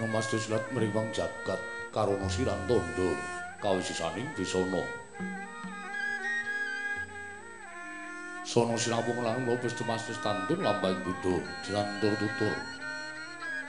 [0.00, 0.36] awikna mastu
[0.72, 1.60] mriwang jagat
[1.92, 3.12] karana siran tondo.
[3.60, 4.80] Kawisisaning disana
[8.40, 12.56] sono sinapung lan lopes tumastis tantun lambang budo dilantur tutur.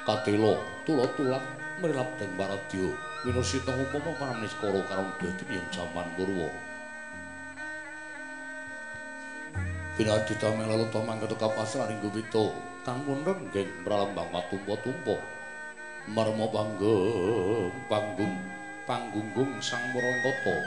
[0.07, 1.43] Katelo tulo tulak
[1.83, 2.95] merilap dan baradyo
[3.27, 6.47] minusita upama paramnis koro karang dadi yang jaman purwa.
[9.99, 12.55] Pinadita melalu tomang ketuka pasraning gubito
[12.87, 15.40] kang pun renggeng pralambang matumpo-tumpo
[16.09, 18.33] marmo panggung panggung
[18.89, 20.57] panggunggung sang murangkata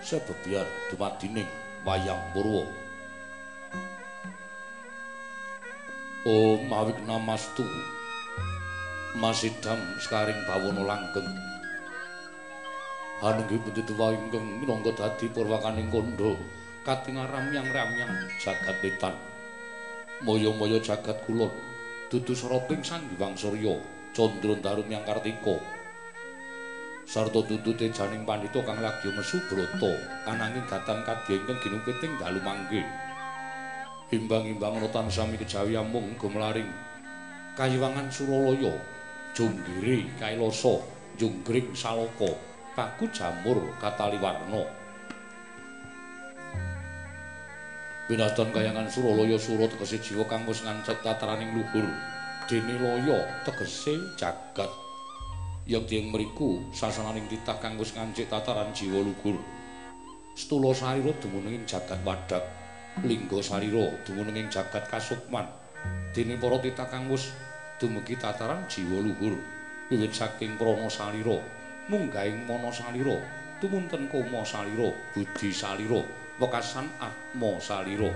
[0.00, 1.48] sebebiar dumadining
[1.84, 2.64] wayang purwa.
[6.24, 7.66] Om awik namastu.
[9.12, 11.28] Masidam sekaring bawono langgeng.
[13.20, 16.40] Hanenggi penditu wayang minangka dadi purwakaning kondo
[16.80, 19.14] katingaram yang ramyang jagat wetan.
[20.24, 21.52] Moyo-moyo jagat kulon
[22.08, 23.36] dudu soroting sang diwang
[24.12, 25.02] condro darum yang
[27.02, 29.92] sarta tutute janing pandhita kang lagi mesu brata
[30.30, 32.80] ananging datan kadya ingkang ginupiting dalu mangke
[34.14, 36.68] imbang-imbang ana tansami kejawi amung gumlaring
[37.58, 38.72] kayiwangan suralaya
[39.36, 40.80] junggiri kailasa
[41.20, 42.32] junggring saloka
[42.72, 44.64] paku jamur kataliwarna.
[48.08, 51.86] Binastan kayangan Suralaya Sura tegese jiwa kang wis ngancet tataraning luhur.
[52.50, 54.70] Dene loya tegese jagat.
[55.62, 59.38] Yang tiyang mriku sasananing titah kang wis ngancet tataran jiwa luhur.
[60.34, 62.42] Stula sarira dumunung ing jagat wadak.
[63.06, 65.46] Lingga sarira dumunung ing jagat kasukman.
[66.10, 67.30] Dene para titah kang wis
[67.78, 69.38] dumugi tataran jiwa luhur.
[69.92, 71.38] Wiwit saking prana salira
[71.90, 73.18] munggahing mana salira
[73.60, 76.00] tumunten koma salira budi salira
[76.40, 78.08] wekasan atma salira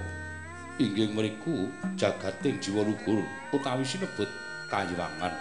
[0.77, 4.29] inggih mriku jagating jiwa luhur utawi sinebut
[4.69, 5.33] kayiwangan.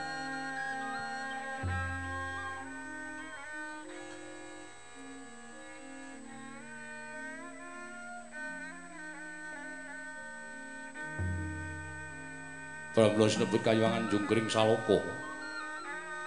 [12.95, 15.03] Pramila sinebut kayiwangan jungkring saloko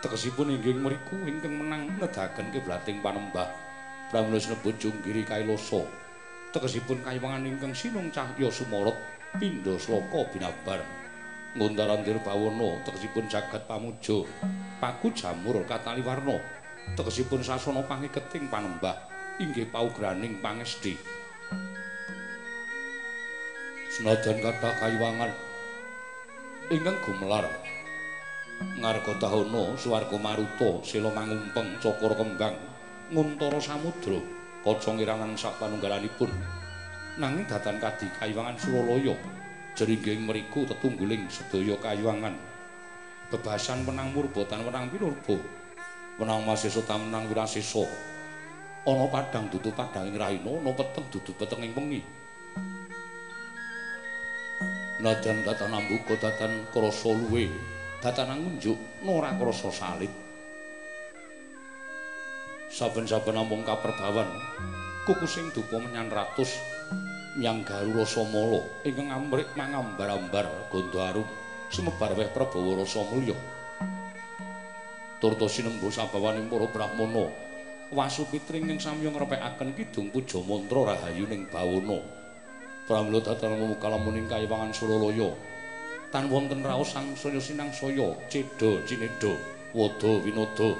[0.05, 3.49] Tegesipun inggih mriku ingkang menang nedahaken kiblating panembah.
[4.13, 5.89] Pramila sinebut junggiri kailoso
[6.55, 8.97] tegesipun kayiwangan ingkang sinung cahya sumarot
[9.37, 10.81] pindha sloka binabar.
[11.57, 14.25] Ngundarandir bawana tegesipun jagat pamuja
[14.79, 16.39] paku jamur kataliwarna.
[16.97, 18.97] Tegesipun sasana pangiketing panembah
[19.39, 20.99] inggih paugraning pangesti
[23.99, 25.31] senajan kathah kayiwangan
[26.75, 27.47] ingkang gumelar
[28.83, 32.55] ngarga tahana suwarga maruta sila mangumpeng cakra kembang
[33.15, 34.19] nguntara samudra
[34.69, 36.29] kaca ngiranan sapanunggalanipun
[37.17, 39.17] nanging datan kadi kayiwangan Suralaya
[39.73, 42.37] jeringging mriku tetungguling sedaya kayiwangan.
[43.33, 45.41] Bebasan menang murba tan menang pinurba.
[46.21, 47.89] Menang masisa tan menang wirasisa
[48.85, 52.01] ana padang dudu padanging rahina ana peteng dudu petenging wengi.
[55.01, 57.49] Najan datan ambuka datan krasa luwe
[58.05, 58.77] datan ngunjuk
[59.09, 60.28] ora krasa salit
[62.69, 64.29] saben-saben namung kaperbawan
[65.09, 66.61] kukusing dupa menyang ratus
[67.41, 71.29] nyang rasa mala ingkang amrik mangambar-ambar gondo arum
[71.69, 73.37] sumebar weh prabawa rasa mulya.
[75.19, 77.29] Turta sinembu sabawaning para brahmana
[77.93, 82.01] wasupitring ing samya ngrepekaken kidung puja mantra rahayu ning bawana.
[82.89, 85.29] Pramila datan mukalamuning kayiwangan suralaya.
[86.09, 89.37] Tan wonten raos sang saya sinang saya cedha cinedha
[89.77, 90.73] wada winada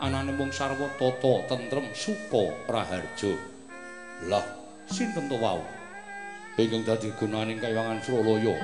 [0.00, 3.32] anane mung sarwa tata tentrem suka raharja
[4.28, 4.44] lah
[4.88, 5.60] sinten to wau?
[6.56, 8.56] Ingkang dadi gunaning kayangan Suralaya.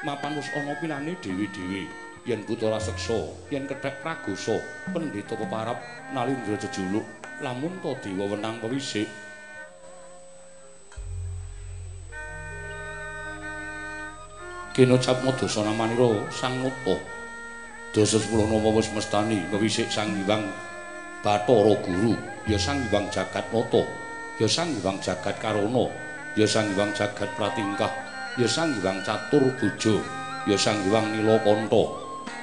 [0.00, 1.84] Mapan wis ana pilane dewi-dewi.
[2.24, 4.56] Yen putra raseksa yen kethek pragosa
[4.96, 5.76] pendhita peparap
[6.16, 7.04] nalindra jejuluk
[7.44, 9.04] lamun to dewa wenang pewisik.
[14.72, 16.96] Kena cap modasa namanira sang nata
[17.92, 20.48] dosa 10 nama wis mestani pewisik sang hyang
[21.24, 22.12] Bathara Guru,
[22.44, 23.80] ya Sang Hyang Jagat Nata,
[24.36, 25.88] ya Sang Hyang Jagat Karana,
[26.36, 27.88] ya Sang Hyang Jagat Pratingkah,
[28.36, 30.04] ya Sang Hyang Catur Bujo,
[30.44, 31.84] ya Sang Hyang Nilakanta,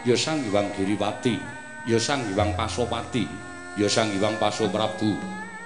[0.01, 1.37] ya Sang Hyang Giriwati,
[1.85, 3.29] ya Sang Hyang Pasopati,
[3.77, 5.13] ya Sang Hyang Pasoprabu,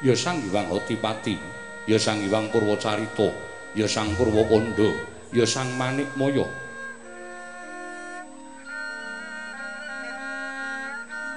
[0.04, 1.40] ya Sang Hyang Hotipati,
[1.88, 3.32] ya Sang Hyang Purwacarita,
[3.80, 4.92] ya Sang Purwakanda,
[5.32, 6.44] ya Sang Manikmaya,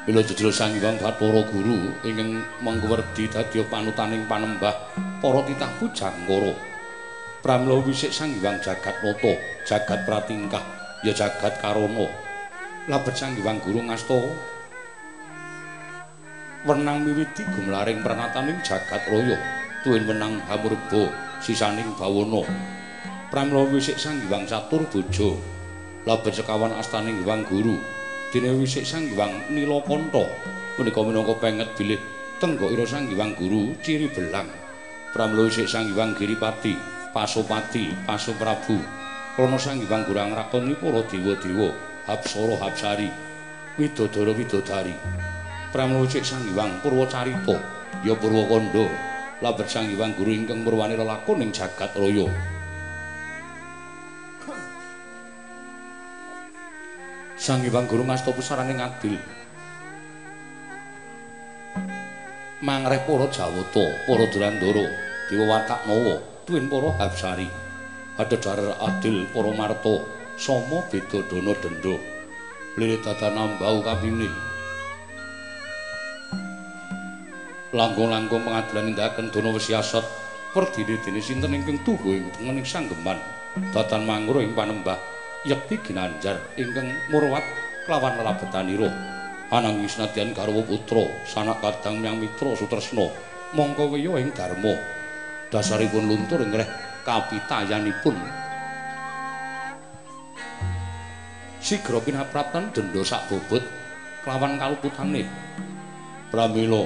[0.09, 4.73] Bila jujur sang iwang Bathara Guru ingkang mengwerdi dadi panutaning panembah
[5.21, 6.57] para titah pujangkara.
[7.45, 9.37] Pramila wisik sang Hyang Jagat Nata,
[9.69, 10.65] Jagat Pratingkah,
[11.05, 12.09] ya Jagat Karana.
[12.89, 14.17] Labet sang Hyang Guru ngasta
[16.65, 19.37] wenang miwiti gumlaring pranataning jagat raya,
[19.85, 21.13] tuwin wenang hamurba
[21.45, 22.49] sisaning bawana.
[23.29, 25.37] Pramila wisik sang Hyang Catur Boja,
[26.09, 27.77] labet sekawan astaning Hyang Guru,
[28.29, 30.29] dene wisik sang Hyang Nilakanta,
[30.77, 32.01] punika minangka penget bilih
[32.37, 34.49] tenggok sang Hyang Guru ciri belang.
[35.17, 36.77] Pramila wisik sang Hyang Giripati,
[37.17, 38.77] Pasupati, Pasuprabu.
[39.33, 41.73] Krana sang Hyang Gurang rakoni para dewa-dewa,
[42.05, 43.09] Hapsara Hapsari,
[43.81, 44.93] Widodara Widodari.
[45.73, 47.57] Pramocik sang Hyang Purwacarita,
[48.05, 48.91] ya Purwakanda,
[49.41, 52.58] labet sang Hyang Guru ingkang murwani lelakon ing jagat raya.
[57.49, 59.17] Sang Hyang Guru ngasta pusaraning adil.
[62.61, 64.85] Mangreh para Jawata, para Durandara,
[65.33, 67.49] Dewa Watak Nawa, tuwin para hapsari
[68.21, 70.05] adhedhar adil para marta
[70.37, 71.97] sama beda dana denda.
[72.77, 74.29] Lirit dadan bau kapine.
[77.73, 80.05] Langkung-langkung pengadilan nindakaken dana wesiasat
[80.53, 83.17] perdine-dine sinten ingkang tuhu ing tengening sanggeman.
[83.73, 87.44] Datan mangro ing panembah yekti ginanjar ingkang murwat
[87.87, 88.90] kelawan lelabetanira
[89.55, 93.08] ananging senadyan garwa putra sanak kadang nyang mitra sutresna
[93.56, 94.76] mongko weya ing dharma.
[95.49, 96.69] Dasaripun luntur ngreh
[97.08, 98.17] kapitayanipun.
[101.64, 103.64] Sigra pinapratan denda sak bobot
[104.25, 105.25] kelawan kaluputane.
[106.29, 106.85] Pramila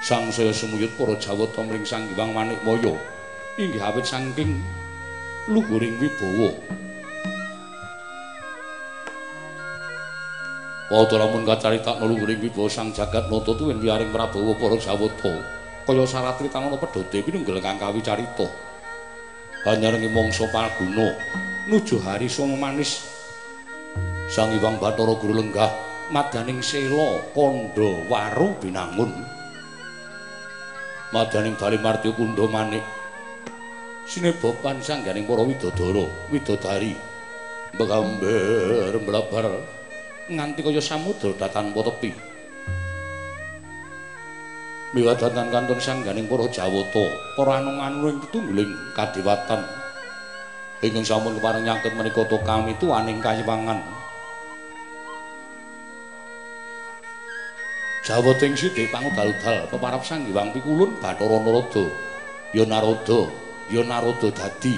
[0.00, 2.96] sang saya semuyut para jawata mring sang Hyang Manikmaya.
[3.60, 4.64] Inggih awit saking
[5.52, 6.50] luhuring wibawa
[10.92, 15.32] Wadha lamun kacaritakna luhuring wibawa sang jagat nata tuwin wiyaring Prabawa para jawata
[15.88, 18.44] kaya saratri tanana pedhote iki nunggel kang kawicarita.
[19.64, 21.16] Banyarengi mangsa palguna
[21.72, 23.00] nuju hari soma manis.
[24.28, 25.72] Sang Hyang Bathara Guru lenggah
[26.12, 29.12] madaning sela kandha waru binangun.
[31.16, 32.84] Madaning bali martya kundha manik.
[34.04, 36.92] Sinebapan sangganing para widodara, widodari.
[37.72, 39.48] Begamber mlabar
[40.30, 42.34] nganti kaya samudra datan tepi.
[44.94, 47.04] miwadadan kantun sangganing para Jawata,
[47.34, 48.22] para anung-anung
[48.94, 49.60] kadewatan.
[50.78, 53.82] Ingkang sampun kepareng nyangket menika to kami tuwaning kayiwangan.
[58.04, 61.84] Jawata ing sithik pangudal-udal peparap Sang Hyang Pikulun Bathara Narada.
[62.52, 64.76] Ya Narada, dadi,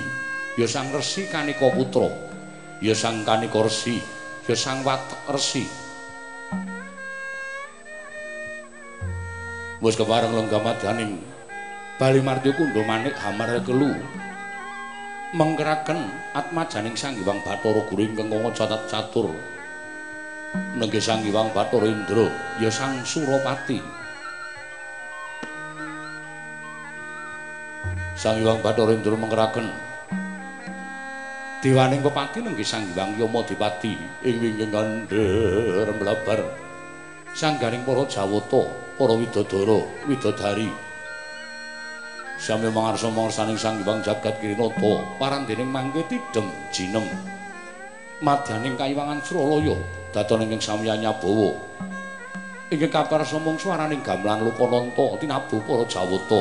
[0.54, 2.06] ya Sang Resi Kanika Putra,
[2.78, 3.98] ya Sang Kanika Resi,
[4.46, 5.86] ya Sang Watek Resi.
[9.84, 11.20] wis kepareng lenggah madyaning
[11.96, 13.92] Bali Martya Kundha manik hamar kelu.
[15.36, 19.32] Mengkeraken atmajaning Sang Hyang Bathara Guru ingkang catat catur.
[20.76, 22.28] Nenggih Sang Hyang Bathara Indra
[22.62, 23.80] ya Sang Surapati
[28.16, 29.85] Sang Hyang Bathara Indra mengkeraken
[31.64, 33.96] Dewaning Pepati nenggih Sang Hyang Yamadipati.
[34.28, 36.40] Ing wingking kandher mlabar.
[37.32, 40.72] Sanggaring para Jawata para widodara widodari
[42.36, 47.04] sami mangarsa mangarsaning sang hyang jagat kirinata parandening mangke tidhem jinem.
[48.24, 49.76] Madyaning kayiwangan Suralaya
[50.16, 51.52] daton ingkang samya nyabawa
[52.72, 56.40] ingkang kaparsa mung swaraning gamelan lukananta tinabuh para jawata.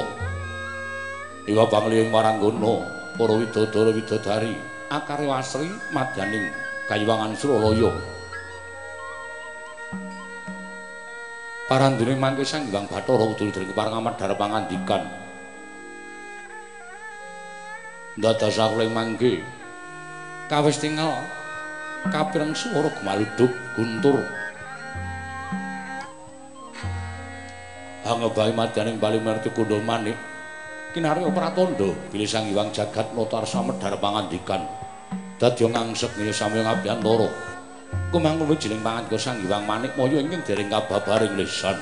[1.48, 2.88] Iwa panglihing maranggana
[3.19, 4.55] para widodara widodari
[4.89, 6.50] akare wasri madyaning
[6.86, 8.15] kayiwangan Suralaya
[11.65, 15.01] parandene mangke sang Bathara udul dening parang amat darep pangandikan.
[18.15, 19.44] Dados aku mangke.
[20.48, 21.25] Kawis tinggal
[22.13, 24.24] kapireng swara gemaluduk guntur.
[28.06, 30.13] Angebahi madyaning bali merti kundha manik
[30.96, 34.64] kinarya pratandha bilih sang Hyang Jagat notar samedhar pangandikan
[35.36, 37.28] dadi ngangsek ngene sami ngabiyantara
[38.16, 41.75] kumangkul wijining pangan sang Hyang Manik Maya ingkang dereng kababaring lisan.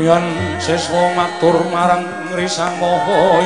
[0.00, 0.24] Yan
[0.56, 3.44] seswa matur marang ngrisang maha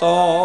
[0.00, 0.36] narawata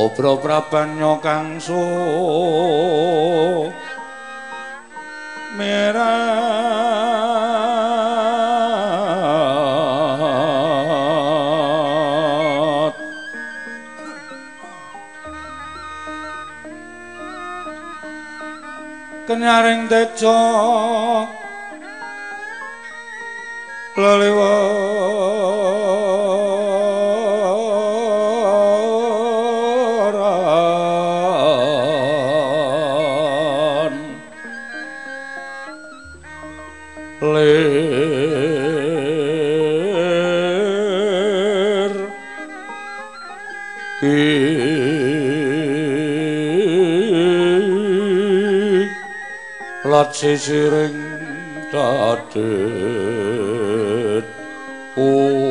[0.00, 1.76] obro prabanyo kang su
[19.70, 21.09] sang that.
[50.12, 50.98] Sisiring
[51.72, 52.34] dadet
[54.96, 55.50] om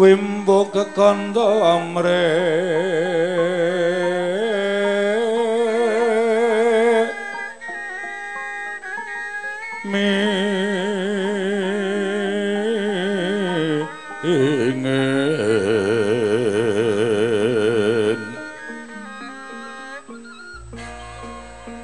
[0.00, 2.49] wimbo kekanda amre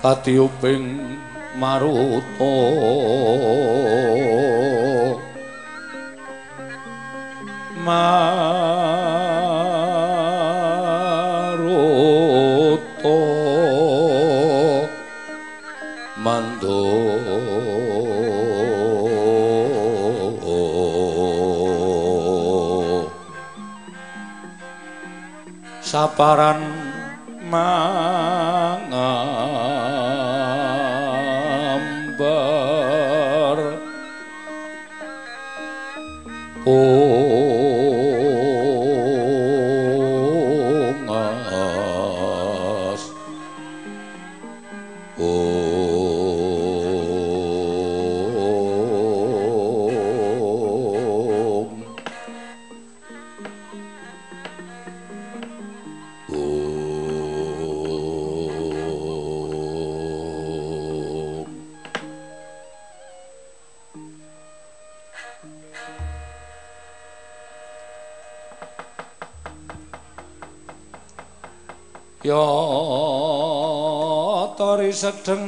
[0.07, 1.19] katiuping
[1.59, 2.55] maruta
[7.83, 8.38] maruta
[16.23, 16.87] mando.
[25.83, 26.87] Saparan
[27.51, 27.86] ya
[36.79, 37.15] Oh.
[74.96, 75.46] Tori sedeng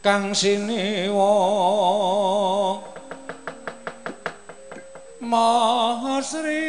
[0.00, 1.36] kang siniwa.
[5.20, 6.64] Mahasri.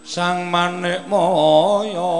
[0.00, 2.16] Sang manik moyo.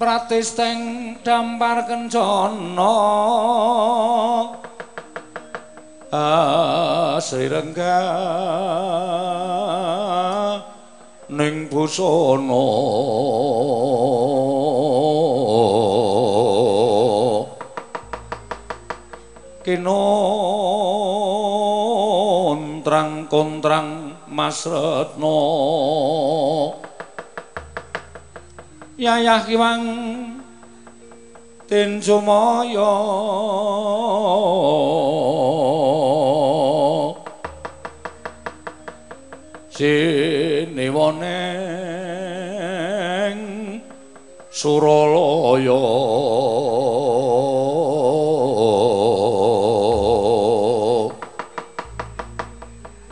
[0.00, 2.96] Pratisteng dampar kencana
[6.20, 8.00] asri rengga
[11.32, 12.66] ning busana
[19.70, 20.10] kinontrang
[23.30, 25.38] kontrang mas retno.
[29.00, 29.84] Yayah kiwang
[31.70, 32.92] tin sumaya
[39.80, 41.40] sinewaneng
[44.52, 45.80] suralaya.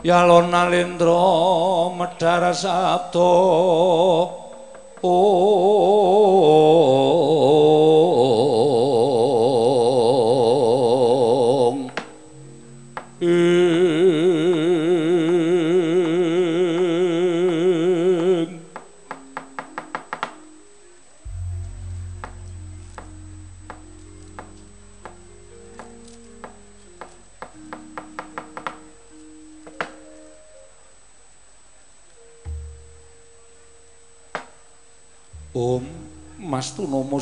[0.05, 3.33] Yalon nalendra medhar sabda
[5.01, 5.58] ong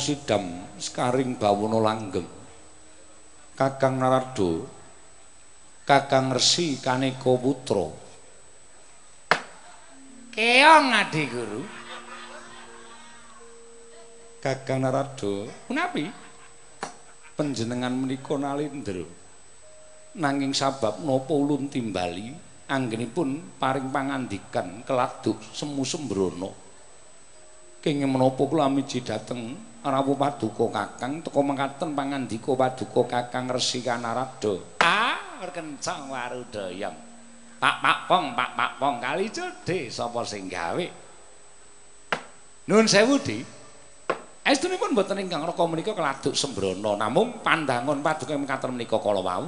[0.08, 2.24] Sidam Skaring Bawono Langgeng.
[3.52, 4.64] Kakang Narado
[5.84, 7.92] Kakang Resi Kaneka Putra.
[10.32, 11.60] Keong adi guru.
[14.40, 16.08] Kakang Narado Menapi
[17.36, 19.04] Panjenengan menika nalindra.
[20.16, 22.32] Nanging sabab napa ulun timbali
[22.64, 26.56] anggenipun paring pangandikan keladuk semu sembrono.
[27.84, 34.58] Kenging menapa kula miji dhateng rawuh paduka Kakang teka mekaten pangandika paduka Kakang Resi Kanarada
[34.82, 36.96] Ah, kencang warudayang.
[37.58, 40.86] Pak Pak Pong, Pak Pak Pong kali cedhe sapa sing gawe?
[42.70, 43.42] Nun sewu, Di.
[44.48, 49.44] Estunipun boten ingkang raka menika keladuk sembrono namung pandangon paduka mekaten menika kala wau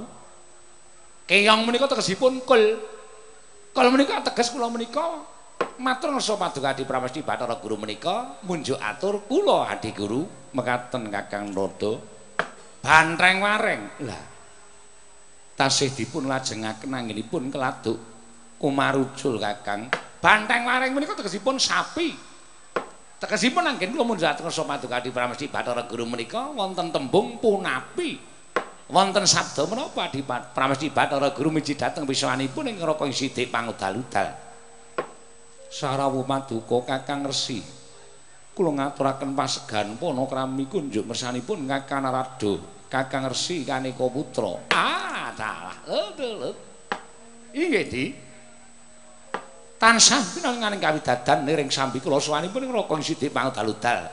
[1.30, 2.74] Keong menika tegesipun kul.
[3.70, 5.22] Kala menika teges kula menika
[5.81, 11.57] matur ngarsa paduka Adi Pramesti Bathara Guru menika munjuk atur kula Adi Guru mekaten Kakang
[11.57, 11.92] Nada
[12.81, 13.83] Bantreng wareng.
[14.05, 14.23] lah
[15.57, 17.96] tasih dipun lajengaken anggenipun keladuk
[18.61, 19.88] kumarucul Kakang
[20.20, 22.12] Bantreng wareng menika tegesipun sapi.
[23.20, 28.29] Tegesipun anggen kula munjuk atur ngarsa paduka Adi Pramesti Bathara Guru menika wonten tembung punapi.
[28.90, 34.49] Wonten sabda menapa Adi Pramesti Bathara Guru miji dhateng pisanipun ing raka sidik pangudal-udal.
[35.70, 37.62] Sarawuh Paduka Kakang Resi.
[38.50, 42.59] Kula ngaturaken pasegan panakrami kunjuk mersanipun Kakang Narada
[42.90, 44.66] Kakang Resi Kaneka Putra.
[44.74, 45.78] Ah, dalah.
[45.87, 46.50] Lho,
[47.54, 48.04] inggih Di.
[49.80, 54.12] Tansah pinanganing kawidadan niring sambi kula sawanipun ing raka sidik pangudal-udal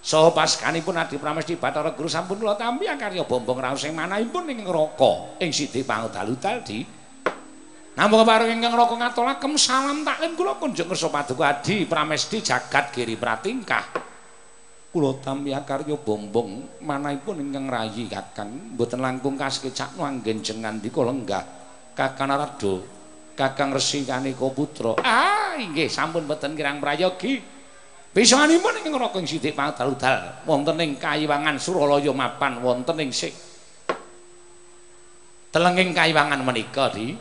[0.00, 4.64] saha paseganipun Adi Pramesti Bathara Guru sampun kula tampi karya bombong raos sing manahipun ing
[4.64, 6.84] neraka ing sidik pangudal-udal Di
[7.94, 13.14] Namung kepareng ingkang raka ngaturaken salam taklim kula kunjuk ngersa paduka Adi Pramesti jagat giri
[13.14, 13.86] pratingkah.
[14.90, 21.46] Kula tampi karya bombong manahipun ingkang rayi Kakang mboten langkung kasekecak anggen jengan dika lenggah
[21.94, 22.82] Kakang Narada
[23.38, 24.98] Kakang Resi Kaneka Putra.
[24.98, 27.38] Ah, inggih sampun mboten kirang prayogi.
[28.10, 33.34] Bisanipun ing raka ing sithik pangdal-dal wonten ing Kayiwangan Suralaya mapan wonten ing sik
[35.54, 37.14] telenging Kayiwangan menika di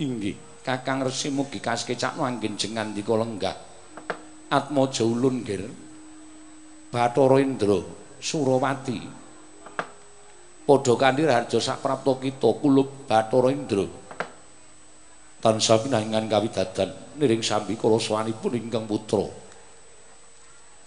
[0.00, 3.56] Inggih, Kakang Resi mugi kasekecakno anggen jengan dika lenggah.
[4.48, 5.68] Atmaja ulun nggir.
[6.88, 7.76] Bathara Indra
[8.16, 9.00] Surawati.
[10.62, 13.84] Padha kanthi harja saprapta kita kulub Bathara Indra.
[15.42, 19.26] Tansah pinaringan kawidadan niring sambi kala sawanipun ingkang putra.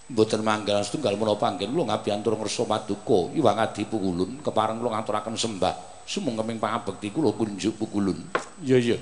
[0.06, 5.36] Mboten manggal setunggal menapa anggen kula ngabiyantur ngersa paduka Iwang Adi Pukulun kepareng kula ngaturaken
[5.36, 5.95] sembah.
[6.06, 8.22] Sumengkeming pangabekti kula kunjuk pukulun.
[8.62, 8.98] Iya iya.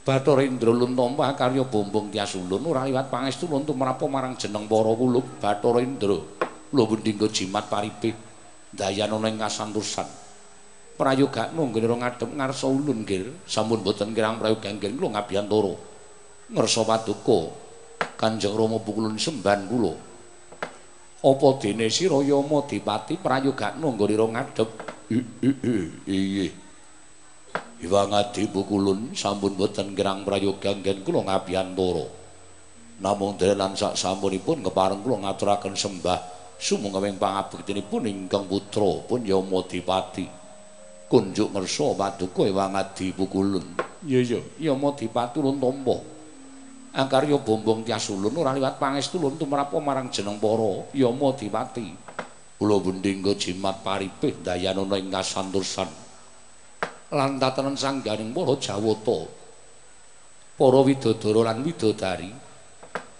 [0.00, 4.92] Bathara Indra Luntampa karya bombong tias ulun ora liwat pangestu luntu merapo marang jeneng para
[4.96, 6.16] kulub Bathara Indra.
[6.72, 8.16] Kula bendingga jimat paripih
[8.70, 10.06] dayan ana ing kasantosan
[10.94, 15.74] prayoga nunggene ro ngadhep ngarsa ulun nggih sampun boten kirang prayoga nggih kula ngabiyantara
[16.52, 17.40] ngersa paduka
[18.20, 19.96] Kanjeng Rama pukulun semban kula
[21.20, 24.68] apa dene sira Yama Dipati prayoga nunggene ro ngadhep
[25.10, 26.46] iya
[27.80, 32.06] Iwang adi pukulun sampun boten kirang prayoga nggih kula ngabiyantara
[33.00, 36.20] namung delan sak sampunipun kepareng kula ngaturaken sembah
[36.60, 40.28] sumangga pangabektinipun ingkang putra pun Yama Dipati
[41.08, 45.96] kunjuk ngersa paduka ewang adi pukulun iya iya Yama Dipati ulun tampa
[46.92, 52.09] angkarya bombong tias ulun ora liwat pangestu ulun tumrap marang jeneng para Yama Dipati
[52.60, 55.88] kula bendingga jimat paripih dayanana ing kasantosan
[57.08, 59.18] lan tatanen sangganing para Jawata.
[60.60, 62.28] Para widodara lan widodari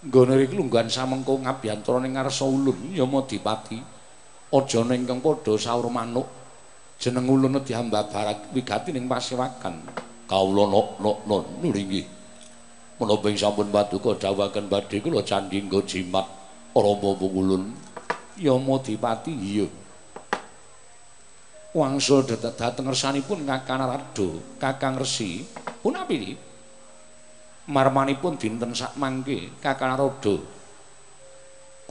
[0.01, 3.77] nggone iki lungguhan samengko ngabiyantara ning ngarsa ulun Yama Dipati
[4.53, 6.25] aja ning kang padha saur manuk
[7.01, 9.81] jeneng ulun diambabarak wigati ning pasewakan
[10.29, 12.05] kawula nok nok non nulingi.
[13.01, 16.29] Menapa ing sampun paduka dawuhaken badhe kula candhi nggo jimat
[16.77, 17.73] Rama ulun
[18.39, 19.67] Yama Dipati iya.
[21.71, 25.47] Wangsul dateng ngersanipun Kakang Rado Kakang Resi
[25.79, 26.35] punapi
[27.71, 30.61] marmanipun dinten sak mangke Kakang Rodo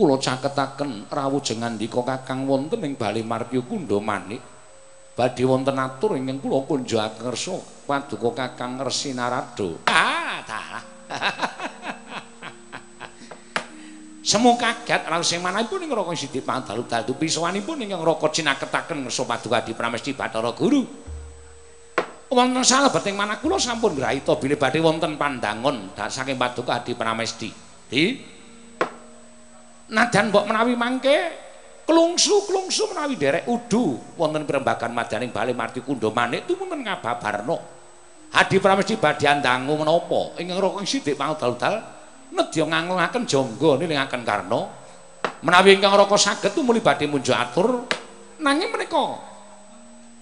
[0.00, 4.40] kula caketaken rawuh ngandika Kakang wonten ing Bali Martya Kunda Manik.
[5.12, 9.84] Badhe wonten atur ingkang kula kunjukaken ngersa paduka Kakang Resi Narado.
[9.92, 10.84] Ah dalah
[14.20, 19.24] Semu kaget rawuh sing manahipun ing Raka Sidik Pandalu dadu pisowanipun ingkang Raka cinaketaken ngersa
[19.24, 20.84] paduka Pramesti Bathara Guru.
[22.30, 27.50] Wonten salebeting manah kula sampun grahita bilih badhe wonten pandangon saking paduka Adi Pramesti.
[27.88, 28.04] Di?
[29.90, 31.16] Nadan mbok menawi mangke
[31.88, 33.98] klungsu-klungsu menawi derek udu.
[34.20, 37.56] Wonten pirembagan madaning Bali Marti Kunda Manik tumunten ngababarno.
[38.36, 40.36] Adi Pramesti badhe andangu menapa?
[40.38, 41.99] Ingkang rokong sithik pangdal-dal
[42.30, 44.60] nedya ngangunaken jangga nilingaken karna
[45.42, 47.86] menawi ingkang raka saged tumuli badhe munjuk atur
[48.40, 49.30] nanging menika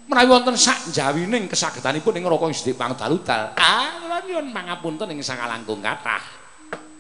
[0.09, 3.53] menawi wonten sak jawining kesagetanipun ing neraka Gusti Pangdalutal.
[3.61, 6.25] Ah, kula nyuwun pangapunten ing sakalangkung kathah.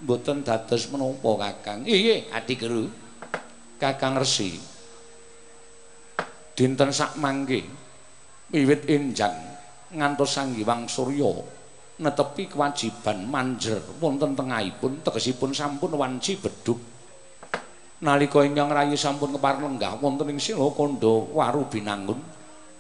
[0.05, 1.83] Mboten dados menapa Kakang.
[1.89, 2.87] Iye, Adi Guru.
[3.81, 4.61] Kakang Resi.
[6.53, 7.65] Dinten sak mangke
[8.53, 9.35] wiwit enjang
[9.95, 11.33] ngantos Sanghyang Surya
[11.99, 16.79] netepi kewajiban manjer wonten tengahipun tegesipun sampun wanci beduk.
[17.99, 22.39] Nalika ingkang rayi sampun kepareng lenggah wonten ing Sila Kanda Waru Binangun.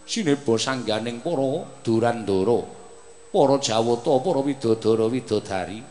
[0.08, 2.64] sineba sangganing para durandara
[3.28, 5.84] para jawata para widodara widodari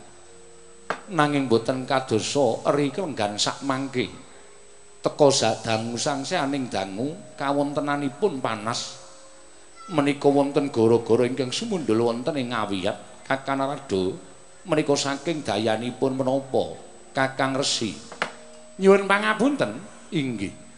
[1.14, 4.10] nanging boten kadosa eri kelenggan sak mangke
[4.98, 8.98] teka sadangu sangsaning dangu kawontenanipun panas
[9.94, 14.16] menika wonten gara-gara ingkang sumundul wonten ing ngawiyat kakang rado
[14.64, 16.74] menika saking dayanipun menapa
[17.12, 17.92] kakang resi
[18.80, 19.76] nyuwun pangapunten
[20.16, 20.68] inggih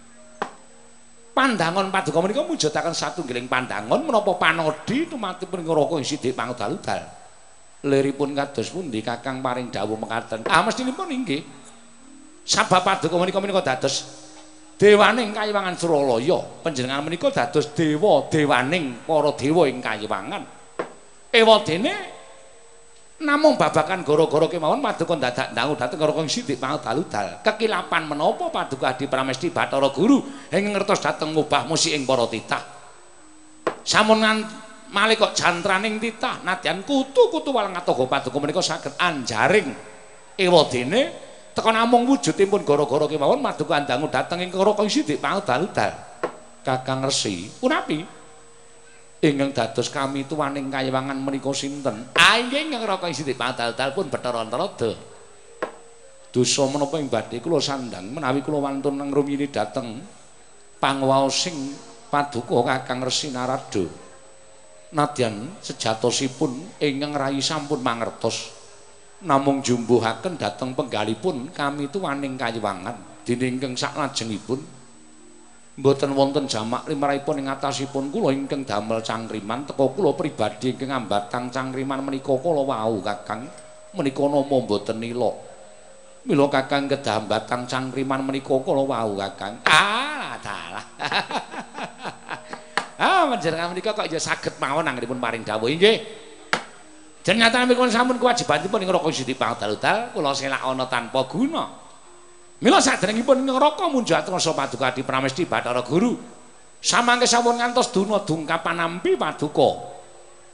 [1.40, 7.00] pandangon paduka menika mujudaken satunggiling pandangon menapa panodi tumatipun ngroko ing sithik pangdal-dal.
[7.80, 10.44] Liripun kados pundi Kakang paring dawuh mekaten?
[10.44, 11.40] Ah mestinipun inggih.
[12.44, 14.04] Sabab paduka menika menika dados
[14.76, 16.44] dewaning kayiwangan Suralaya.
[16.60, 20.44] Panjenengan menika dados dewa dewaning para dewa ing kayiwangan.
[21.32, 22.19] Ewadene
[23.20, 28.96] namung babakan gara-gara kemawon paduka dadak dangu dhateng karo kang sithik pangdaludal kekilapan menapa paduka
[28.96, 32.64] Adi Pramesti Bathara Guru ing ngertos dhateng ngubah musik ing para titah.
[33.85, 34.24] Sampun
[34.90, 39.68] malih kok jantraning titah nadyan kutu-kutu walang atoga paduka menika saged anjaring.
[40.40, 41.12] Ewadene
[41.52, 46.09] teka namung wujudipun gara-gara kemawon paduka dangu dhateng ing karo kang sithik pangdaludal
[46.61, 48.19] Kakang Resi punapi
[49.20, 52.09] ingkang dados kami tuwaning kayawangan menika sinten?
[52.16, 54.96] Ah inggih ingkang Raka Siti Padal-dal pun Bathara Antarada.
[56.30, 59.98] Dosa menapa ing badhe kula sandang menawi kula wantun ngrumiyini dhateng
[60.78, 61.74] pangwaosing
[62.09, 63.85] paduka Kakang Resi Narada.
[64.90, 68.50] Nadyan sejatosipun ingkang rayi sampun mangertos
[69.20, 74.79] namung jumbuhaken dhateng penggalipun kami tuwaning kayawangan dene ingkang saklajengipun
[75.80, 79.64] mboten wonten jamak limrahipun ing atasipun kula ingkang damel cangkriman.
[79.64, 83.48] Teka kula pribadi ingkang ambatang cangkriman menika kala wau Kakang.
[83.96, 85.32] Menika nama mboten nila
[86.20, 89.64] mila Kakang kedah ambatang cangkriman menika kala wau Kakang.
[89.64, 90.84] Ah dalah.
[93.00, 95.72] Ah panjenengan menika kok ya saged mawon anggenipun paring dawuh.
[95.72, 96.04] Nggih
[97.24, 101.79] Ternyata menika sampun kewajibanipun ing Raka Siti Pangdaludal kula selak ana tanpa guna
[102.60, 106.12] Mila saderengipun neraka munjat rasa paduka di Pramesti Bathara Guru.
[106.80, 109.96] Samangke sampun ngantos duna dungkapan nampi paduka.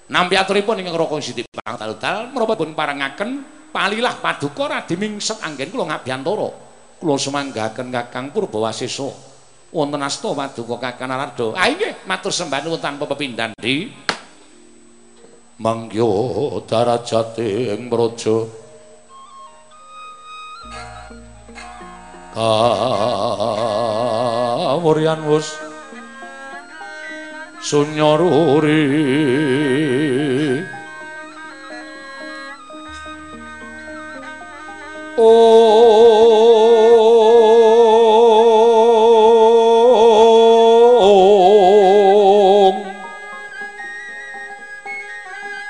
[0.07, 3.31] Nampi aturipun ingkang Raka Siti Pangdal menapa pun parangaken
[3.75, 6.49] palilah paduka radi mingset anggen kula ngabiyantara.
[7.03, 9.11] Kula semanggaken Kakang Purbawasesa.
[9.75, 11.59] Wonten asta paduka Kakang Narada.
[11.59, 13.91] Ah nggih, matur sembah nuwun tanpa pepindhan di.
[15.59, 16.11] Mangyo
[16.71, 18.66] darajating praja.
[22.37, 23.25] Kawuryan
[25.25, 25.57] wus.
[27.65, 28.85] Sunyaruri
[35.17, 35.25] Om.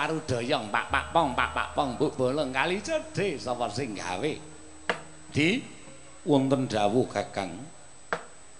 [0.00, 4.32] warudoyong pak pak pong pak pak pong bu bolong kali cedhe sapa sing gawe?
[5.28, 5.60] Di
[6.24, 7.52] wonten dawuh kakang.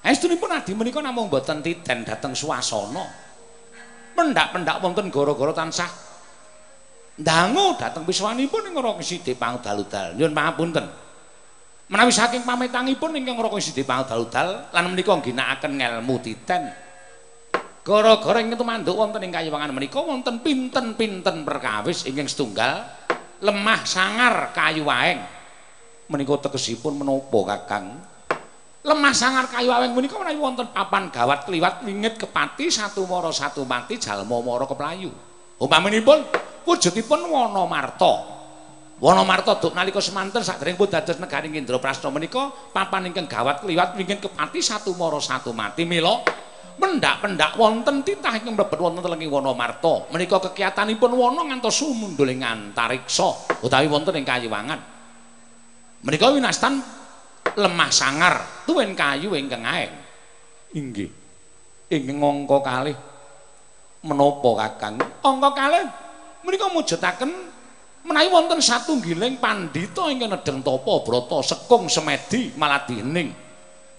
[0.04, 3.08] Estunipun adi menika namung boten titen dateng swasana.
[4.12, 5.88] Pendak-pendak wonten gara-gara tansah
[7.16, 10.88] dangu dateng wiswanipun ing Raka Sidi Pangdaludal nyuwun pangapunten
[11.92, 16.68] menawi saking pamitangipun ingkang Raka Sidi Pangdaludal lan menika ngginakaken ngelmu titen
[17.90, 22.86] gara-gara ing tumanduk wonten ing kayuwangan menika wonten pinten-pinten perkawis ingkang setunggal
[23.42, 25.18] lemah sangar kayu waeng.
[26.06, 27.98] Menika tegesipun menapa kakang
[28.86, 33.66] lemah sangar kayu waeng menika menawi wonten papan gawat kliwat wingit kepati satu mara satu
[33.66, 35.10] mati jalma mara keplayu.
[35.58, 36.22] Umpaminipun
[36.70, 38.14] wujudipun wana marta
[39.02, 39.26] wana
[39.58, 44.94] duk nalika semanten sadèrèngipun dados negaring Indraprasta menika papan ingkang gawat kliwat wingit kepati satu
[44.94, 46.22] mara satu mati mila
[46.80, 49.52] pendak-pendak wonten titah ingkang mlebet wonten telenging wana
[50.08, 54.80] menika kekiyatanipun wana ngantos sumundul ing antariksa utawi wonten ing kayiwangan
[56.00, 56.80] menika winastan
[57.56, 59.94] lemah sangar tuwin kayu ingkang aeng.
[60.76, 61.10] Inggih.
[61.90, 62.96] Ing angka kalih
[64.06, 64.96] menapa kakang?
[65.20, 65.84] Angka kalih
[66.46, 67.30] menika mujudaken
[68.06, 73.49] menawi wonten satunggiling pandhita ingkang nedeng tapa brata sekung semedi maladining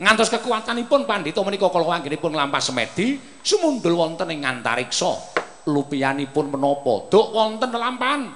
[0.01, 5.37] ngantos kekuatanipun pandhita menika kala anggenipun nglampah semedi sumundul wonten ing antariksa.
[5.61, 7.05] Lupiyanipun menapa?
[7.05, 8.33] Duk wonten lampahan.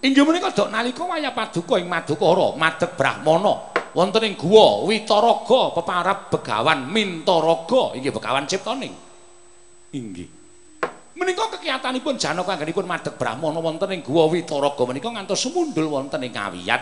[0.00, 3.54] Inggih menika duk nalika wayah paduka ing madukara madeg brahmana.
[3.92, 7.92] Wonten ing guwa witaraga peparab begawan mintaraga.
[8.00, 8.94] Inggih begawan ciptaning.
[9.92, 10.28] Inggih.
[11.20, 16.32] Menika kekiyatanipun janaka anggenipun madeg brahmana wonten ing guwa witaraga menika ngantos sumundul wonten ing
[16.32, 16.80] kawiyat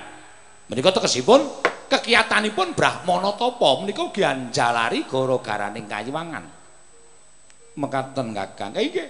[0.71, 1.43] menika tegesipun
[1.89, 6.45] kekiyatanipun brahmana tapa menika ugi anjalari gara-garaning kayiwangan.
[7.81, 8.73] Mekaten kakang.
[8.77, 9.09] Inggih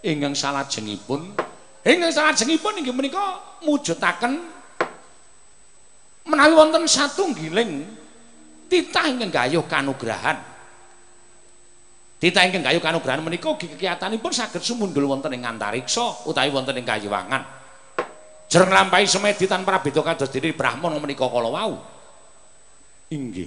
[0.00, 1.36] ingkang salajengipun
[1.84, 4.40] ingkang salajengipun inggih menika mujudaken
[6.24, 7.84] menawi wonten satunggiling
[8.72, 10.40] titah ingkang gayuh kanugrahan.
[12.20, 16.88] Titah ingkang gayuh kanugrahan menika ugi kekiyatanipun saged sumundul wonten ing antariksa utawi wonten ing
[16.88, 17.59] kayiwangan
[18.50, 21.78] jereng lampahi semedi tanpa beda kados diri brahmana menika kala wau.
[23.14, 23.46] Inggih.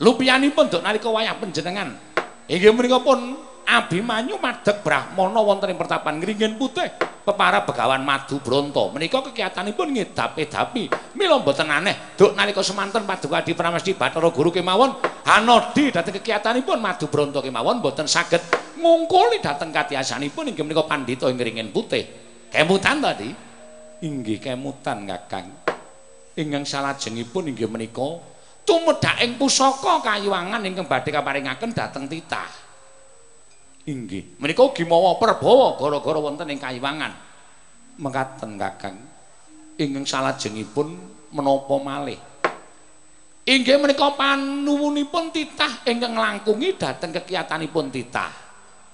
[0.00, 1.92] Lupiyanipun dok nalika wayah panjenengan.
[2.48, 6.90] Inggih menika pun Abimanyu madeg Brahmana wonten ing pertapan Ngringin Putih
[7.22, 8.90] pepara Begawan Madu Bronto.
[8.90, 14.98] Menika kegiatanipun ngedapi-dapi mila mboten aneh duk nalika semanten paduka Adi Pramesti Bathara Guru kemawon
[15.30, 18.42] Hanodi dhateng kegiatanipun Madu Bronto kemawon mboten saged
[18.82, 22.02] ngungkuli dhateng katiasanipun inggih menika pandhita ing Ngringin Putih.
[22.50, 23.51] Kemutan tadi
[24.02, 25.48] inggih kemutan Kakang
[26.34, 28.18] ingkang salajengipun inggih menika
[28.64, 32.48] tumedhaking pusaka kayuwangan ingkang badhe kaparingaken dhateng titah.
[33.82, 37.12] Inggih, menika ugi mawa perbawa gara-gara wonten ing kayuwangan.
[37.98, 38.96] Mekaten Kakang.
[39.76, 40.94] Ingkang salajengipun
[41.34, 42.20] menapa malih?
[43.42, 48.30] Inggih menika panuwunipun titah ingkang langkungi dhateng kekiyatanipun titah.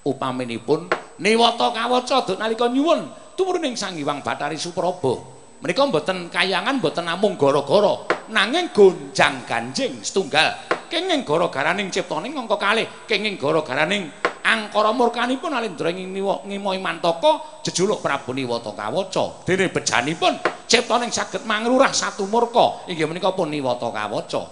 [0.08, 0.88] Upaminipun
[1.20, 5.38] niwata kawaca nalika nyuwun tumurun ing Sang Hyang Bathari Supraba.
[5.62, 8.18] Menika mboten kayangan mboten namung gara-gara.
[8.34, 10.58] Nanging gonjang ganjing setunggal.
[10.90, 12.90] Kenging gara-garaning ciptaning angka kalih.
[13.06, 14.10] Kenging gara-garaning
[14.42, 22.24] angkara murkanipun alendra ngimoi mantaka jejuluk Prabu Niwata Kawaca dene bejanipun ciptaning saged mangrurah satu
[22.26, 22.88] murka.
[22.88, 24.42] Inggih menika pun Niwata Kawaca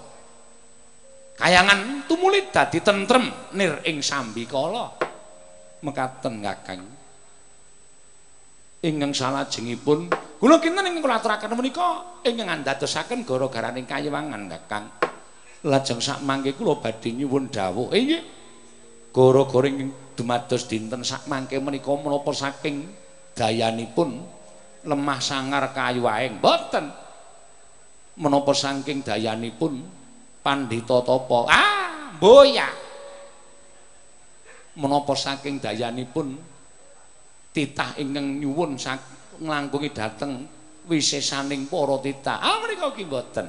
[1.37, 4.93] kayangan tumuli dadi tentrem nir ing sambikala.
[5.81, 6.96] Mekaten Kakang
[8.87, 10.07] ingkang salajengipun
[10.39, 14.87] kula kinten ing kula aturaken menika ingkang andadosaken gara-garaning kayewangan Kakang
[15.67, 17.91] lajeng sak mangke kula badhe nyuwun dawuh.
[17.91, 18.23] Inggih
[19.11, 19.71] gara-gara
[20.15, 22.87] dumados dinten sak mangke menika menapa saking
[23.35, 24.23] dayanipun
[24.87, 26.39] lemah sangar kayu aeng.
[26.39, 26.87] Mboten.
[28.17, 29.83] Menapa saking dayanipun
[30.41, 31.39] pandhita tapa.
[31.51, 32.71] Ah boya
[34.77, 36.37] menapa saking dayanipun
[37.57, 38.77] titah ingkang nyuwun
[39.41, 40.45] nglangkungi dhateng
[40.85, 42.37] wisesaning para titah.
[42.37, 43.49] Ah menika ki mboten.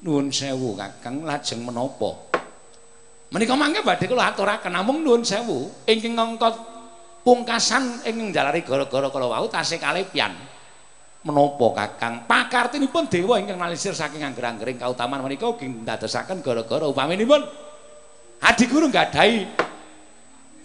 [0.00, 1.28] Nuwun sewu kakang.
[1.28, 2.32] Lajeng menapa?
[3.36, 5.68] Menika mangke badhe kula aturaken namung nuwun sewu.
[5.84, 6.56] Ingkang ngangkat
[7.20, 10.32] pungkasan ing jalari gara-gara kala wau tasih kalepian.
[11.26, 12.22] Menapa Kakang?
[12.22, 17.42] Pakartinipun dewa ingkang nalisir saking angger-anggering kautaman menika ugi ndadosaken gara-gara upaminipun
[18.46, 19.65] Adi Guru nggadahi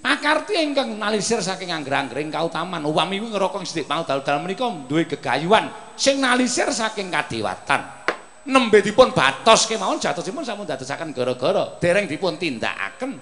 [0.02, 2.82] pakarti ingkang nalisir saking angger-anggering kautaman.
[2.84, 8.02] Upami kuwi ngrokok sithik mau dal-dal menika duwe gegayuhan sing nalisir saking kadewatan.
[8.42, 11.78] nembe dipun batos kemawon jatosipun sampun dadosaken gara-gara.
[11.78, 13.22] Dereng dipun tindakaken.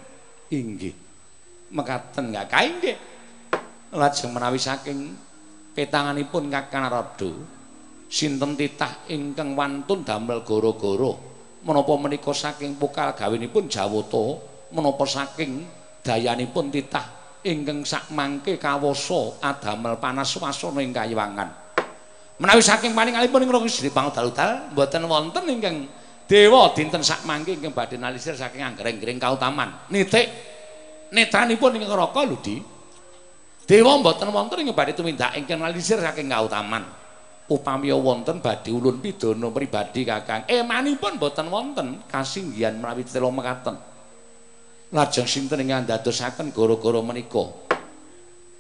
[0.56, 0.96] Inggih.
[1.70, 2.98] Mekaten nggak kae nggih
[3.94, 5.14] lajeng menawi saking
[5.78, 7.32] petanganipun Kakang Narada
[8.10, 11.14] sinten titah ingkang wantun damel gara-gara?
[11.60, 14.42] Menapa menika saking pukal gawinipun Jawata?
[14.74, 15.68] Menapa saking
[16.10, 17.06] dayanipun titah
[17.46, 21.70] ingkang sak mangke kawasa adamel panas wasana ing kayiwangan
[22.40, 25.76] menawi saking paningalipun ing Gusti Pang daludal mboten wonten ingkang
[26.26, 29.92] dewa dinten sak mangke ingkang badhe nalisir saking anggreng-greng kautaman.
[29.92, 30.26] Nitik
[31.12, 32.64] netranipun ing neraka lho di
[33.68, 36.88] dewa mboten wonten ingkang badhe tumindak ingkang nalisir saking kautaman.
[37.50, 43.76] Upami wonten badhe ulun pidana pribadi kakang emanipun mboten wonten kasinggihan menawi tela mekaten
[44.90, 47.46] lajeng sinten ingkang dadosaken gara-gara menika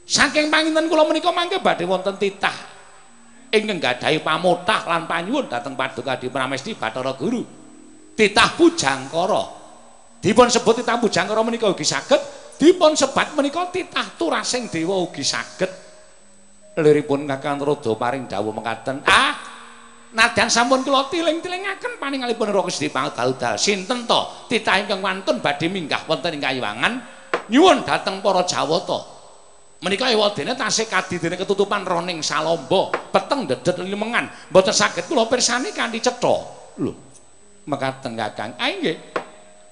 [0.05, 2.79] saking panginten kula menika mangke badhe wonten titah
[3.49, 7.41] ingkang gadhahi pamutah lan panyuwun dhateng Paduka Di Pramesti Bathara Guru.
[8.13, 9.43] Titah Pujangkara.
[10.19, 12.19] Dipun sebut titah Pujangkara menika ugi saged
[12.59, 15.71] dipun sebat menika titah Turasing Dewa ugi saged.
[16.79, 19.35] Liripun Kakang Rada paring dawuh mekaten, "Ah,
[20.13, 26.05] nadyan sampun kula tiling-tilingaken paningalipun Rama Gusti Pangdal sinten to titah ingkang wantun badhe minggah
[26.09, 26.93] wonten ing Kayuwangan
[27.49, 29.19] nyuwun dhateng para Jawata."
[29.79, 36.03] Menika ewadene tasih kadidene ketutupan roning salomba, peteng dedet limengan, mboten saged kula pirsani kanthi
[36.03, 36.35] cetha.
[36.83, 36.91] Lho.
[37.63, 38.59] Mekaten Kakang.
[38.59, 38.99] Ah nggih.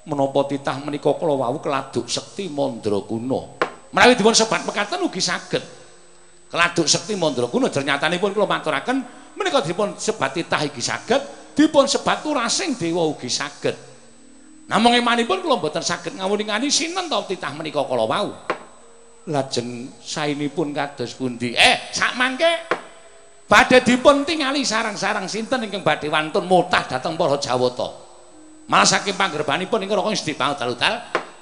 [0.07, 3.59] Menapa titah menika kula wau keladuk sekti Mandrakuna.
[3.91, 5.63] Menawi dipun sebat mekaten ugi saged.
[6.47, 9.03] Keladuk sekti Mandrakuna pun kula maturaken
[9.37, 13.77] menika dipun sebat titah iki saged, dipun sebat turasing dewa ugi saged.
[14.67, 18.57] Namung emanipun kula mboten saged ngawuning-ani sinten to titah menika kala wau.
[19.27, 22.47] lajeng sainipun kados pundi eh sak mangke
[23.43, 27.87] badhe dipun tingali sarang-sarang sinten ingkang badhe wantun mutah dhateng para Jawata
[28.71, 30.73] malah saking panggerbanipun ingkang rokok sedhi dal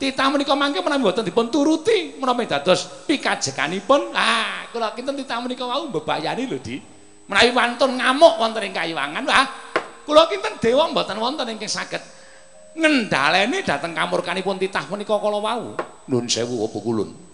[0.01, 5.69] titah menika mangke menawi boten dipun turuti menawi dados pikajekanipun ah kula kinten titah menika
[5.69, 6.81] wau mbebayani lho di
[7.25, 9.45] menawi wantun ngamuk wonten ing kayuwangan wah
[10.05, 12.03] kula kinten dewa mboten wonten ingkang saged
[12.75, 15.73] ngendhaleni dhateng kamurkanipun titah menika kala wau
[16.11, 17.25] nun sewu apa kulun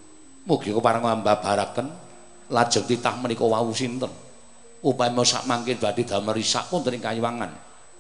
[0.41, 1.85] Mugi kepareng mbabaraken
[2.49, 4.09] lajeng titah menika wau sinten.
[4.81, 7.51] Upama sak mangke badhe damel risak wonten ing kayuwangan.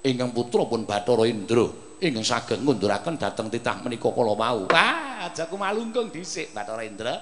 [0.01, 1.69] Ingkang putra pun Bathara Indra
[2.01, 4.65] ingkang saged ngunduraken dhateng titah menika kala wau.
[4.73, 7.13] Wah, aja kumalungkung dhisik Bathara Indra.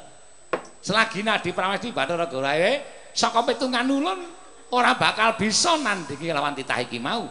[0.79, 2.79] Selagi Nadi Pramesti Bathara Gorae
[3.11, 4.19] saka pitungan ulun
[4.73, 7.29] ora bakal bisa nandingi lawan titah iki mau.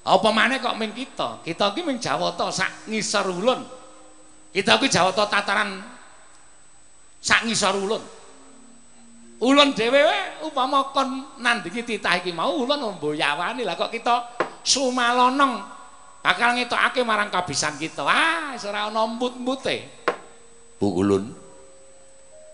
[0.00, 1.44] Apa maneh kok ming kita?
[1.44, 3.60] Kita iki ming Jawata sak ngisor ulun.
[4.50, 5.80] Kita iki Jawata tataran
[7.20, 8.02] sak ngisor ulun.
[9.40, 10.04] Ulun dhewe
[10.44, 15.80] upama kon nandingi titah iki mau ulun mboyawani lah kok kita sumalonong
[16.20, 18.04] Bakal ngetokake marang kabisan kita.
[18.04, 19.88] Ah, ora ana mbut-mbute.
[20.76, 21.32] Bukulun.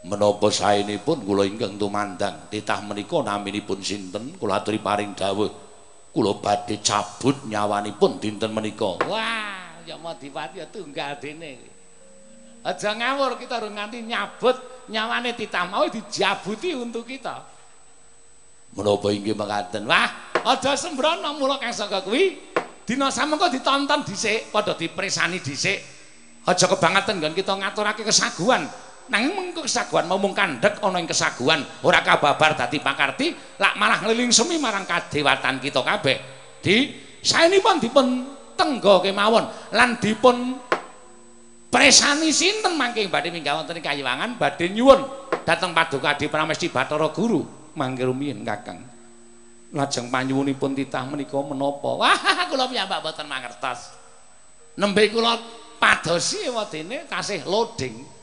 [0.07, 4.39] Menapa saenipun kula ingkang tumandang titah menika naminipun sinten?
[4.39, 5.51] Kula aturi paring dawuh.
[6.15, 9.03] Kula badhe cabut nyawanipun dinten menika.
[9.03, 11.59] Wah, ya Madipati tunggal dene.
[12.63, 17.43] Aja ngawur kita urung nganti nyabut nyawane titah mau dijabuti untuk kita.
[18.79, 19.91] Menapa inggih mekaten?
[19.91, 20.07] Wah,
[20.47, 22.39] aja sembrono mula kang saka kuwi
[22.87, 25.83] dina samengko ditonton dhisik padha dipresani dhisik
[26.47, 28.71] aja kebangetan nggon kita ngaturake kesaguan
[29.07, 34.03] nanging mengko kesaguan mau mung kandhek ana ing kesaguan ora kababar dadi pakarti lak malah
[34.03, 36.17] ngeliling semi marang kadewatan kita kabeh.
[36.59, 36.91] Di
[37.23, 38.07] saenipun dipun
[38.59, 40.59] tenggo kemawon lan dipun
[41.71, 43.07] presani sinten mangke?
[43.07, 45.29] Badhe minggah wonten ing kayiwangan badhe nyuwun.
[45.47, 47.47] Dhateng paduka Adi Pramesti Bathara Guru.
[47.79, 48.83] Mangke rumiyin Kakang.
[49.71, 52.03] Lajeng panyuwunipun titah menika menapa?
[52.03, 52.19] Wah
[52.51, 53.95] kula piyambak boten mangertos.
[54.75, 55.39] Nembe kula
[55.79, 58.16] padosi wadene kasih loading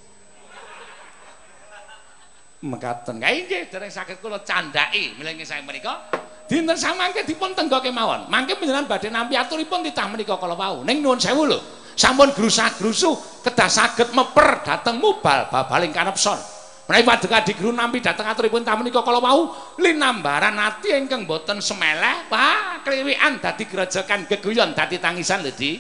[2.63, 3.19] mekaten.
[3.19, 6.07] Kae nggih dereng saged kula candhaki milih saya menika.
[6.47, 8.31] Dinten samangke dipun tenggoke mawon.
[8.31, 10.87] Mangke panjenengan badhe nampi aturipun titah menika kala wau.
[10.87, 11.59] Ning nuwun sewu lho.
[11.93, 16.39] Sampun grusah-grusuh kedah saged meper dhateng mubal babaling kanepson.
[16.83, 22.83] Menawi paduka diguru nampi dhateng aturipun tamunika kala wau linambaran ati ingkang boten semeleh, wah
[22.83, 25.79] kliwikan dadi grojokan geguyon dadi tangisan lho Di.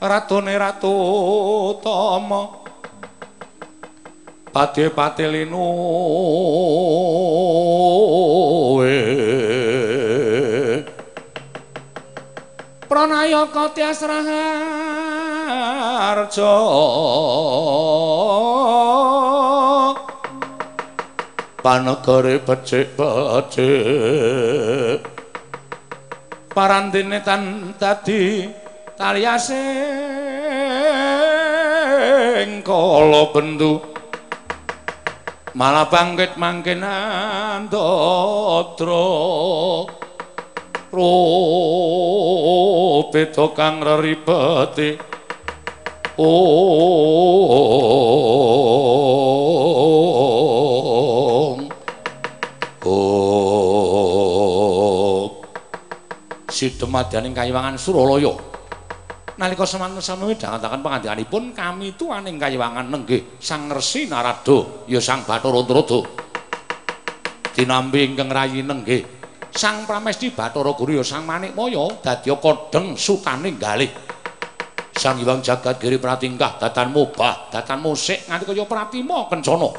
[0.00, 0.96] Ratune Ratu
[1.84, 2.69] Tama
[4.50, 5.66] Padhe patelinu
[12.90, 14.50] Pranayaka tiasraharja
[21.62, 23.62] panegare becik-becik.
[26.50, 28.50] Parandene tan dadi
[28.98, 29.62] taliase.
[32.60, 33.80] Kala bendu
[35.60, 37.84] malah bangkit mangken andatra
[40.88, 44.96] rupe kang reribete
[46.16, 47.60] oh
[56.60, 58.36] sidemadyaning kayiwangan Suralaya.
[59.40, 65.64] Nalika semanten sami dangetaken pangandikanipun kami tuaning kayiwangan nenggih Sang Resi Narada ya Sang Bathara
[65.64, 66.04] Antarada.
[67.56, 69.00] Dinampi ingkang rayi nenggih
[69.48, 73.88] Sang Pramesti Bathara Guru ya Sang Manikmaya dadya kodheng sutaning galih.
[74.92, 79.72] Sang Hyang Jagat Giri Pratingkah datan mubah, datan musik nganti kaya pratima kencana.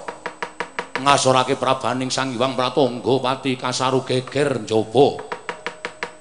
[1.05, 5.22] Ngasorake prabaning Sang Hyang Pratangga Pati kasaru geger njaba.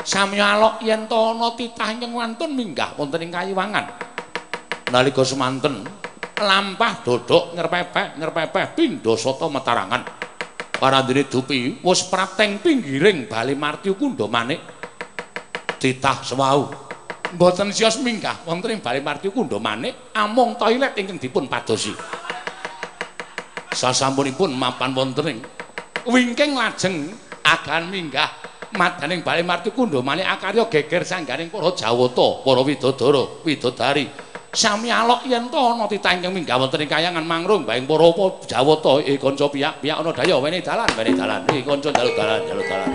[0.04, 3.86] Samya alok yen to ana titah ingkang wantun minggah wonten ing kayiwangan.
[4.90, 5.86] Nalika semanten
[6.40, 10.02] lampah dodok ngerpepek ngerpepeh pindha sata matarangan
[10.80, 14.60] parandene dupi wis prateng pinggiring bali martiu kundha manik.
[15.80, 16.68] Titah semau
[17.36, 21.92] mboten sios minggah wonten ing bali martiu kundha manik amung toilet ingkang dipun padosi.
[23.70, 25.38] Sasampunipun mapan wonten ing.
[26.08, 27.12] Wingking lajeng
[27.44, 28.28] agan minggah
[28.74, 34.06] madaning bali marti malih akarya geger sanggaring para jawata para widodara widodari.
[34.50, 38.10] Sami alok yen to ana titah ingkang minggah wonten ing kayangan mangrung baing para
[38.50, 41.46] jawata e kanca piyak-piyak ana daya wene dalan wene dalan.
[41.46, 42.90] Iki kanca dalan dalu dalan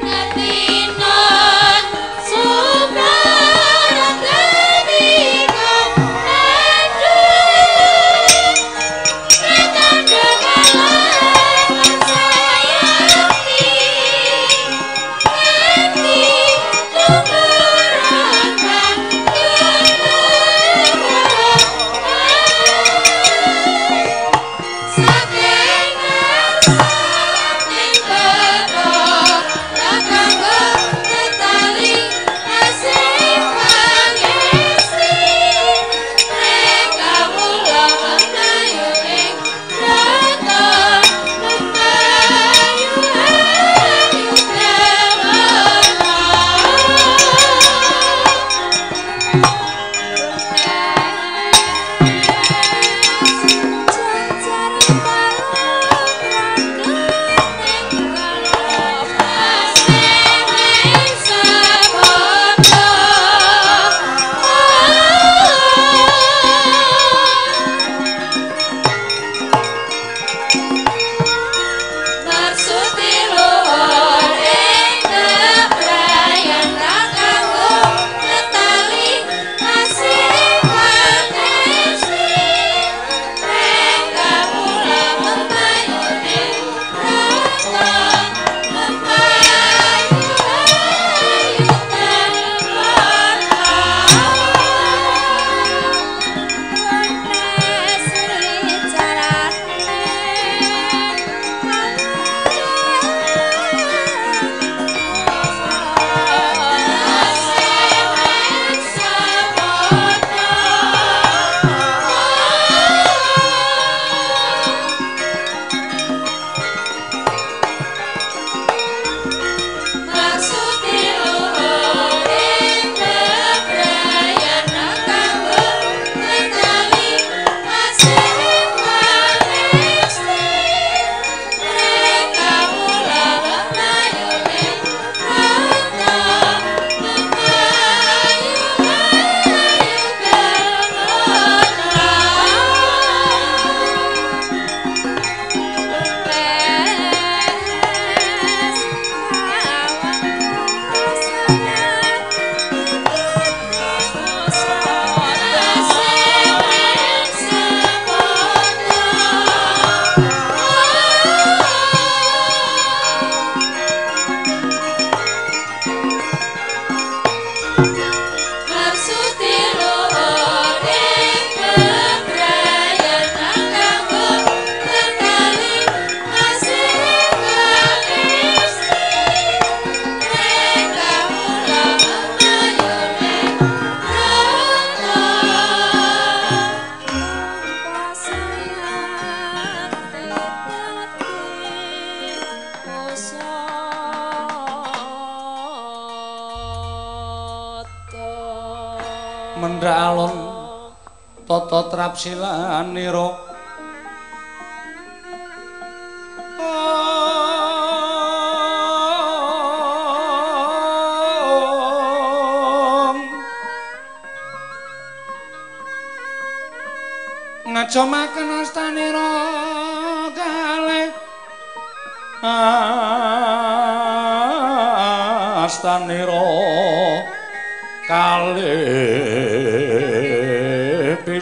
[0.00, 1.84] Katinan
[2.20, 3.49] Say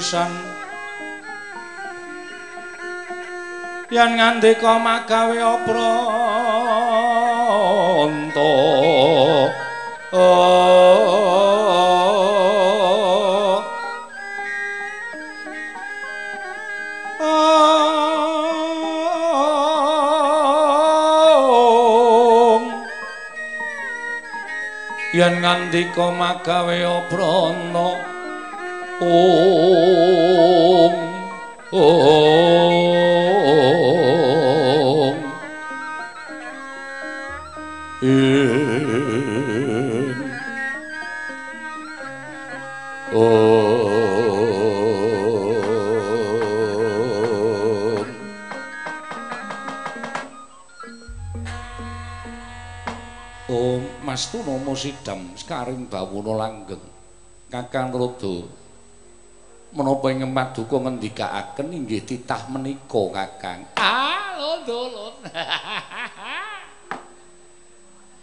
[0.09, 0.33] pisan
[3.93, 6.49] yen ngandika magawe apranta
[10.17, 10.89] oh.
[25.19, 27.87] Yen ngandika magawe aprana
[29.01, 29.88] om
[31.69, 31.77] Om
[54.09, 56.81] Mastuna Musidam sekaring bawuna langgeng.
[57.53, 58.49] Kakang Rodo
[59.89, 63.73] menapa ing paduka ngendikaaken inggih titah menika Kakang.
[63.81, 65.17] Ah, londolon.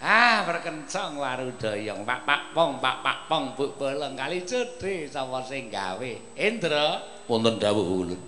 [0.05, 1.97] ah, perkencong warudaya.
[2.05, 6.37] Pak Pak Pong, Pak Pak Pong, Bu Boleng kali cedhe sapa sing gawe?
[6.37, 8.21] Indra, wonten dawuh ulun.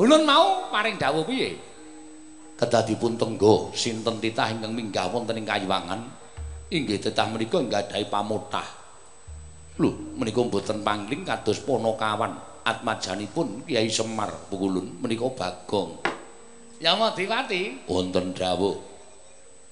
[0.00, 1.68] Ulun mau paring dawuh piye?
[2.56, 5.96] kedadipun tenggo sinten titah ingkang minggah wonten ing kayuwangan
[6.68, 8.68] inggih titah menika nggadahi pamutah
[10.20, 16.04] menika mboten pangling kados ponokawan atmajanipun Kyai Semar Pukulun menika Bagong
[16.76, 18.76] Ya Madiwati wonten dawuh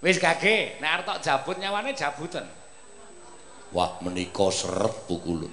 [0.00, 2.48] Wis gage nek arep tok jabut nyawane jabuten
[3.76, 5.52] Wah menika seret Pukulun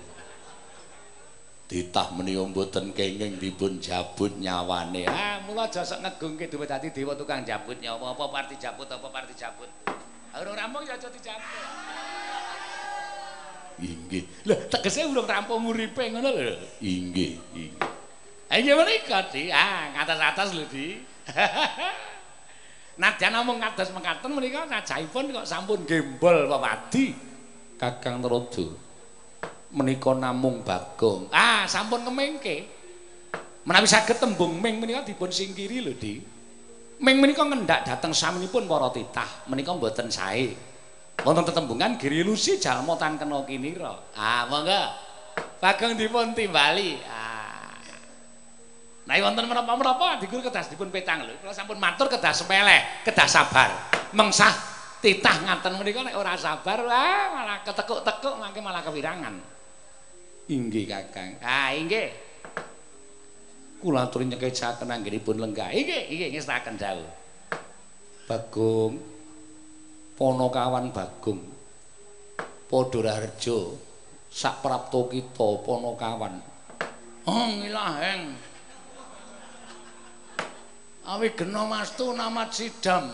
[1.68, 5.10] Ditah menika mboten kenging dipun jabut nyawane.
[5.10, 9.10] Ah, mula aja sok ngegungke dhewe dadi dewa tukang jabut nyawa apa parti jabut apa
[9.10, 9.66] parti jabut.
[10.38, 11.85] Urung rampung ya aja dijabut.
[13.80, 14.24] Inggih.
[14.48, 16.56] Lah tegese urung rampung uripe ngono lho.
[16.80, 17.92] Inggih, inggih.
[18.48, 19.52] Ha inggih menika, Di.
[19.52, 21.04] Ah, ngatas-atas lho, Di.
[23.02, 27.12] Nadyan namung kados mekaten menika sajaipun kok sampun gembol pepadi.
[27.76, 28.86] Kakang Rodo.
[29.76, 31.28] menika namung Bagong.
[31.36, 32.64] Ah, sampun kemengke.
[33.68, 36.22] Menawi saged tembung ming menika dipun singkiri lho, Di.
[37.04, 40.56] Ming menika ngendak dhateng saminipun para titah, menika mboten sae.
[41.24, 43.96] Wonten tetembungan giri lusi jalma tan kena kinira.
[44.18, 44.82] Ah, monggo.
[45.64, 47.00] Bagong dipun timbali.
[47.08, 47.72] Ah.
[49.06, 51.38] Nah, wonten menapa-menapa dikur kedah dipun petang lho.
[51.40, 53.70] Kula sampun matur kedah sepele, kedah sabar.
[54.12, 54.54] Mengsah
[54.98, 59.38] titah ngaten menika nek ora sabar, wah malah ketekuk-tekuk mangke malah kewirangan.
[60.50, 61.38] Inggih Kakang.
[61.42, 62.10] Ah, inggih.
[63.82, 65.70] Kula aturi nyekecaken anggenipun lenggah.
[65.70, 67.12] Inggih, inggih ngestaken dawuh.
[68.26, 69.15] Bagong
[70.16, 71.44] Ponokawan Bagong.
[72.72, 73.60] Padha Raharja
[74.32, 76.40] sak prapta kita Ponokawan.
[77.28, 78.32] Oh, ngilaheng.
[81.06, 83.12] Awi gena mastu namat Sidam.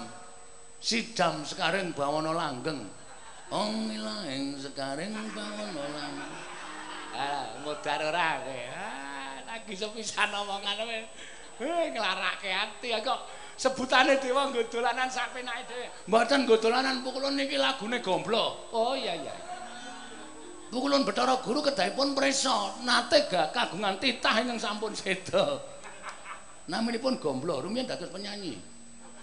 [0.77, 2.85] Sidam sekaring bawana langgeng.
[3.49, 6.33] Oh, ngilaheng sekaring bawana langgeng.
[7.17, 8.59] Ah, modar ora kowe.
[8.71, 10.97] Ah, lagi sepisan omongan kowe.
[11.65, 15.85] Nglarake ati kok sebutane dewa nggo dolanan sak penake dhewe.
[16.09, 18.73] Mboten nggo dolanan pukulun niki lagune gomblo.
[18.73, 19.35] Oh iya iya.
[20.73, 25.61] Pukulun Bathara Guru kedahipun prisa nate gak kagungan titah ingkang sampun seda.
[26.71, 28.55] Naminipun gomblo, rumiyin dados penyanyi.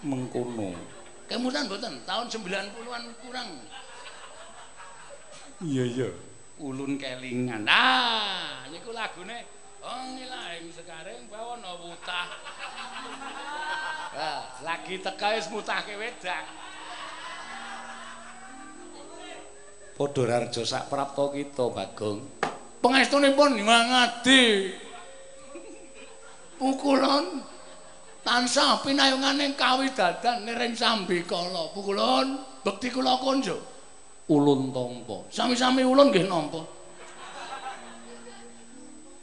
[0.05, 0.77] Mengkono.
[1.25, 3.49] Kemudian mboten tahun 90-an kurang.
[5.59, 6.09] Iya iya.
[6.59, 7.63] ulun kelingan.
[7.71, 9.47] Ah, niku lagune
[9.79, 12.27] Oh ngilahing sekaring bawana wutah.
[14.15, 16.45] Ah, lagi teka wis mutahke wedang.
[19.99, 22.19] Padha rarja sak prapta kita, Bagong.
[22.79, 24.71] Pangestunipun ngangadi.
[26.55, 27.43] Pukulon
[28.23, 31.71] tansah pinayunganing kawidadan niring sambikala.
[31.75, 33.79] Pukulon, bekti kula konjo.
[34.29, 35.25] ulun tampa.
[35.33, 36.61] Sami-sami ulun nggih nampa.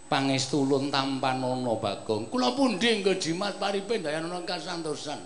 [0.06, 2.30] Pangestu ulun tampanana Bagong.
[2.30, 5.18] Kula pundi nggo jimat paripe dayanana kasantosan.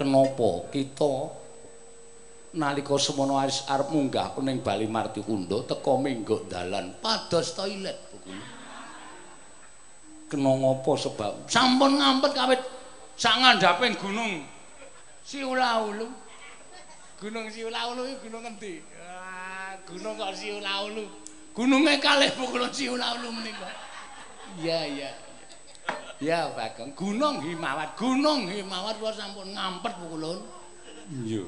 [0.00, 1.12] Kenapa kita
[2.56, 8.32] nalika semono arep munggah ning Bali Marti Kundo teka minggo dalan pados toilet buku.
[10.32, 12.60] Kena ngopo sebab sampun ngampet kawit
[13.20, 14.40] sak ngandhaping gunung
[15.28, 16.08] Siulaulu.
[17.20, 18.80] Gunung Siulaulu iki gunung endi?
[19.04, 21.27] Ah, gunung kok Siulaulu.
[21.58, 23.66] Gununge kalih pukulun Siulaulu menika.
[24.62, 25.10] Iya, iya.
[26.22, 26.94] Ya, Bagong.
[26.94, 30.38] Gunung Himawat, Gunung Himawat kula sampun ngampet pukulun.
[31.10, 31.42] Iya.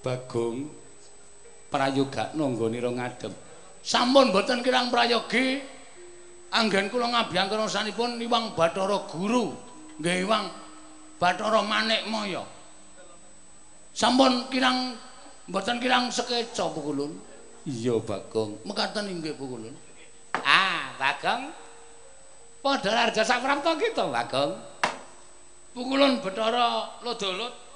[0.00, 0.72] Bagong
[1.68, 3.32] prayoga nggone ro ngadep.
[3.84, 5.60] Sampun boten kirang prayogi.
[6.48, 9.52] Anggen kula ngabiyang karasanipun Iwang Bathara Guru.
[10.00, 10.48] Nggih, Iwang
[11.20, 12.48] Bathara Manikmaya.
[13.92, 14.96] Sampun kirang
[15.52, 17.28] boten kirang sekeca pukulun.
[17.68, 18.64] Iya, Bagong.
[18.64, 19.76] Mekaten inggih pukulun.
[20.40, 21.52] Ah, Bagong.
[22.60, 24.52] Padha Raja Saprapta kita, Bagong.
[25.76, 27.70] Pukulun Bathara Lodolut.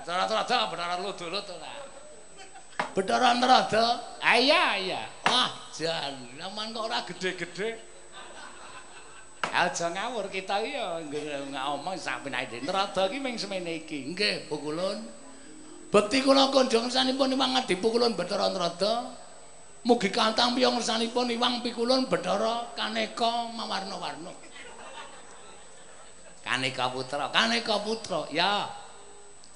[0.00, 1.70] Betara Trada, Betara Ludurut ora.
[2.96, 3.84] Betara Trada.
[4.18, 5.02] Ah iya iya.
[5.22, 7.78] Wah, jan, laman kok ora gede-gede.
[9.54, 14.10] Aja ngawur kita iki ya ngomong sampe nek Trada iki ming semene iki.
[14.10, 15.19] Nggih, Pukulun.
[15.90, 19.10] Bekti kula kunjung sanipun Iwang Adi Pukulun Betara Trada.
[19.82, 24.30] Mugi kantang piyong sanipun Iwang Pikulun Betara kaneka mawarna-warna.
[26.46, 28.24] Kaneka putra, kaneka putra.
[28.30, 28.70] Ya,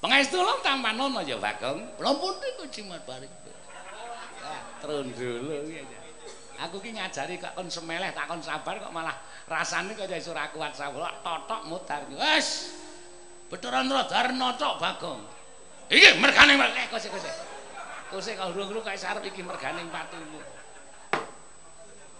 [0.04, 1.96] Pangestu lho tampan ono ya Bagong.
[1.96, 3.32] Lha pundi kok jimat bareng.
[4.84, 5.98] Trondolo iki aja.
[6.68, 9.16] Aku ki ngajari kok kon semeleh tak kon sabar kok malah
[9.48, 12.04] rasane kok iso ora kuat sabar totok mudar.
[12.12, 12.76] Wes.
[13.48, 15.24] Rodar notok Bagong.
[15.90, 17.30] Iki mergane eh kose kose.
[18.08, 20.40] Kose kok urung-urung kaya sarep iki mergane patumu.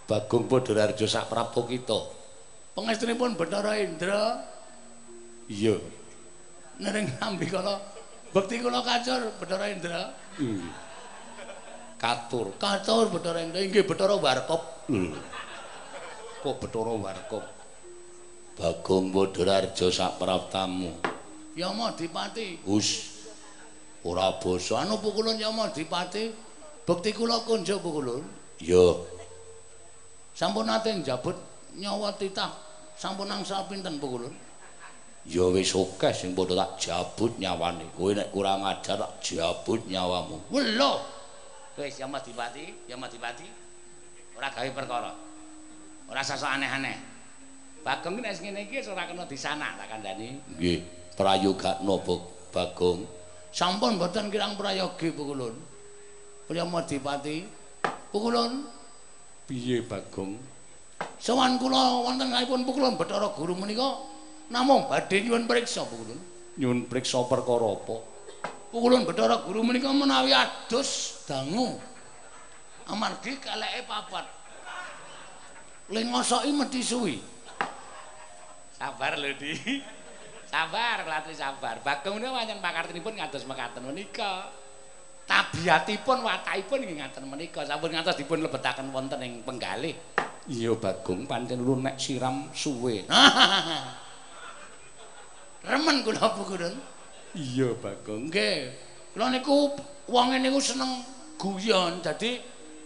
[0.05, 1.97] Bagong Padharjo sak prapo kita.
[2.77, 4.37] Pangestunipun Bathara Indra.
[5.49, 5.77] Iya.
[6.75, 7.79] nering nambi kala
[8.35, 10.11] bekti kula kacur Bathara Indra.
[10.35, 10.67] Hmm.
[11.95, 14.91] Katur, katur Bathara Indra inggih Bathara Warkop.
[14.91, 15.15] Hmm.
[16.43, 17.45] Kok Bathara Warkop?
[18.59, 20.91] Bagong Badarjo sapraptamu.
[21.55, 22.59] Yama Dipati.
[22.67, 23.14] Hus.
[24.05, 24.85] Ora basa.
[24.85, 26.29] Anu pukulun Yama Dipati.
[26.85, 28.21] Bekti kula kunjuk pukulun.
[28.61, 28.93] Ya.
[30.37, 31.33] Sampun nate njabut
[31.73, 32.53] nyawa titah.
[32.93, 34.45] Sampun angsal pinten pukulun?
[35.25, 37.89] ya wis akeh sing padha tak jabut nyawane.
[37.97, 40.37] Kowe nek kurang ajar tak jabut nyawamu.
[40.53, 40.93] Lho.
[41.75, 43.49] Wis ya Madipati ya Madipati
[44.37, 45.11] ora gawe perkara.
[46.05, 46.93] Ora sasa aneh-aneh.
[47.81, 50.37] Bagong nek ngene iki ora kena disanak tak kandhani.
[50.61, 50.79] Nggih.
[51.17, 51.81] Prayoga
[52.53, 53.24] Bagong
[53.55, 55.55] sampun mboten kirang prayogi pukulun.
[56.51, 57.47] Ya Madipati
[58.11, 58.67] pukulun.
[59.47, 60.35] Piye Bagong?
[61.17, 64.03] Sawan kula wonten kalipun pukulun Bathara Guru menika
[64.51, 66.19] namung badhe nyuwun priksa pukulun.
[66.59, 67.95] Nyuwun priksa perkara apa?
[68.75, 71.79] Pukulun Bathara Guru menika menawi adus dangu.
[72.91, 74.27] Amargi kaleke papat.
[75.89, 77.17] Lengosoki mesti suwi.
[78.75, 79.55] Sabar lho di
[80.55, 84.47] sabar latri sabar bagong menika pancen pakartinipun ngados mekaten menika
[85.27, 89.91] tabiatipun watakipun nggih ngaten menika sampun ngantos dipun lebetaken wonten ing penggalih
[90.47, 93.03] iya bagong pancen lu nek siram suwe
[95.65, 96.73] remen kula pukulun.
[97.35, 98.31] Iya, Bagong.
[98.31, 98.71] Nggih.
[99.11, 99.75] Kula niku
[100.07, 101.03] wonge niku seneng
[101.35, 101.99] guyon.
[101.99, 102.39] Dadi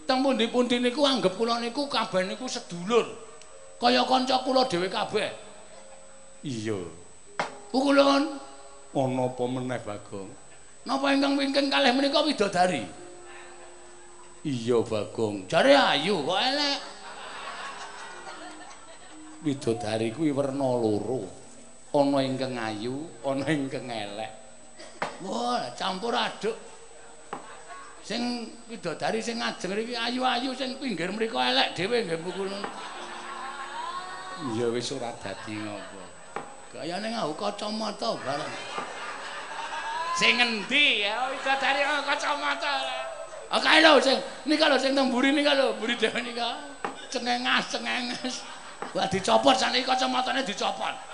[0.08, 3.06] teng pundi-pundi niku anggap kula niku kabeh niku sedulur.
[3.78, 5.30] Kaya kanca kula dhewe kabeh.
[6.42, 6.99] Iya.
[7.70, 8.22] Pukulun.
[8.90, 10.30] Ana apa meneh, Bagong?
[10.82, 12.82] Napa ingkang wingking kalih menika widodari?
[14.42, 15.46] Iya, Bagong.
[15.46, 16.78] Jare ayu kok elek.
[19.46, 21.40] Widodari kuwi werna loro.
[21.90, 24.30] ana ingkang ayu, ana ingkang elek.
[25.26, 26.54] Wah, campur aduk.
[28.06, 32.50] Sing widodari sing ngajeng iki ayu-ayu, sing pinggir mriku elek dhewe nggih pukul.
[34.56, 36.19] Ya wis ora dadi ngopo.
[36.70, 38.54] Gayane ngau kacamata bareng.
[40.14, 42.74] Sing endi ya widodari kacamata.
[43.50, 46.70] Ah kae lho sing nika lho sing temburi nika lho, mburi dhewe nika.
[47.10, 48.46] Cengengas, cengengas.
[48.94, 51.10] Wah dicopot saniki kacamatane dicopot.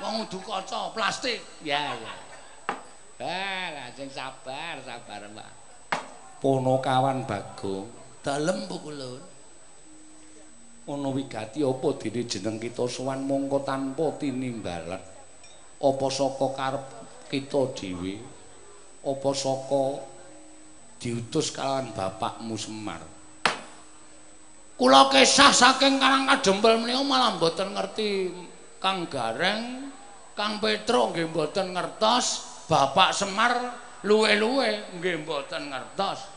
[0.00, 1.44] wong udu kaca plastik.
[1.60, 2.12] Ya ya.
[3.20, 5.50] Ah, lajeng sabar, sabar, Pak.
[6.40, 7.84] Ponokawan Bagong,
[8.24, 9.20] dalem pukulun.
[10.88, 15.02] Ana wigati apa dene jeneng kita sowan mongko tanpa tinimbalan?
[15.80, 16.84] Apa saka karep
[17.28, 18.16] kita dhewe?
[19.04, 20.00] Apa saka
[21.00, 23.00] diutus kalawan bapakmu Semar?
[24.80, 28.32] Kula kesah saking Karang Kadempel menika malah mboten ngerti
[28.80, 29.92] Kang Gareng
[30.32, 33.52] Kang Petro nggih mboten ngertos Bapak Semar
[34.08, 36.29] luwe-luwe nggih mboten ngertos.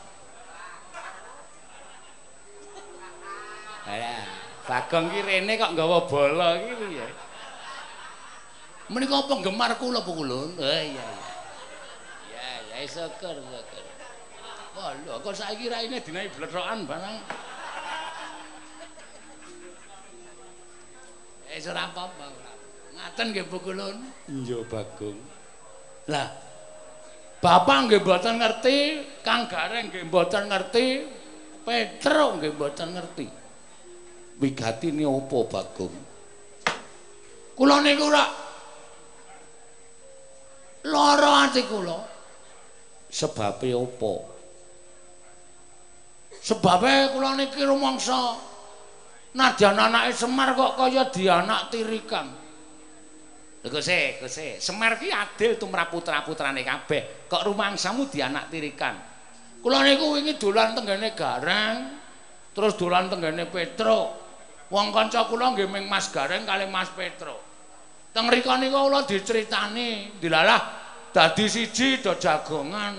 [3.84, 4.24] Alah,
[4.64, 7.08] Bagong ki rene kok nggawa bola iki piye?
[8.88, 10.40] Menika penggemar kula apa kula?
[10.56, 11.08] Oh iya iya.
[12.32, 13.84] Ya ya syukur syukur.
[14.72, 17.16] Wah lho kok saiki raine dinae blethokan barang.
[21.52, 22.26] Eh ora apa-apa.
[22.96, 23.96] Ngaten nggih Bu Kulun.
[24.32, 25.18] Iya Bagong.
[26.08, 26.28] Lah
[27.44, 28.76] Bapak nggih mboten ngerti,
[29.20, 31.04] Kang Gareng nggih mboten ngerti,
[31.68, 33.43] Petro nggih mboten ngerti.
[34.42, 35.96] Wigatine apa Bagong?
[37.54, 38.26] Kula niku ora
[40.90, 41.98] lara ati kula.
[43.06, 44.14] Sebabe apa?
[46.42, 48.34] Sebabe kula niki rumangsa
[49.38, 52.26] nadyan anake Semar kok kaya dianak tirikan.
[53.64, 57.30] Lho Gusti, Gusti, Semar ki adil tumrap putra-putrane kabeh.
[57.30, 58.98] Kok rumangsamu dianak tirikan?
[59.62, 61.76] Kula niku wingi dolan tenggene Gareng,
[62.52, 64.23] terus dolan tenggene Petro.
[64.72, 67.36] Wong kanca kula nggih ming Mas Gareng kali Mas Petro.
[68.14, 70.60] Teng mriku niku kula diceritani, dilalah
[71.10, 72.94] dadi siji do jagongan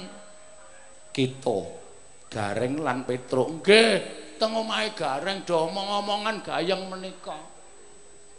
[1.16, 1.59] Kita
[2.28, 3.47] Gareng lan Petro.
[3.47, 3.91] Nggih,
[4.36, 7.39] teng omahe Gareng do omong-omongan gayeng menika.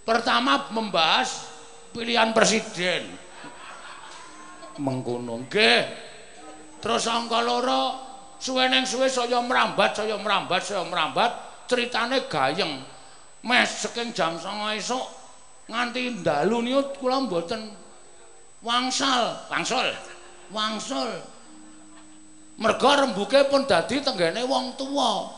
[0.05, 1.49] Pertama membahas
[1.97, 3.27] pilihan presiden.
[4.77, 5.41] mengkono.
[5.49, 5.81] Nggih.
[6.85, 7.83] Terus angka loro
[8.37, 11.33] suweneng suwe saya mrambat, saya mrambat, saya mrambat,
[11.65, 12.85] ceritane gayeng.
[13.47, 15.07] Mes saking jam 09.00 esuk
[15.71, 17.71] nganti dalu niku kula mboten
[18.67, 19.87] wangsal, wangsul.
[20.51, 21.11] Wangsul.
[22.59, 25.31] Merga rembuke pun dadi tenggene wong tuwa.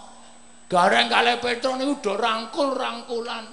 [0.73, 3.45] Gareng kalih Petro niku do rangkul-rangkulan.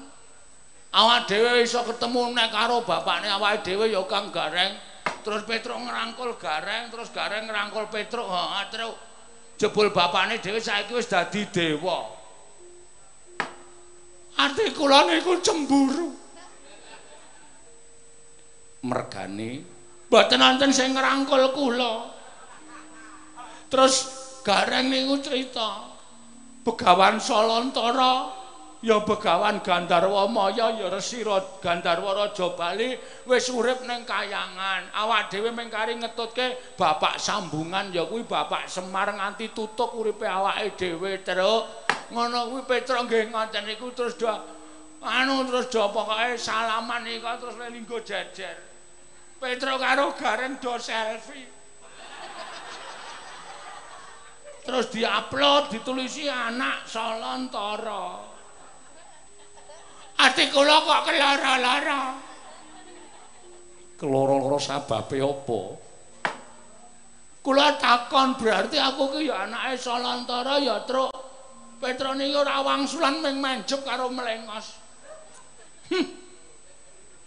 [0.95, 4.79] Awak dhewe iso ketemu nek karo bapakne awake dhewe ya Kang Gareng.
[5.23, 8.23] Terus Petro ngrangkul Gareng, terus Gareng ngrangkul Petro.
[8.23, 8.95] Heeh, terus
[9.59, 12.24] jebul bapakne dhewe saiki wis dadi dewa.
[14.35, 16.11] Ati kula niku cemburu.
[18.85, 19.51] Mergane
[20.05, 22.13] Mboten wonten sing ngrangkul kula.
[23.71, 23.95] Terus
[24.45, 25.89] Gareng niku cerita
[26.61, 28.29] Begawan Solontara
[28.85, 32.93] ya Begawan Gandarwa Maya ya Resira Gandarwa Raja Bali
[33.25, 34.93] wis urip ning kayangan.
[34.93, 40.77] Awak dhewe mung kari ngetutke bapak sambungan ya kuwi Bapak Semar nganti tutuk uripe awake
[40.77, 44.29] dhewe terus ngono kuwi Petra nggih ngoten niku terus do
[45.01, 48.57] anu terus do pokoke salaman niku terus linggo jejer.
[49.41, 51.55] Petra karo Gareng do selfie.
[54.65, 58.33] terus diupload ditulisi anak Solontara.
[60.17, 62.03] Ati kula kok kelara-lara.
[63.95, 65.61] keloro-loro sababe apa?
[67.39, 71.13] Kula takon berarti aku ki ya anake Solontara ya truk.
[71.85, 74.81] Petra niki ora wangsulan ming menjep karo melengos.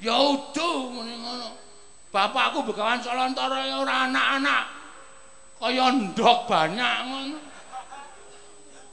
[0.03, 1.55] Ya udu muni ngono.
[2.11, 4.65] Bapakku Begawan Solontara ya ora anak-anak.
[5.63, 7.39] Kaya ndok banyak ngono.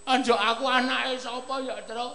[0.06, 2.14] Anjuk aku anake sapa ya truk?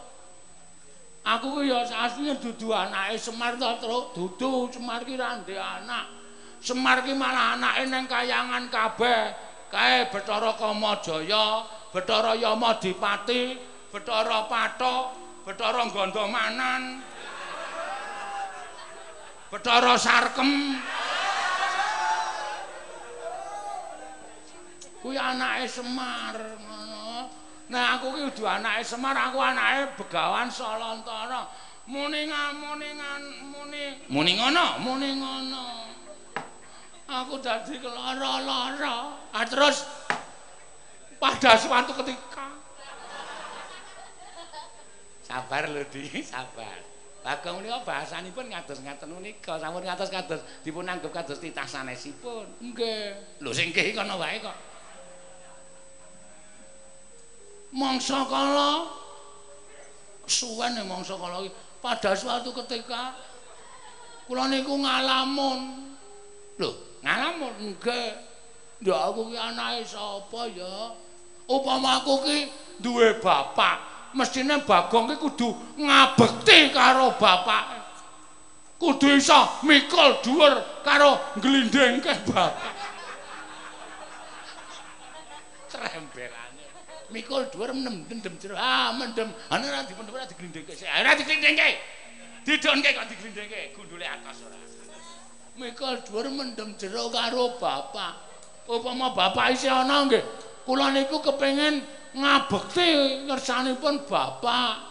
[1.27, 4.05] Aku ki ya asline dudu anake Semar to, Truk.
[4.15, 6.07] Dudu Semar ki ra anak.
[6.63, 9.50] Semar ki malah anake ning kayangan kabeh.
[9.71, 11.63] Kae Bathara Kamajaya,
[11.95, 13.55] Bathara Yamadipati,
[13.95, 15.15] Bathara Pathok,
[15.47, 16.99] Bathara Gandamanan.
[19.51, 20.79] Bathara Sarkem.
[25.03, 27.31] Kuwi anake Semar ngono.
[27.71, 31.47] Nah aku ki kudu anake Semar, aku anake Begawan Solontara.
[31.91, 32.91] Muni ngamuni
[33.51, 35.65] muni muni ngono, muni ngono.
[37.11, 39.19] Aku dadi kelara-lara.
[39.35, 39.83] Ah terus
[41.19, 42.55] pada suatu ketika
[45.27, 46.87] Sabar lho Di, sabar.
[47.21, 52.49] Bagong menika bahasanipun ngados ngaten menika, sampun ngatos kados dipun anggap kados titah sanesipun.
[52.59, 53.39] Nggih.
[53.39, 54.71] Lho sing nggih kono wae kok.
[57.71, 58.91] mangsa kala
[60.27, 63.15] suwen mangsa kala iki pada suatu ketika
[64.27, 65.91] kula niku ngalamun
[66.59, 66.71] lho
[67.01, 68.09] ngalamun nggih
[68.81, 70.97] ndak aku ki anake sapa ya?
[71.51, 72.39] Upama aku ki
[72.81, 73.77] duwe bapak.
[74.17, 77.79] Mestine bagong ki kudu ngabekti karo bapak.
[78.81, 82.53] Kudu iso mikul dhuwur karo nglindhengke bapak.
[85.69, 86.53] Trembelan
[87.13, 88.57] mikul dhuwur mendem jero.
[88.57, 89.29] Ah mendem.
[89.53, 91.69] Ana ora dipendem ora diglindengke ora diglindengke
[92.45, 94.57] didonke kok diglindengke gundule atas ora
[95.61, 98.33] mikul dhuwur mendem jero karo bapak.
[98.65, 100.25] Upama bapak isih ana nggih,
[100.65, 101.85] kula niku kepengin
[102.17, 104.89] ngabekti ngersanipun bapak.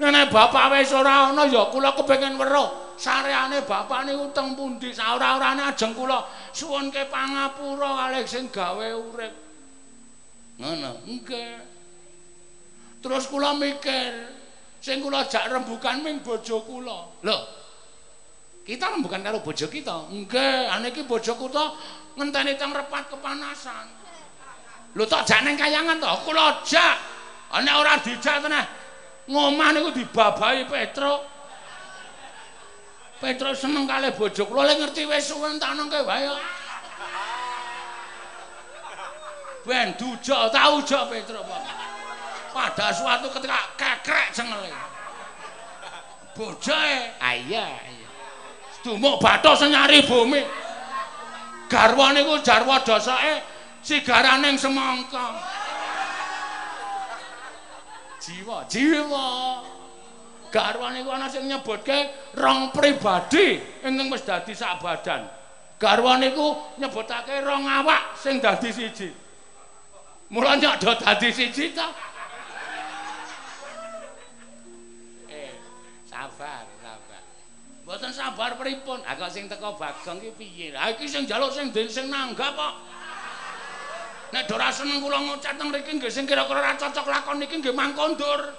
[0.00, 5.72] Nek bapak wis ora ana ya kula kepengin weruh sareane bapak niku teng pundi saora-orane
[5.72, 6.20] ajeng kula
[6.52, 9.34] suwunke pangapura kalih sing gawe urip.
[10.60, 11.56] Ngono, nggih.
[13.00, 14.28] Terus kula mikir,
[14.84, 17.08] sing kula jak rembukan ming bojo kula.
[17.24, 17.59] Lho.
[18.70, 20.06] Kita rembukan karo bojo kita.
[20.14, 21.64] Nggih, ane iki bojo kita
[22.14, 23.98] ngenteni teng repat kepanasan.
[24.94, 26.94] Lho tok jak ning kayangan to, kula jak.
[27.50, 28.62] Nek ora dijak tenan,
[29.26, 31.26] ngomah niku dibabahi Petro.
[33.18, 36.30] Petro seneng kalih bojo kula lek ngerti wis suwe tak nengke wae.
[39.66, 41.62] Ben dujo tau jo Petro Pak.
[42.54, 44.70] Pada suatu ketika kekrek cengele.
[46.38, 47.99] Bojoe, ah iya iya.
[48.84, 50.40] Dumuk bathos nyari bumi.
[51.70, 53.42] Garwa niku jarwa dosake
[53.82, 55.50] sigarane semangka.
[58.20, 59.26] jiwa jiwa.
[60.52, 65.22] Garwane iku ana sing nyebutke rong pribadi ingkang wis dadi sak badan.
[65.78, 69.08] Garwane iku nyebutake rong awak sing dadi siji.
[70.34, 71.86] Mula nyok do dadi siji ta?
[75.30, 75.54] Eh
[76.10, 76.59] sabar
[77.90, 81.74] mboten sabar pripun ha kok sing teko bagong iki piye ha iki sing njaluk sing
[81.90, 82.74] sing nanggap kok
[84.30, 87.74] Nek ora seneng kula ngucat teng mriki nggih sing kira-kira ora cocok lakon niki nggih
[87.74, 88.54] mangkondur.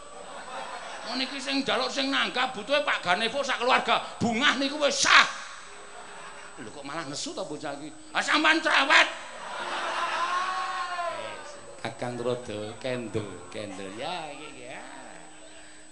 [1.07, 4.03] Oh niki sing njaluk sing nanggap butuhe Pak Ganevo sak keluarga.
[4.19, 5.23] Bungah niku wis sah.
[6.59, 7.87] Lho kok malah nesu to bocah iki?
[8.11, 9.07] Ah sampean cerewet.
[11.79, 14.70] Kakang Rodo kendel, kendel ya iki ya.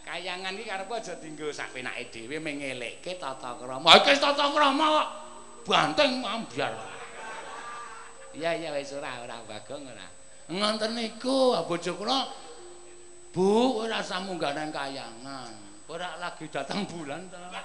[0.10, 3.94] Kayangan iki karepku aja dienggo sak penake dhewe mengelekke tata krama.
[4.02, 5.08] Iki tata krama kok
[5.70, 6.74] banteng ambyar.
[8.34, 10.10] Iya iya wis ora ora bagong ora.
[10.50, 12.26] Ngonten niku bojo kula
[13.30, 15.54] Bu ora nang kayangan.
[15.86, 17.62] Ora lagi datang bulan ta.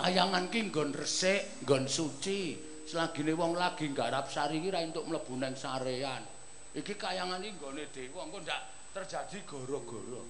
[0.00, 2.56] Kayangan ki nggon resik, nggon suci.
[2.88, 6.24] Selagine wong lagi nggarap sari ki ra entuk mlebu nang sarean.
[6.72, 10.24] Iki kayangan iki nggone dewa, engko ndak terjadi goro-goro.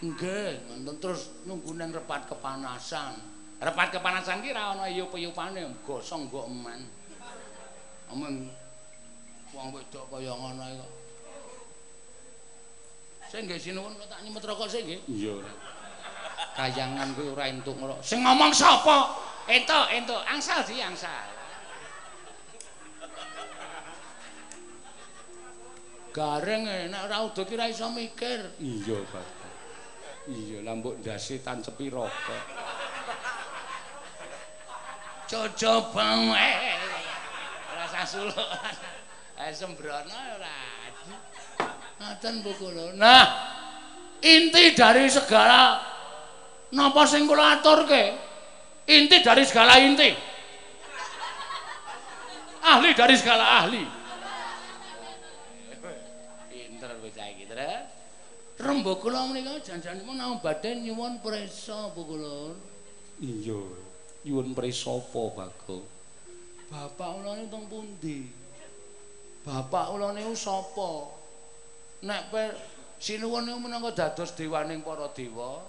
[0.00, 3.12] Nggih, ngoten terus nunggu nang repat kepanasan.
[3.60, 6.80] Repat kepanasan ki ra ana iyup-iyupane, gosong mbok eman.
[8.08, 8.48] Amun
[9.52, 10.92] wong wedok kaya ngono kok.
[13.28, 15.00] Sing nggih sinuwun tak nyemet rokok sik nggih.
[15.08, 15.36] Iya.
[16.56, 18.00] Kayangan kuwi ora entuk ngrok.
[18.00, 19.12] Sing ngomong sapa?
[19.44, 20.22] Entuk, entuk.
[20.24, 21.43] Angsal sih, angsal.
[26.14, 26.62] Gareng
[26.94, 28.54] nek ora udo ki ra iso mikir.
[28.62, 29.26] Iya, Pak.
[30.30, 32.42] Iya, lambuk ndase tancepi rokok.
[35.34, 36.06] coba
[36.36, 36.78] eh
[37.74, 38.50] rasa suluk
[39.40, 40.56] eh sembrono ora
[41.98, 43.24] ngaten Bu kula nah
[44.22, 45.80] inti dari segala
[46.70, 48.04] napa sing kula aturke
[48.86, 50.10] inti dari segala inti
[52.64, 54.03] ahli dari segala ahli
[58.64, 62.56] rembug kula menika janjanipun nang badhe nyuwun prisa Bu kula
[63.20, 63.60] iya
[64.24, 65.84] nyuwun prisa apa Bagong?
[66.72, 68.24] Bapak ulane teng pundi?
[69.44, 71.12] Bapak ulane sapa?
[72.08, 72.32] Nek
[72.96, 75.60] sinuwun niku menangka dados dewaning para dewa.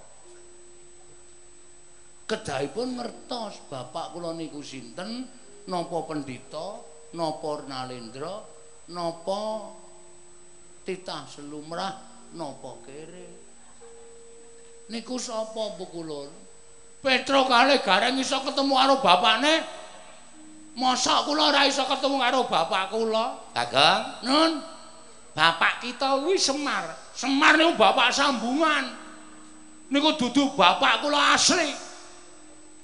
[2.25, 5.29] Kedahipun ngertos bapak kula niku sinten,
[5.69, 6.81] napa pendhita,
[7.13, 8.41] napa Nalendra,
[8.89, 9.69] napa
[10.87, 13.27] titah selumrah, napa kere.
[14.91, 16.29] Niku sapa Bu Kulon?
[17.01, 19.65] Petro kali gareng iso ketemu karo bapakne.
[20.75, 23.25] Mosok kula ora iso ketemu karo bapak kula.
[23.55, 24.51] Kagong, Nun.
[25.31, 26.91] Bapak kita kuwi Semar.
[27.15, 28.91] Semar niku bapak sambungan.
[29.87, 31.71] Niku dudu bapak kula asli.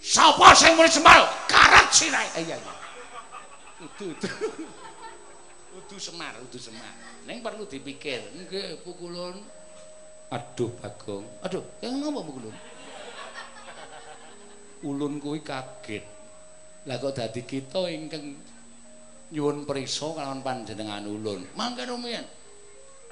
[0.02, 1.28] Sapa sing muni Semar?
[1.46, 2.30] Karat sirahe.
[2.40, 2.74] Eh, iya iya.
[3.82, 4.30] Udu udu.
[5.82, 7.01] Udu Semar, udu Semar.
[7.30, 8.22] Ning perlu dipikir.
[8.34, 9.38] Nggih, pukulun.
[10.32, 11.26] Aduh, Bagong.
[11.44, 12.56] Aduh, yang napa pukulun?
[14.86, 16.06] ulun kuwi kaget.
[16.90, 18.34] Lah kok dadi kita ingkang
[19.32, 21.46] nyuwun prisa kalawan panjenengan ulun.
[21.54, 22.26] Mangke rumiyin.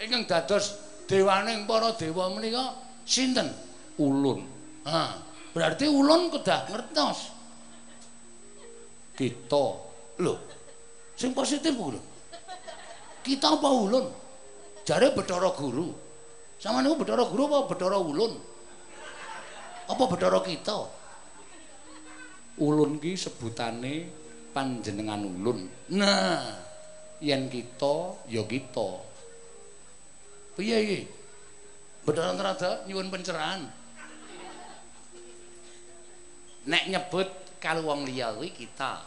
[0.01, 0.73] Ingkang dados
[1.05, 2.73] dewaning para dewa menika
[3.05, 3.53] sinten?
[4.01, 4.41] Ulun.
[4.89, 5.21] Ha,
[5.53, 7.19] berarti ulun kedah ngertos.
[9.13, 9.65] Kita.
[10.23, 10.35] Lho.
[11.19, 12.01] Sing positif ulun.
[13.29, 14.09] Kita apa ulun?
[14.81, 15.93] Jare Bathara Guru.
[16.57, 18.33] Sama niku Bathara Guru apa Bathara Ulun?
[19.85, 20.97] Apa Bathara kita?
[22.59, 24.11] ulun ki sebutane
[24.51, 25.65] panjenengan ulun.
[25.95, 26.43] Nah,
[27.23, 28.89] yen kita ya kita.
[30.59, 30.99] Piye iki?
[32.03, 33.63] Bedharan rada nyuwun pencerahan.
[36.67, 37.29] Nek nyebut
[37.63, 38.99] karo wong liya kuwi kita.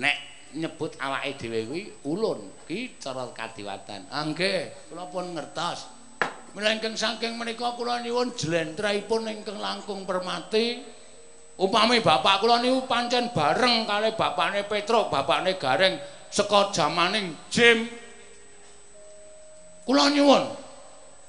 [0.00, 0.16] Nek
[0.54, 4.06] nyebut awake dhewe kuwi ulun ki cara kadiwatan.
[4.12, 5.90] Ah nggih, kula pun ngertos.
[6.54, 10.96] Milengking saking menika kula nyuwun jlentrahipun ingkang langkung permati
[11.56, 15.96] Upami bapak kula niku pancen bareng kali bapakne Petro, bapakne Gareng
[16.28, 17.88] saka jamaning Jim.
[19.88, 20.52] Kula nyuwun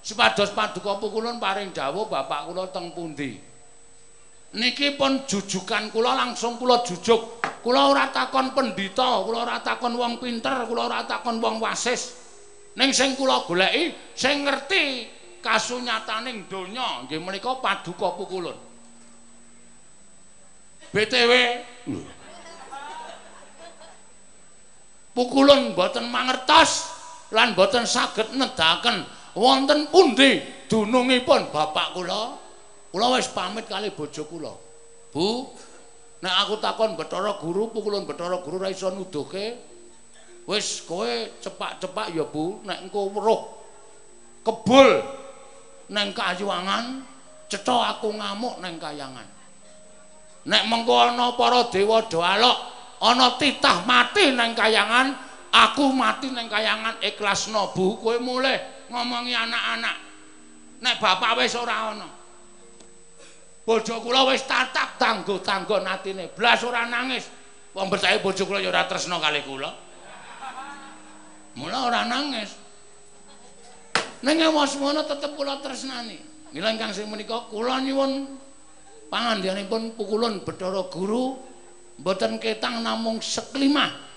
[0.03, 3.39] supados paduka pukulun paring dawuh bapak kula teng pundi.
[4.59, 7.46] Niki pun jujukan kula langsung kula jujuk.
[7.67, 12.15] Kula ora takon pendhita, kula ora takon wong pinter, kula ora takon wong wasis.
[12.79, 15.03] Ning sing kula goleki sing ngerti
[15.43, 18.55] kasunyataning donya nggih menika paduka pukulun.
[20.95, 21.31] BTW
[25.11, 26.87] pukulun boten mangertos
[27.35, 29.03] lan boten saged nedahaken
[29.35, 30.39] wonten pundi
[30.71, 32.31] dunungipun bapak kula
[32.95, 34.55] kula wis pamit kali bojo kula
[35.11, 35.51] Bu
[36.17, 39.57] nek aku takon Bathara Guru pukulun Bathara Guru ra iso nuduhke
[40.49, 41.07] wis kowe
[41.37, 43.41] cepak-cepak ya Bu nek engko weruh
[44.41, 45.03] kebul
[45.93, 47.05] neng kayuwangan
[47.47, 49.27] cetha aku ngamuk neng kayangan.
[50.47, 52.57] Nek mengko ana para dewa do alok
[53.03, 55.13] ana titah mati nang kayangan
[55.51, 58.57] aku mati nang kayangan ikhlas bu kowe mulih
[58.89, 59.95] ngomongi anak-anak.
[60.81, 62.16] Nek bapak wis ora ana
[63.67, 66.31] bojo kula wis tatap tanggo-tanggo natine.
[66.31, 67.27] Blas ora nangis.
[67.75, 69.67] Wong bertahe bojo kula ya ora tresno kali kula.
[71.59, 72.55] Mula ora nangis.
[74.23, 76.15] Ning emosiono tetep kula tresnani.
[76.55, 78.39] Ngilang kang sing menika kula nyuwun
[79.11, 81.35] pangandhanipun pukulun Bathara Guru
[81.99, 84.07] mboten ketang namung seklimah.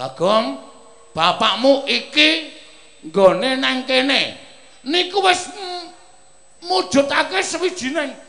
[0.00, 0.64] Bagong,
[1.12, 2.56] bapakmu iki
[3.04, 4.32] nggone nang kene.
[4.88, 5.52] Niku wis
[6.64, 8.25] mujudake sawijining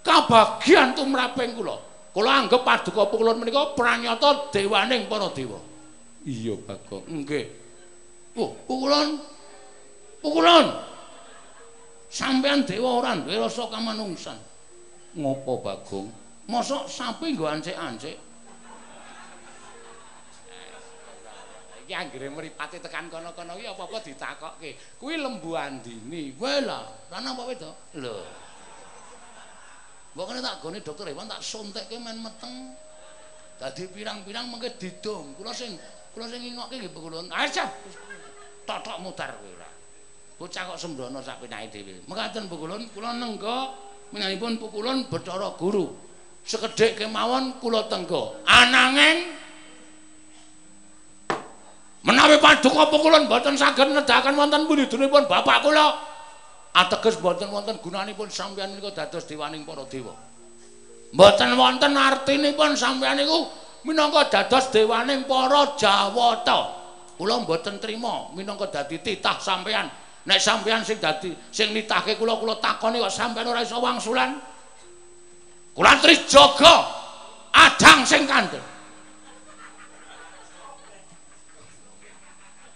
[0.00, 1.76] kabagyan tumraping kula.
[2.10, 5.60] Kula anggap paduka pukulun menika pranyata dewaning para dewa.
[6.26, 7.06] Iya, Bagong.
[7.06, 7.46] Nggih.
[8.36, 9.22] Oh, pukulun.
[10.20, 10.66] Pukulun.
[12.10, 14.38] Sampeyan dewa ora duwe rasa kamanungsan.
[15.14, 16.10] Ngopo Bagong?
[16.50, 18.18] Mosok sapi nggo ancik-ancik?
[21.86, 24.98] Iki anggere mripate tekan kono-kono iki apa-apa ditakokke.
[24.98, 26.34] Kuwi lembu andini.
[26.34, 27.70] Wae lah, ana apa wedo?
[27.94, 28.49] Lho.
[30.10, 32.74] Kene tak gone dokter hewan tak suntikke men meteng.
[33.60, 35.38] Dadi pirang-pirang mengke didong.
[35.38, 35.78] Kula sing
[36.10, 37.22] kula sing ngingokke nggih kula.
[37.30, 37.70] Aja.
[38.66, 39.70] Totok mutar kowe ora.
[40.40, 42.00] Bocah kok sembrono sak pinake dhewe.
[42.08, 43.76] Mekaten Bu Kulun, kula nenggo
[44.10, 45.92] menanipun pukulun Bathara Guru.
[46.40, 48.40] Sekedhik kemawon kula tenggo.
[48.48, 49.36] Ananging
[52.00, 56.09] menawi paduka pukulun boten saged nedahaken wonten pundi dunipun bapak kula,
[56.74, 60.14] ateges boten wonten gunanipun sampeyan niku dados dewaning para dewa.
[61.10, 63.50] Mboten wonten artinipun sampeyan niku
[63.82, 66.60] minangka dados dewaning para Jawata.
[67.18, 69.90] Kula mboten trima minangka dadi titah sampeyan
[70.20, 74.36] Nek sampeyan sing dadi sing nitahke kula kula takoni kok sampeyan ora iso wangsulan.
[75.72, 76.86] Kula tris jaga
[77.56, 78.60] adang sing kandel.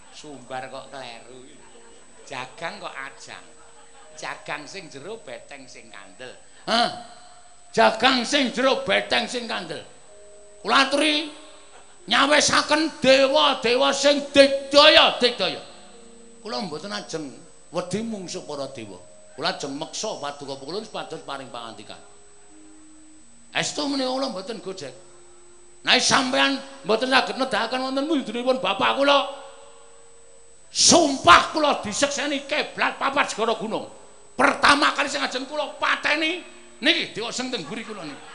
[0.09, 1.53] Sumbar kok kleru.
[2.25, 3.54] Jagang kok ajang.
[4.15, 6.31] Jagang sing jero beteng sing kandel.
[6.65, 6.89] Hah?
[7.75, 9.83] Jagang sing jero beteng sing kandel.
[10.63, 11.29] Kula aturi
[12.09, 15.75] nyawisaken dewa-dewa sing digdaya, digdaya.
[16.45, 17.25] kula mboten ajeng
[17.73, 19.01] wedi mungsuh para dewa.
[19.33, 21.97] Kula ajeng meksa paduka kula supados paring pangandikan.
[23.49, 24.93] Estu menika kula mboten gojek.
[25.81, 29.17] Nek sampean mboten saged nedahaken wonten munduripun bapak kula.
[30.69, 33.89] Sumpah kula disekseni keblat papat segara gunung.
[34.35, 36.43] Pertama kali sing ajeng kula pateni.
[36.83, 38.27] Niki dewa sing teng buri kula niki.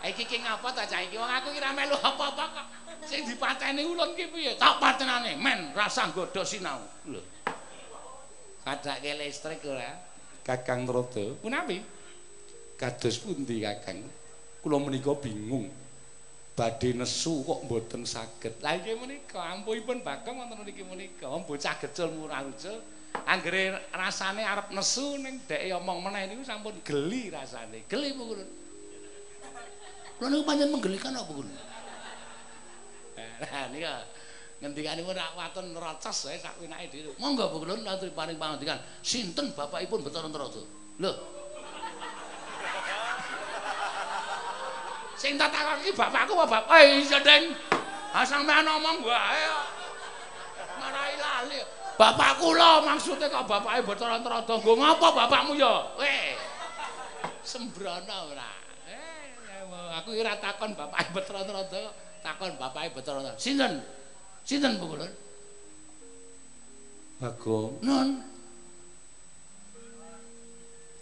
[0.00, 2.66] Iki ki ngapa ta cah iki wong aku ki ra melu apa-apa kok.
[3.06, 4.52] sing dipateni ulun ki piye?
[4.60, 5.38] Tak patenane.
[5.38, 6.80] Men rasa nggodho sinau.
[7.08, 7.22] Lho.
[8.66, 9.96] Kadake listrik ora?
[10.44, 11.80] Kakang trodo punapi
[12.76, 14.04] kados pundi kakang?
[14.60, 15.70] Kula menika bingung.
[16.52, 18.60] Badhe nesu kok mboten saged.
[18.60, 21.30] La iki menika ampuhipun bakong wonten niki menika.
[21.30, 27.30] Bocah gecul murah ucul anggere rasane arep nesu ning deke omong meneh niku sampun geli
[27.30, 28.38] rasane geli pun
[30.18, 31.70] kula niku pancen menggelikan apa kula
[33.40, 34.04] Nah nika
[34.60, 37.16] ngendikanipun rak waton nerocos wae sak winake dhewe.
[37.16, 38.76] Monggo Bu Kulun aturi paring pangandikan.
[39.00, 40.60] Sinten bapakipun Bathara Ntrada?
[41.00, 41.12] Lho.
[45.16, 46.76] Sing tak takoki bapakku apa bapak?
[46.80, 47.56] Eh iya, Ding.
[48.12, 49.44] Ah sampean ngomong wae.
[50.76, 51.60] Marai lali.
[52.00, 54.56] Bapak kula maksudnya kok bapake Bathara-Antarada.
[54.56, 55.84] Nggo ngapa bapakmu ya?
[56.00, 56.32] Weh.
[57.44, 58.48] Sembrono ora.
[58.88, 59.60] Eh,
[60.00, 61.92] aku ora takon bapake Bathara-Antarada,
[62.24, 63.36] takon bapake Bathara-Antarada.
[63.36, 63.84] Sinten?
[64.48, 65.12] Sinten Bu Kulun?
[67.20, 67.84] Bagong.
[67.84, 68.08] Nun.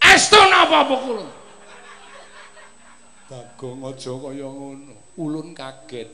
[0.02, 1.30] Estu napa Bu Kulun?
[3.30, 4.98] Bagong aja kaya ngono.
[5.14, 6.10] Ulun kaget.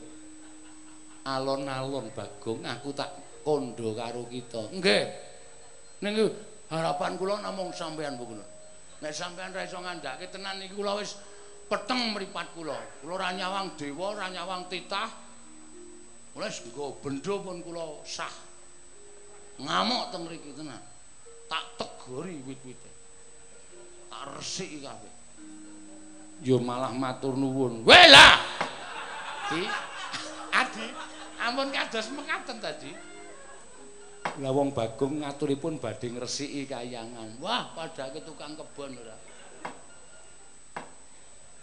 [1.25, 4.73] Alon-alon Bagong aku tak kondo karo kita.
[4.73, 5.03] Nggih.
[6.01, 6.25] Niku
[6.73, 8.49] harapan kula namung sampean Bu Kulun.
[9.05, 11.13] Nek sampean ra iso ngandhake tenan iki kula wis
[11.69, 12.75] peteng mripat kula.
[13.05, 15.07] Kula ra nyawang dewa, ra nyawang titah.
[16.33, 18.33] Kula wis nggo bendho pun kula sah.
[19.61, 20.81] Ngamuk teng mriki tenan.
[21.45, 22.91] Tak tegori wit-wite.
[24.09, 25.13] Tak resiki kabeh.
[26.41, 27.85] Ya malah matur nuwun.
[27.85, 28.41] Wela.
[29.53, 29.61] Di
[30.55, 30.87] Adi,
[31.37, 33.14] ampun kados mekaten tadi.
[34.43, 37.39] Lah wong Bagong ngaturipun badhe ngresiki kayangan.
[37.39, 39.15] Wah, padake tukang kebon ora.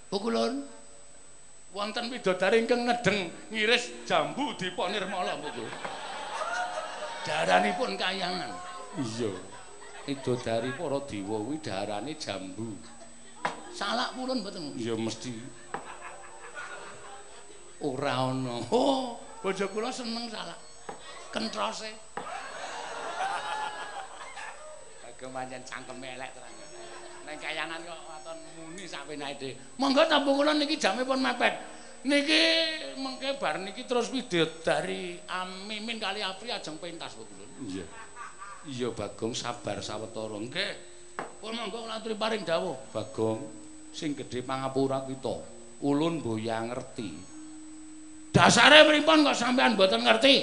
[0.08, 0.64] Pukulun.
[1.72, 5.64] Wonten widodari ingkang ngedeng ngiris jambu dipa nirmala puku.
[7.24, 8.52] Daranipun kayangan.
[9.00, 9.32] Iya.
[10.04, 12.76] Widodari para dewa kuwi darane jambu.
[13.72, 14.76] Salak pulun mboten.
[14.76, 15.32] Ya mesti
[17.82, 18.62] Ora ana.
[18.70, 20.60] Oh, bojo kula seneng salak.
[21.32, 21.90] Kentrose.
[25.22, 26.54] Ageng pancen cangkeme elek terang.
[27.22, 29.54] Nek kayangan kok waton muni sapenake dhewe.
[29.78, 31.54] Monggo ta kula niki jamipun mepet.
[32.10, 32.42] Niki
[32.98, 37.50] mengke bar niki terus widodari Amimin kali Apri ajeng pentas Bu Kulun.
[37.70, 37.86] Iya.
[38.66, 40.42] Iya Bagong sabar sawetara.
[40.42, 40.74] Nggih.
[41.38, 42.90] Pun monggo kula aturi paring dawuh.
[42.90, 43.46] Bagong
[43.94, 45.38] sing gedhe pangapura kita.
[45.86, 47.14] Ulun boya ngerti.
[48.34, 50.34] Dasare pripun kok sampean mboten ngerti?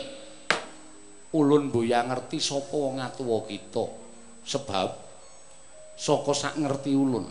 [1.36, 3.99] Ulun boya ngerti sapa wong atuwa kita.
[4.50, 4.90] Sebab
[5.94, 7.30] saka sak ngerti ulun,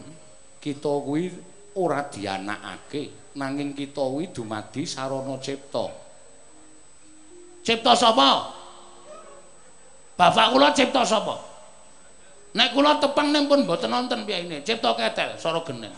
[0.63, 1.35] kita kuwi
[1.75, 5.91] ora dianakake, nanging kita kuwi dumadi sarana cipta.
[7.67, 8.55] Cipta sapa?
[10.15, 11.43] Bapak kula cipta sapa?
[12.55, 15.95] Nek kula tepang ning pun mboten wonten piyane, cipta ketel sara geneng.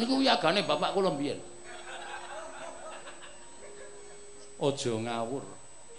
[0.00, 1.36] Niku yagane bapak kula mbiyen.
[4.56, 5.44] Aja ngawur.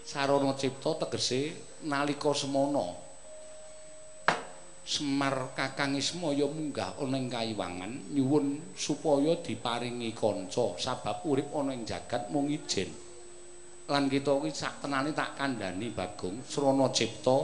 [0.02, 1.54] Sarana cipta tegese
[1.86, 3.09] nalika semana.
[4.90, 11.86] Semar Kakang Ismaya munggah ana ing kayiwangan nyuwun supaya diparingi kanca sabab urip ana ing
[11.86, 12.90] jagat mung ijin.
[13.86, 17.38] Lan kita kuwi sak tenane tak kandhani Bagong srana cipta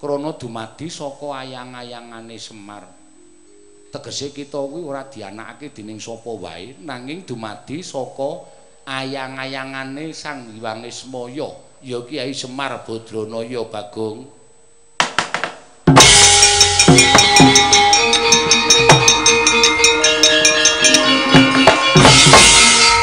[0.00, 2.88] krana dumadi saka ayang-ayangane Semar.
[3.92, 8.40] Tegese kita kuwi ora dianakake dening sapa wae nanging dumadi saka
[8.88, 11.48] ayang-ayangane Sang Hyang Ismaya
[11.84, 14.39] ya Kyai Semar Badranaya Bagong.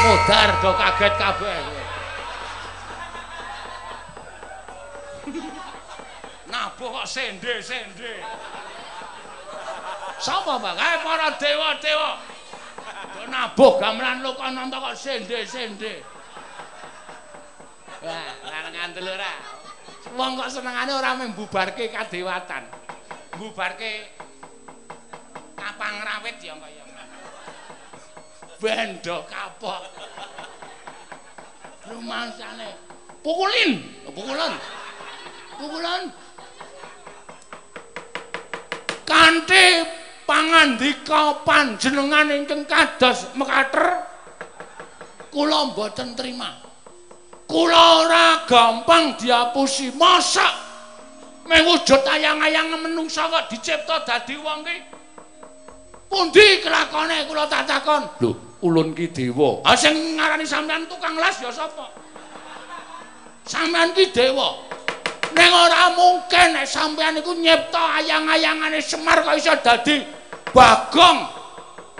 [0.04, 1.60] Modar do kaget kabeh.
[6.52, 8.20] Nabuh kok sende-sende.
[10.20, 10.76] Sapa, Bang?
[10.76, 12.12] Kae para dewa-dewa.
[13.16, 16.04] Do nabuh gamelan Lokananta kok sende-sende.
[18.04, 19.32] Wah, lan ngandel ora.
[20.12, 22.68] Wong kok senengane ora mung bubarke kadewatan.
[23.38, 24.10] Bubarke
[25.54, 26.84] kapang rawit ya kaya.
[28.58, 29.86] Bendo kapok.
[31.86, 32.74] Rumangsane.
[33.22, 33.72] Pukulin,
[34.10, 34.54] pukulan.
[35.62, 36.02] Pukulan.
[39.06, 39.86] Kanthi
[40.26, 44.04] pangandika panjenengan ingkang kados mekater
[45.30, 46.58] kula mboten trima.
[47.46, 49.94] Kula ora gampang diapusi.
[49.94, 50.67] Masa
[51.48, 54.78] mewujud ayang-ayang menungsa kok dicipta dadi wong ki?
[56.08, 58.04] Pundi kelakone kula tak takon?
[58.24, 58.32] Lho,
[58.64, 59.64] ulun ki dewa.
[59.64, 61.88] Ah sing ngarani sampean tukang las ya sapa?
[63.48, 64.68] Sampean ki dewa.
[65.36, 70.00] Ning ora mungkin nek sampean iku nyipta ayang-ayangane Semar kok iso dadi
[70.56, 71.20] Bagong.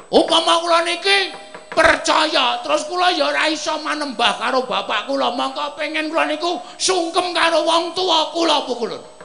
[0.08, 1.36] Upama kula niki
[1.76, 7.36] percaya terus kula ya ora iso manembah karo bapak kula mongko pengen kula niku sungkem
[7.36, 9.17] karo wong tua kula pukulun.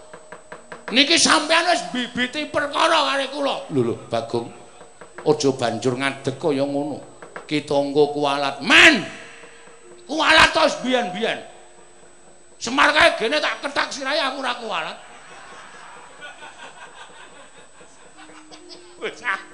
[0.92, 3.56] Niki sampean wis bibiti perkara karo kula.
[3.72, 4.48] Lho lho, Bagong.
[5.24, 6.98] Aja banjur ngadeg kaya ngono.
[7.48, 8.60] Kita nggo kualat.
[8.60, 9.00] Men.
[10.04, 11.40] Kualat tos biyen-biyen.
[12.60, 14.98] Semar kae gene tak ketak sirahe aku ora kualat.
[19.00, 19.52] Bocah.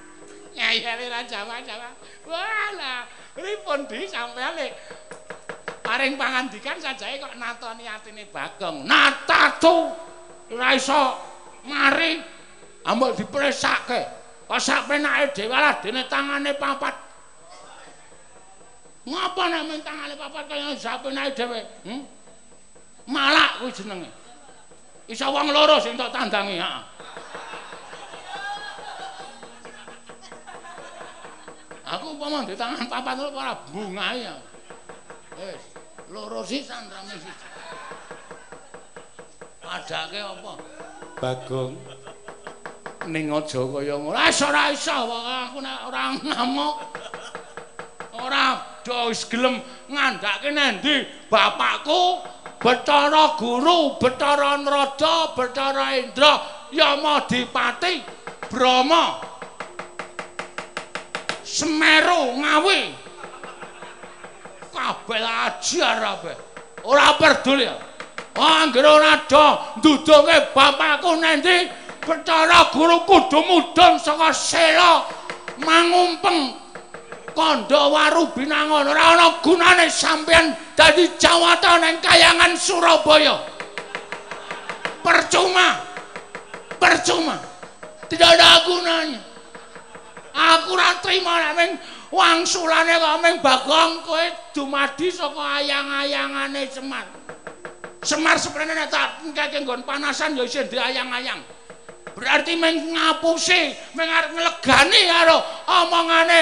[0.58, 1.94] ngeyeli ra jaman-jaman.
[2.26, 4.74] Walah, pripun di sampeyan nek
[5.80, 8.84] paring pangandikan sajae kok natoni atine Bagong.
[8.84, 9.94] Natatu
[10.52, 11.00] ora iso
[11.68, 12.20] mari
[12.84, 14.00] ambek dipresake.
[14.48, 16.96] Kok sak penake dhewe lah dene tangane papat.
[19.04, 21.60] Ngapa nek men tangane papat kaya sak penake dhewe?
[21.84, 22.00] Hm?
[23.08, 24.08] Malak kuwi jenenge.
[25.08, 26.82] Iso wong loro sing tok tandangi, heeh.
[31.88, 34.36] Aku umpama di tangan papat ora bungae ya.
[35.40, 35.62] Wis,
[36.12, 37.57] loro sisan rame siji.
[39.68, 40.52] Padake apa?
[41.20, 41.76] Bagong.
[43.04, 44.16] Ning aja kaya ngono.
[44.16, 46.76] Ah ora iso aku nek ora ngamuk.
[48.16, 48.44] Ora
[48.80, 49.60] do wis gelem
[49.92, 52.24] ngandhake nendi bapakku
[52.58, 56.42] Bathara Guru, Bathara Nrada, Bathara Indra,
[56.74, 58.02] Yamadipati,
[58.50, 59.22] Brahma.
[61.46, 62.80] Semeru ngawi.
[64.74, 66.36] Kabeh ajar kabeh.
[66.82, 67.87] Ora peduli.
[68.38, 69.46] Anggere ora do
[69.82, 71.66] ndudunge bapakku nendi
[72.08, 75.04] Bathara Guru kudu mudhun saka sela
[75.60, 76.56] mangumpeng
[77.36, 83.42] kandha waru binangun ora ana gunane sampeyan dadi jawata ning kayangan Surabaya.
[85.02, 85.84] Percuma.
[86.78, 87.36] Percuma.
[88.06, 89.20] Tidak ada gunanya.
[90.32, 91.76] Aku ora trima nek
[92.14, 94.24] wangsulane kok ming Bagong kowe
[94.54, 97.17] dumadi saka ayang-ayangane Semar.
[97.98, 101.42] Semar seprene nek tak engkake nggon panasan ya isih diayang-ayang.
[102.14, 106.40] Berarti ming ngapusi, ming arep nglegani karo omongane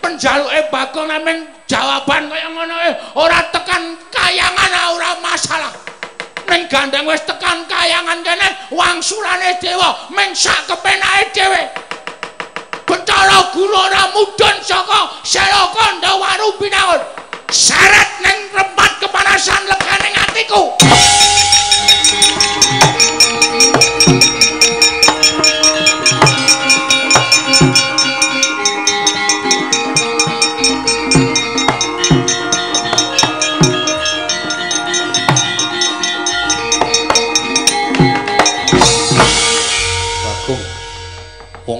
[0.00, 5.72] penjaluke Bagong nek jawaban kaya ngono e ora tekan kayangan ora masalah.
[6.48, 11.62] Ning gandeng wis tekan kayangan kene wangsulane dewa ming sak kepenake dhewe.
[12.88, 17.04] Betara guru ora mudhun saka sela kandha waru binangun.
[17.52, 20.72] Syarat ning tempat kepanasan legane atiku.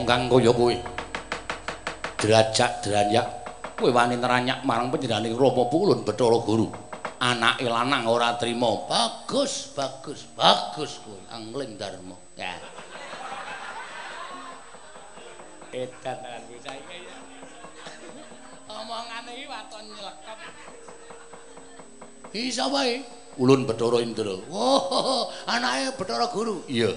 [0.09, 0.98] kang kaya kowe
[2.29, 3.27] derajat deranyak.
[3.73, 6.69] Kowe wani neranyak marang panjenengane Rama Pulun Bathara Guru.
[7.25, 8.85] Anake lanang ora trima.
[8.85, 12.21] Bagus bagus bagus kowe angling dharma.
[12.37, 12.53] Ya.
[15.73, 17.09] Edan aku saiki.
[17.09, 17.17] Ya
[18.69, 20.39] omongane iki waton nyelekep.
[22.37, 23.09] Iki sapa iki
[23.41, 24.37] Ulun Bathara Indra.
[24.53, 26.61] Oh anake Bathara Guru.
[26.69, 26.93] Iya.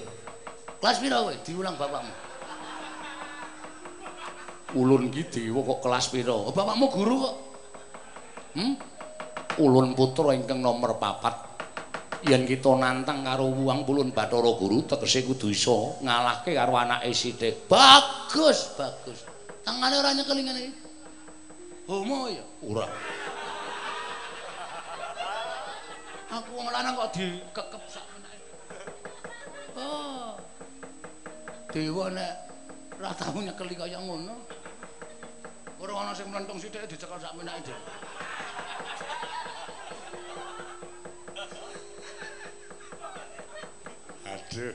[0.76, 1.32] Kelas pira kowe?
[1.40, 2.21] Diulang bapakmu
[4.74, 6.32] ulun ki dewa kok kelas pira?
[6.32, 7.34] Oh, bapakmu guru kok.
[8.56, 8.74] Hmm?
[9.60, 11.52] Ulun putra ingkang nomor papat.
[12.22, 17.66] Yen kita nantang karo Wuang Pulun Bathara Guru tegese kudu iso ngalahke karo anake sithik.
[17.66, 19.26] Bagus, bagus.
[19.66, 20.80] Tangane ora nyekel ngene iki.
[21.90, 22.46] Homo ya?
[22.62, 22.86] Ora.
[26.30, 28.46] Aku wong lanang kok dikekep sak menake.
[29.76, 30.38] Oh.
[31.74, 32.34] Dewa nek
[33.02, 34.51] ora tau nyekeli kaya ngono.
[35.82, 37.82] Ora ana sing mlentung sithik dicekel sak menake dhewe.
[44.30, 44.74] Aduh.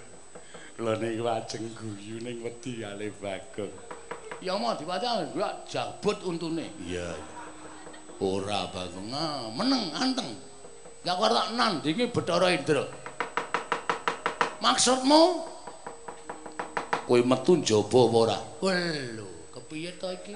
[0.83, 3.71] Lha ning wajeng guyu ning wedi ale bagong.
[4.43, 6.67] Ya mau diwaca gak jabut untune.
[6.83, 7.15] Iya.
[8.19, 10.35] Ora bagong, ah, meneng anteng.
[11.07, 12.83] Ya kok tak nandingi Bathara Indra.
[14.59, 15.21] Maksudmu
[17.07, 18.37] kowe metu njaba apa ora?
[19.15, 20.35] Lho, kepiye to iki?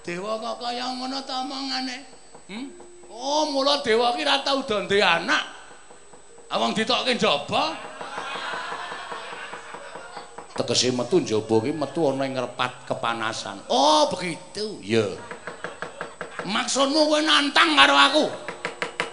[0.00, 1.96] Dewa kok kaya ngono ta omongane?
[2.48, 2.66] Hm?
[3.12, 5.44] Oh, mula dewa ki ora tau do anak.
[6.50, 7.76] Awang ditokke njaba.
[10.56, 13.60] Tegese metu njaba ki metu ana ing ngrepat kepanasan.
[13.68, 14.80] Oh, begitu.
[14.80, 15.04] Ya.
[16.48, 18.24] Maksudmu kowe nantang karo aku?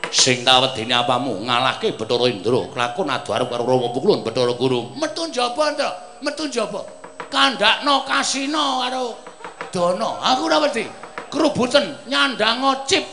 [0.07, 4.95] Sing tawedene apamu ngalahke Bathara Indra, kelakon adu arep karo Rama Pukulun Bathara Guru.
[4.95, 5.89] Metu njaba ta?
[6.23, 6.79] Metu njaba.
[7.27, 9.27] Kandakno kasino karo
[9.71, 10.87] Dono, aku ora wedi.
[11.27, 13.03] Kerubutan nyandang ngocip.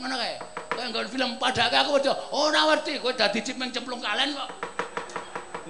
[0.00, 0.36] Ngono kae.
[0.72, 2.08] Kayak nggon film padake aku wedi.
[2.32, 4.48] Ora wedi, kowe dadi cip ning cemplung kalen kok.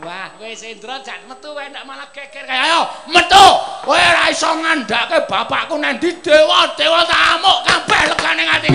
[0.06, 2.80] Wah, kowe Sendra jan metu wae ndak malah geger kaya ayo,
[3.10, 3.46] metu.
[3.82, 8.68] Kowe ora iso ngandhake bapakku nang ndi dewa, dewa tamuk kabeh legane ngati.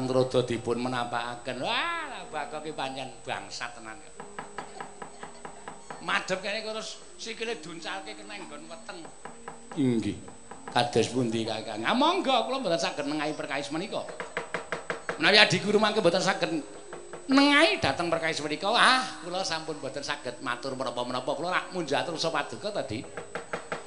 [0.00, 1.60] Rada dipun menapakaken.
[1.60, 2.02] Wah,
[2.32, 4.00] Bagong ki pancen bangsat tenan.
[6.00, 8.98] Madhep kene terus sikile duncalke kena nggon weteng.
[9.76, 10.16] Inggih.
[10.72, 11.84] Kados pundi Kakang?
[11.84, 14.00] Ah monggo kula mboten saged nengahi perkais menika.
[15.20, 16.64] Menawi adiku rumangke mboten saged
[17.28, 21.28] nengahi dhateng perkais menika, ah kula sampun mboten saged matur menapa-menapa.
[21.36, 23.04] Kula rak munjatur sapaduka tadi.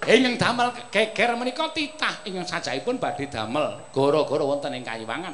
[0.05, 5.33] Ingkang damel geger menika titah ingkang sajaipun badhe damel gara-gara wonten ing kayiwangan.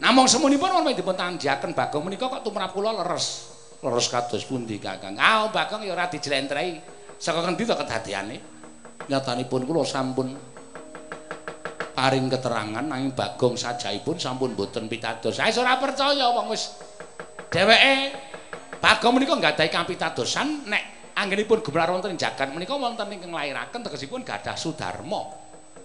[0.00, 3.52] Namung semunipun menawi dipun tandhiaken Bagong menika kok tumrap kula leres.
[3.84, 5.20] Leres kados pundi Kakang?
[5.20, 6.80] Ah Bagong ya ora dijlentrehi.
[7.20, 8.36] Saka kendi to kedadeane?
[9.10, 10.38] nyatanipun kula sampun
[11.98, 15.34] paring keterangan nanging Bagong sajaipun sampun boten pitados.
[15.34, 16.70] Saya ora percaya wong wis
[17.50, 18.14] dheweke
[18.80, 24.24] Bagong menika nggadahi kapitadosan nek anggenipun gumlar wonten ing jagat menika wonten ingkang lairaken tegesipun
[24.24, 25.39] gadah sudarma.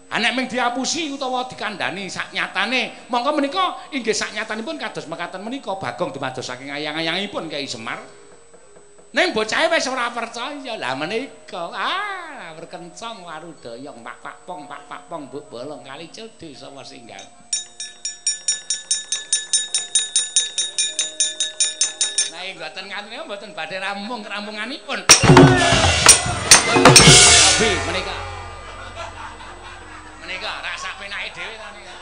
[0.05, 5.73] Anek ming diapusi utawa dikandani sak nyatane, mongko menika inggih sak nyatanipun kados mekaten menika
[5.81, 7.97] Bagong dimados saking ayang-ayangipun Kyai Semar.
[9.15, 10.77] Ning bocahe wis ora percaya.
[10.77, 16.53] Lah menika ah berkencang warudoyong pak pak pong pak pak pong mbok bolong kali cedhe
[16.53, 17.25] sapa singgal.
[22.35, 24.99] Nah, mboten ngaten mboten badhe rampung rampunganipun.
[26.67, 28.44] Tapi menika.
[30.35, 31.95] Menika rasa penake dhewe ta nika.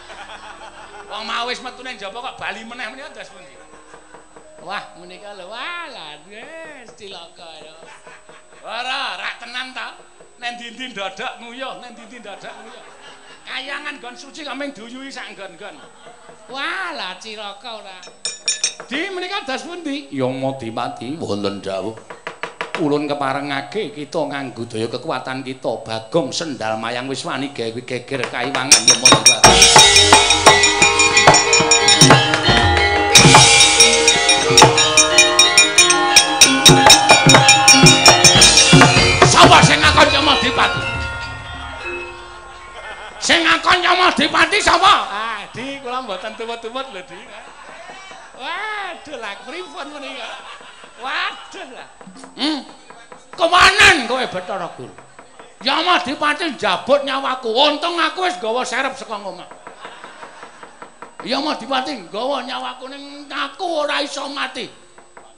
[1.05, 3.53] Wong mau wis metu ning jaba kok bali meneh menika ndas pundi?
[4.65, 7.77] Wah, menika lho, wah lah, wis cilaka ya.
[8.65, 10.01] Ora, rak tenan ta.
[10.41, 12.85] Nek ndi-ndi dadak nguyuh, nek ndi-ndi dadak nguyuh.
[13.45, 15.77] Kayangan gon suci kok ming duyui sak nggon-nggon.
[16.49, 18.01] Wah lah cilaka ora.
[18.89, 20.09] Di menika das pundi?
[20.09, 21.93] Ya Madimati wonten dawuh.
[22.81, 28.81] Ulun keparengake kita nganggo daya kekuatan kita Bagong sendal mayang wis wani gawe geger kaiwangan
[28.89, 29.53] ya Madimati.
[39.29, 40.81] Sapa sing ngakon Yama Dipati?
[43.21, 44.93] Sing ngakon Yama Dipati sapa?
[45.13, 47.19] Ah, Di kula mboten tuwet-tuwet lho, Di.
[48.33, 50.62] Waduh lah pripun menika?
[51.01, 51.87] Waduh lah.
[52.37, 52.59] Hmm.
[53.33, 54.93] Kemanen kowe Bathara Guru?
[55.63, 57.49] Yama Dipati njabut nyawaku.
[57.49, 59.47] Untung aku wis gawa serep saka omah.
[61.25, 64.69] Yama Dipati gawa nyawaku ning aku ora iso mati.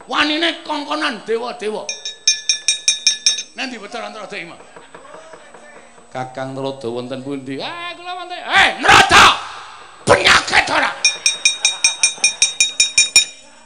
[0.10, 1.86] Wanine kongkonan dewa-dewa.
[3.56, 4.58] Nanti Bathara Antarada Ima.
[6.16, 7.60] Kakang Narada wonten pundi?
[7.60, 8.40] Ah, kula wonten.
[8.40, 9.24] Eh, Narada!
[10.08, 10.92] Penyakit ora?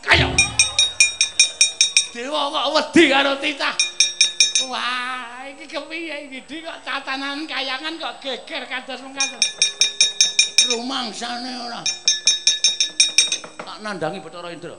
[0.01, 0.38] Kayo.
[2.19, 3.71] Dewa kok wedi karo titah.
[4.67, 6.43] Wah, iki kepiye iki?
[6.43, 9.39] Di kok tatanan kayangan kok geger kados mengkaten.
[10.67, 11.79] Rumangsane ora.
[13.63, 14.75] Tak nandangi Bathara Indra.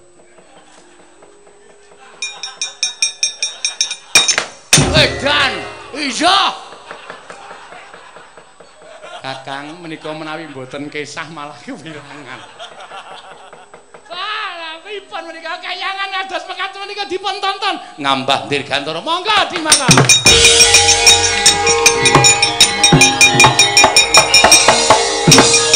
[5.00, 5.52] Edan,
[5.96, 6.38] iya.
[9.24, 12.60] Kakang menika menawi mboten kesah malah kewirangan.
[14.90, 17.78] Pripun menika kayangan ngados mekaten menika dipun tonton.
[18.02, 18.98] Ngambah dirgantara.
[18.98, 19.86] Monggo dimangga.
[19.86, 20.02] Wong
[25.54, 25.69] kang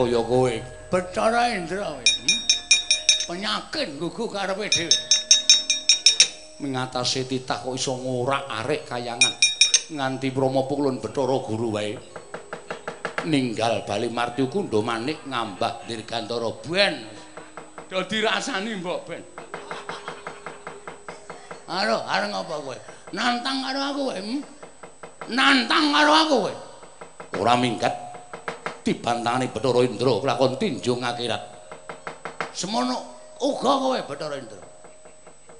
[0.00, 0.54] kaya kowe,
[0.88, 2.04] Bathara Indra kowe.
[3.28, 4.96] Penyakit gugu karepe dhewe.
[6.64, 9.32] Mengatasi titah kok iso ngorak arek kayangan.
[9.92, 11.94] Nganti Brahma Pukulun Bathara Guru wae.
[13.28, 17.04] Ninggal bali Marti Kundha Manik ngambah Dirgantara ben.
[17.92, 19.22] Dadi rasani mbok ben.
[21.70, 22.76] Aro, areng apa kowe?
[23.14, 24.16] Nantang karo aku kowe?
[24.18, 24.40] Hmm?
[25.30, 26.54] Nantang karo aku kowe?
[27.38, 28.09] Ora minggat.
[28.82, 31.42] Dibantangane Bathara Indra kelakon tinjung akhirat.
[32.52, 32.96] Semono
[33.40, 34.62] uga kowe Bathara Indra.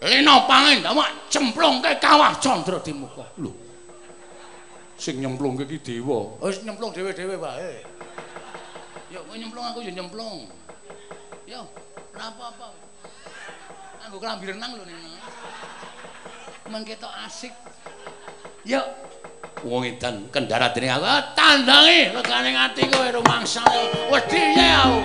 [0.00, 3.28] Lena pangin damak cemplungke kawah candra di muka.
[3.36, 3.52] Lho.
[4.96, 6.40] Sing nyemplungke ki dewa.
[6.44, 7.84] Wis nyemplung dhewe-dhewe wae.
[9.12, 10.48] Yo kowe nyemplung aku yo nyemplung.
[11.48, 11.64] Yo,
[12.16, 12.68] ora apa-apa.
[14.04, 15.20] Anggo klambi renang lho ning.
[16.68, 17.52] Men ketok asik.
[18.64, 18.80] Yo,
[19.64, 21.04] wong edan kendara dening aku
[21.36, 24.98] tandangi legane ati kowe rumangsane wedi ya aku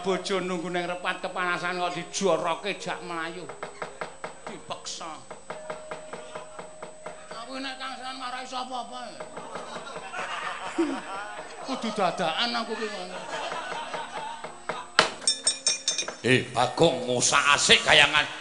[0.00, 3.44] bojo nunggu ning repat kepanasan kok dijoroke jak mlayu.
[4.48, 5.12] Dipeksa.
[7.44, 9.22] Aku nek Kang San marahi sapa apa ya?
[11.68, 13.18] Kudu dadakan aku ki ngono.
[16.20, 18.39] Eh, Bagong musa asik kayangan.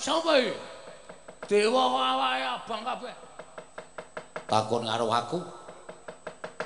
[0.00, 0.56] Sapa iki?
[1.44, 3.14] Dewa awake abang kabeh.
[4.48, 5.38] Takon karo aku.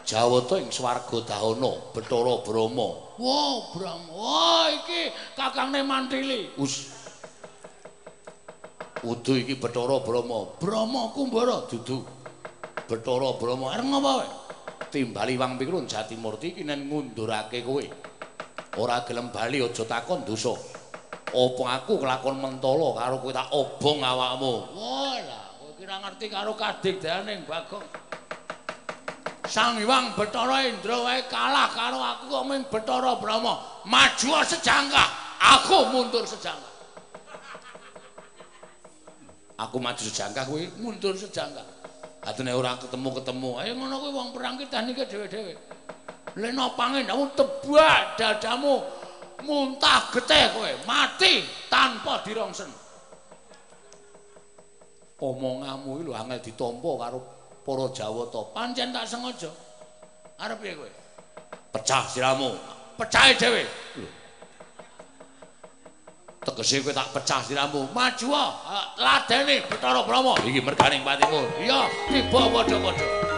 [0.05, 2.89] Jawata ing swarga Dahana, Bathara Brahma.
[3.17, 4.13] Wo, Brahma.
[4.13, 6.53] Wah, iki kakangne Mantili.
[6.61, 6.93] Us.
[9.03, 10.55] Udu iki Bathara Brahma.
[10.61, 12.05] Brahma Kumbara dudu.
[12.85, 14.31] Bathara Brahma areng apa wae?
[14.93, 17.83] Timbali Wang Pikrun Jatimurti iki nen ngundurake kowe.
[18.77, 20.55] ora gelem bali aja takon dosa.
[21.35, 24.55] Apa aku kelakon mentala karo kowe tak obong awakmu?
[24.71, 27.83] Walah, kowe kira ngerti karo kadigdaning Bagong.
[29.51, 33.83] Sang Hyang Bathara Indra wae kalah karo aku kok ming Bathara Brahma.
[33.83, 35.05] Maju sejangka,
[35.43, 36.71] aku mundur sejangka.
[39.59, 41.67] Aku maju sejangka kowe mundur sejangka.
[42.23, 43.51] Atene ora ketemu-ketemu.
[43.61, 45.75] Ayo ngono kuwi wong perang ki tehnike dhewe-dhewe.
[46.35, 48.83] leno pangenamu tebak dadamu
[49.45, 52.73] muntah getih kowe mati tanpa dirongsen
[55.25, 57.19] omonganmu iki lho angel ditampa karo
[57.65, 59.51] para jawata pancen tak sengaja.
[60.37, 60.91] Arep piye kowe?
[61.73, 62.53] Pecah siramu.
[63.01, 63.65] Pecah dhewe.
[66.45, 67.89] Tegese kowe tak pecah siramu.
[67.97, 68.29] Maju
[69.01, 70.37] ladene Bathara Brahma.
[70.45, 71.41] Iki merganing patimu.
[71.65, 71.89] Iya.
[72.13, 73.34] Tiba padha-padha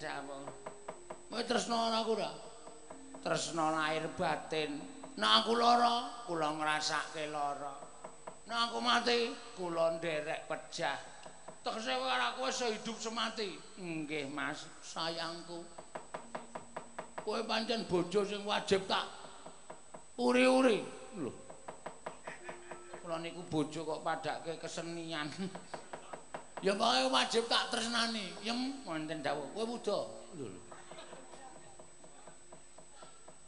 [0.00, 0.48] dawuh.
[1.28, 2.32] Kowe tresna aku ora?
[3.20, 4.80] Tresna lahir batin.
[5.20, 7.76] Nek aku lara, kula ngrasake lara.
[8.48, 10.96] Nek aku mati, kula nderek pejah.
[11.60, 13.52] Tegese karo aku wis hidup semati.
[13.76, 15.60] Nggih, Mas, sayangku.
[17.20, 19.04] Kowe pancen bojo sing wajib tak
[20.16, 20.80] uri-uri.
[21.20, 21.30] Lho.
[23.04, 25.28] Kula niku bojo kok padake kesenian.
[26.60, 28.32] ya pokoke wajib tak tresnani.
[28.44, 29.48] Yem wonten dawuh.
[29.56, 29.64] Kowe.
[30.36, 30.48] Lho.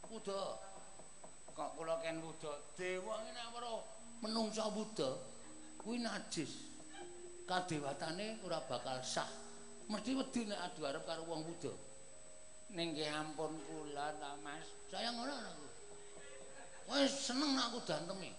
[0.09, 0.39] Muda.
[1.53, 2.51] Kok kula ken muda.
[2.77, 3.71] Dewa ngene ora
[4.21, 5.09] menungsa muda
[5.81, 6.69] kuwi najis.
[7.45, 9.29] Kadewatane ora bakal sah.
[9.89, 11.73] Mesti wedi nek adu arep karo wong muda.
[12.73, 14.65] Ning nggih ampun kula ta Mas.
[14.89, 15.65] Sayang ora aku.
[16.89, 18.33] Wis seneng nek aku danteme.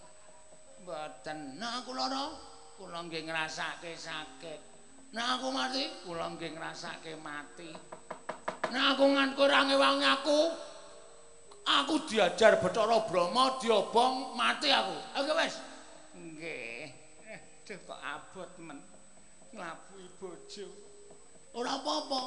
[0.83, 1.39] Mboten.
[1.55, 2.35] Nek aku lara,
[2.75, 4.59] kula nggih ngrasake sakit.
[5.15, 7.71] Nek aku mati, kula nggih ngrasake mati.
[8.71, 10.39] Nek aku ngankur ngewangi aku,
[11.63, 14.95] aku diajar Bathara Brahma diobong mati aku.
[15.23, 15.55] Oke wis.
[16.15, 16.91] Nggih.
[17.65, 18.79] Aduh kok abot men.
[19.55, 20.67] Nglabuhi bojo.
[21.55, 22.19] Ora apa-apa.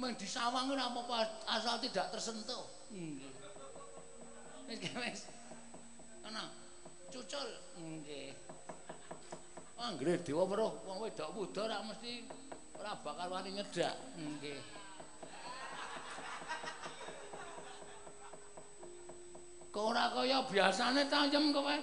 [0.00, 2.64] Meng disawang ora apa-apa asal tidak tersentuh.
[2.88, 3.30] Nggih.
[4.72, 5.20] Wis wis.
[6.24, 6.48] Ana.
[7.12, 7.48] Cucul.
[7.76, 8.32] Nggih.
[9.80, 12.20] Anggere dewa weruh wong wedok muda ora mesti
[12.76, 13.96] ora bakal wani nyedak.
[14.20, 14.60] Nggih.
[19.72, 21.74] Kok ora kaya biasane ta yem kowe?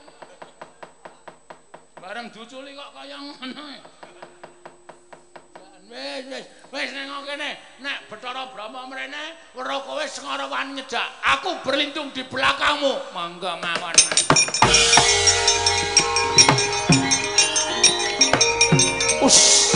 [1.97, 3.65] Bareng duculi kok kaya ngono.
[5.87, 7.49] Wis wis wis nang kene
[7.81, 11.09] nek Bathara Brahma mrene weruh kowe sengara wani nyedak.
[11.33, 12.93] Aku berlindung di belakangmu.
[13.09, 13.97] Monggo mawon.
[19.18, 19.73] Us.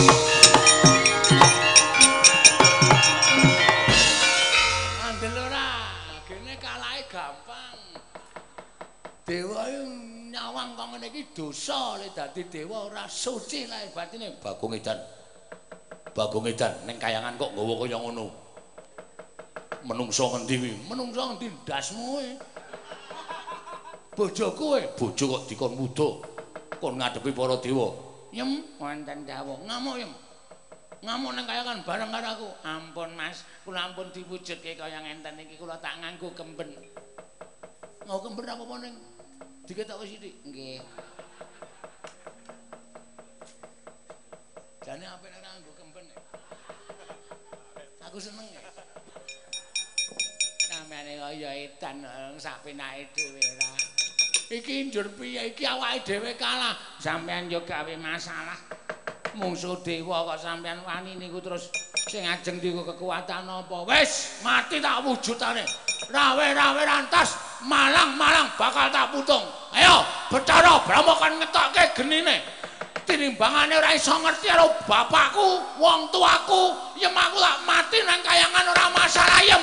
[5.02, 5.66] Andel ora,
[6.30, 7.82] gene kalahe gampang.
[9.26, 9.66] Dewa
[10.30, 14.38] nyawang kok ngene iki dosa le dadi dewa ora suci lahir batine.
[14.38, 15.02] Bagong Edan.
[16.14, 18.30] Bagong Edan ning kayangan kok nggawa kaya ngono.
[19.82, 20.72] Menungso ngendi kuwi?
[20.86, 22.30] Menungso ngendi ndasmu e?
[24.14, 26.08] Bojoku e, bojo kok dikon muda.
[26.78, 28.11] Kon ngadepi para dewa.
[28.32, 29.60] Yem, wonten dawuh.
[29.68, 30.12] Ngamuk yem.
[31.04, 32.48] Ngamuk nang kayangan bareng karo aku.
[32.64, 36.72] Ampun Mas, kula ampun diwujudke kaya ngenten iki kula tak nganggo kemben.
[38.08, 38.94] Mau kemben apa ning?
[39.68, 40.34] Diketok wis sithik.
[40.48, 40.80] Nggih.
[44.82, 46.04] Jane apik nek nganggo kemben.
[48.08, 48.64] Aku seneng ya.
[50.72, 52.00] Sampeyan kaya edan
[52.40, 53.70] sak penake dhewe ora.
[54.48, 56.91] Iki njur piye iki awake dhewe kalah.
[57.02, 58.54] Sampeyan yo gawe masalah.
[59.34, 61.66] Mungsuh dewa kok sampeyan wani niku terus
[62.06, 63.82] sing ajeng niku kekuatan apa?
[63.90, 65.66] Wis mati tak wujudane.
[66.14, 67.34] Rawe-rawe rantas,
[67.66, 69.42] malang-malang bakal tak putung.
[69.74, 72.38] Ayo, Bathara Brahma kan ngetokke genine.
[73.02, 78.86] Tinimbangane ora iso ngerti karo bapakku, wong tuaku, yem aku tak mati nang kayangan ora
[78.94, 79.62] masalah yem.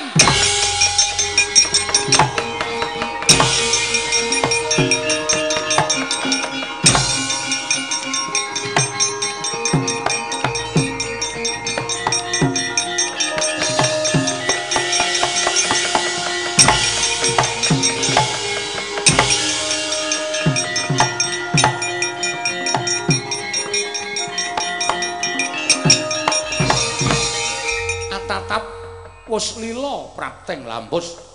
[29.30, 31.30] Wis lila prapteng lampus.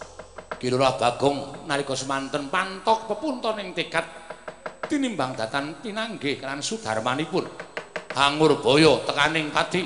[0.60, 4.04] Kilurah Bagong nalika semanten pantok pepunton ing tekad
[4.88, 7.48] tinimbang datan pinanggih kan sudarmanipun.
[8.16, 9.84] Hangur boyo tekaning pati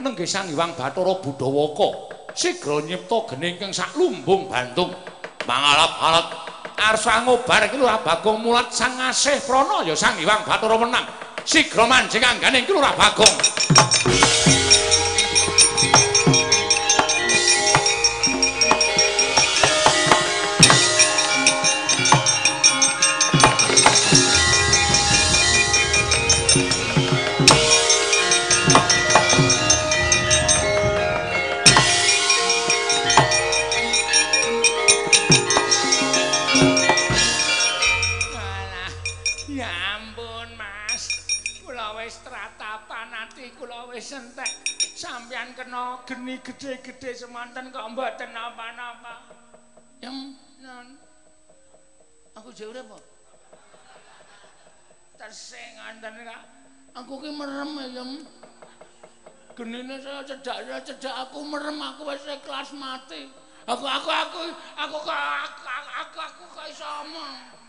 [0.00, 1.88] nenggih Sang Hyang Bathara Budawaka
[2.36, 4.92] sigra nyipta gening kang sak lumbung Bandung.
[5.44, 6.26] Mangalap-alap
[6.76, 11.04] arsa ngobar Kilurah Bagong mulat sang asih prana ya Sang Hyang Bathara menang.
[11.44, 14.33] Sigra manjing angganing Kilurah Bagong.
[44.14, 44.50] Entek.
[44.94, 49.26] Sampeyan kena geni gedhe-gedhe semanten kok mboten napa-napa.
[49.98, 50.86] Yem, non.
[52.38, 52.98] Aku jare apa?
[55.18, 56.42] Tersing wonten kok.
[56.94, 58.10] Aku ki merem ya, Yem.
[59.54, 63.30] Genine saya cedak saya cedak aku merem aku wis ikhlas mati.
[63.70, 64.40] Aku aku aku
[64.74, 67.36] aku aku aku aku, aku, aku kok iso omong?
[67.54, 67.63] Aku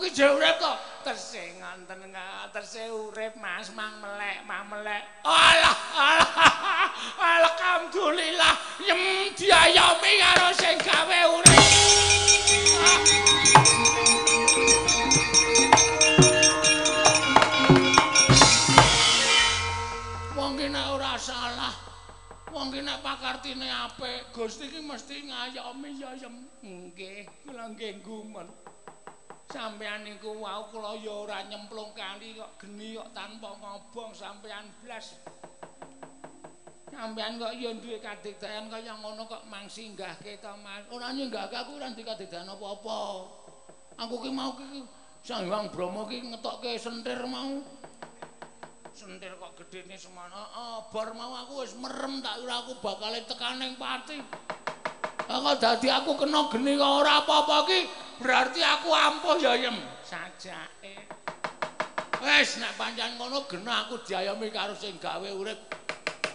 [0.00, 0.78] ki jek urip kok.
[1.04, 2.12] Terse ngonten
[2.52, 5.04] terse urip Mas mang melek, mang melek.
[5.24, 6.88] Alah, alah.
[7.20, 11.64] Alhamdulillah yem diayomi karo sing gawe urip.
[20.36, 21.74] Wong ki nek ora salah,
[22.48, 26.48] wong ki nek pakartine apik, Gusti ki mesti ngayomi ya yem.
[26.64, 28.48] Nggih, kula nggih gumun.
[29.50, 35.18] Sampeyan niku wau kula ya ora nyemplung kali kok geni kok tanpa ngobong sampeyan blas.
[36.94, 40.86] Sampeyan kok ya duwe kadigdayan kaya ngono kok mangsinggahke to Mas.
[40.94, 43.00] Ora nyenggahke aku ora duwe kadigdayan apa-apa.
[43.98, 44.86] Aku ki mau ki
[45.20, 47.60] Sang Hyang Brahma ki ngetokke sentir mau.
[48.94, 50.30] Sentir kok gedene semono.
[50.30, 54.16] Heeh, bar mau aku wis merem tak ora aku bakal tekan ning pati.
[55.28, 57.78] Kok dadi aku kena geni kok ora apa-apa ki
[58.20, 60.94] berarti aku ampuh ya yem sajake.
[62.20, 65.56] Wes nek pancen ngono genah aku diayomi karo sing gawe urip.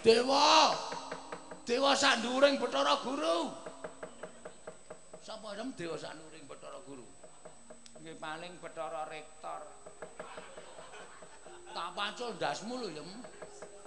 [0.02, 0.74] Dewa.
[1.66, 3.50] Dewa sanduring Bathara Guru.
[5.22, 7.06] Sapa yem Dewa sanduring Bathara Guru?
[8.02, 9.62] Nggih paling Bathara Rektor.
[11.70, 13.10] Tak pacul ndasmu lho yem.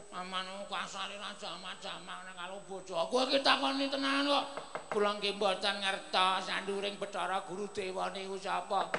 [0.10, 2.98] Aman kasare raja macam-macam nang karo bojo.
[3.14, 4.45] Kowe iki takoni tenan kok.
[4.90, 8.90] Kula nggih mboten ngertos sanduring Bathara Guru Dewa niku sapa.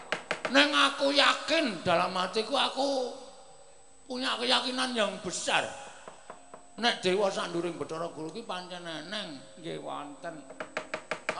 [0.54, 3.10] Neng aku yakin dalam hatiku aku
[4.06, 5.66] punya keyakinan yang besar.
[6.78, 10.38] Nek Dewa sanduring Bathara Guru ki pancen eneng nggih wonten.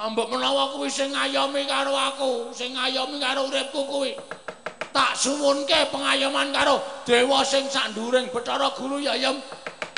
[0.01, 4.17] Ambek menawa kuwi sing ngayomi karo aku, sing ngayomi karo uripku kuwi.
[4.91, 9.39] Tak suwunke pengayoman karo Dewa sing sanduring Bathara Guru ya yem.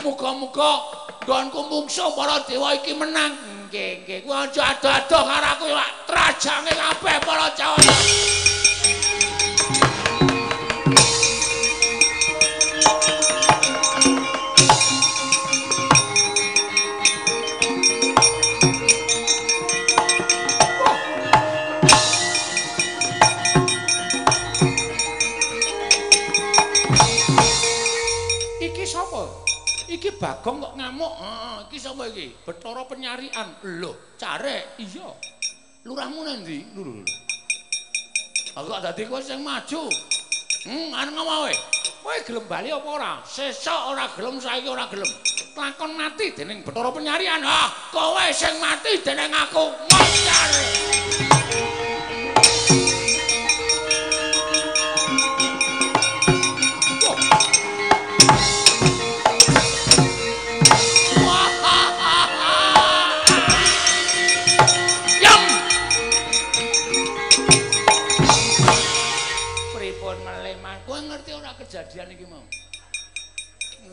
[0.05, 0.83] Muga-muga
[1.25, 3.33] nggonku mungsuh para dewa iki menang.
[3.71, 4.19] Nggih, nggih.
[4.27, 8.42] Kuwi aja ado-ado karo aku ya trajange kabeh para Jawana.
[30.23, 31.19] Bagong kok ngamuk.
[31.19, 32.31] Heeh, iki sapa iki?
[32.47, 33.59] Bathara penyarian.
[33.67, 34.79] Lho, carek.
[34.79, 35.11] Iya.
[35.83, 36.63] Lurahmu nendi?
[36.79, 37.03] Lho lho.
[38.55, 39.91] Aku dadi kowe sing maju.
[40.63, 41.55] Hmm, arep ngomong kowe.
[42.07, 43.13] Kowe gelem bali apa ora?
[43.27, 45.11] Sesuk ora gelem, saiki ora gelem.
[45.59, 47.43] Lakon mati dening Bathara penyarian.
[47.43, 49.75] Ah, kowe sing mati dening aku.
[49.91, 51.42] Ngocar.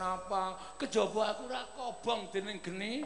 [0.09, 3.05] Napa kejaba aku ora kobong dening geni?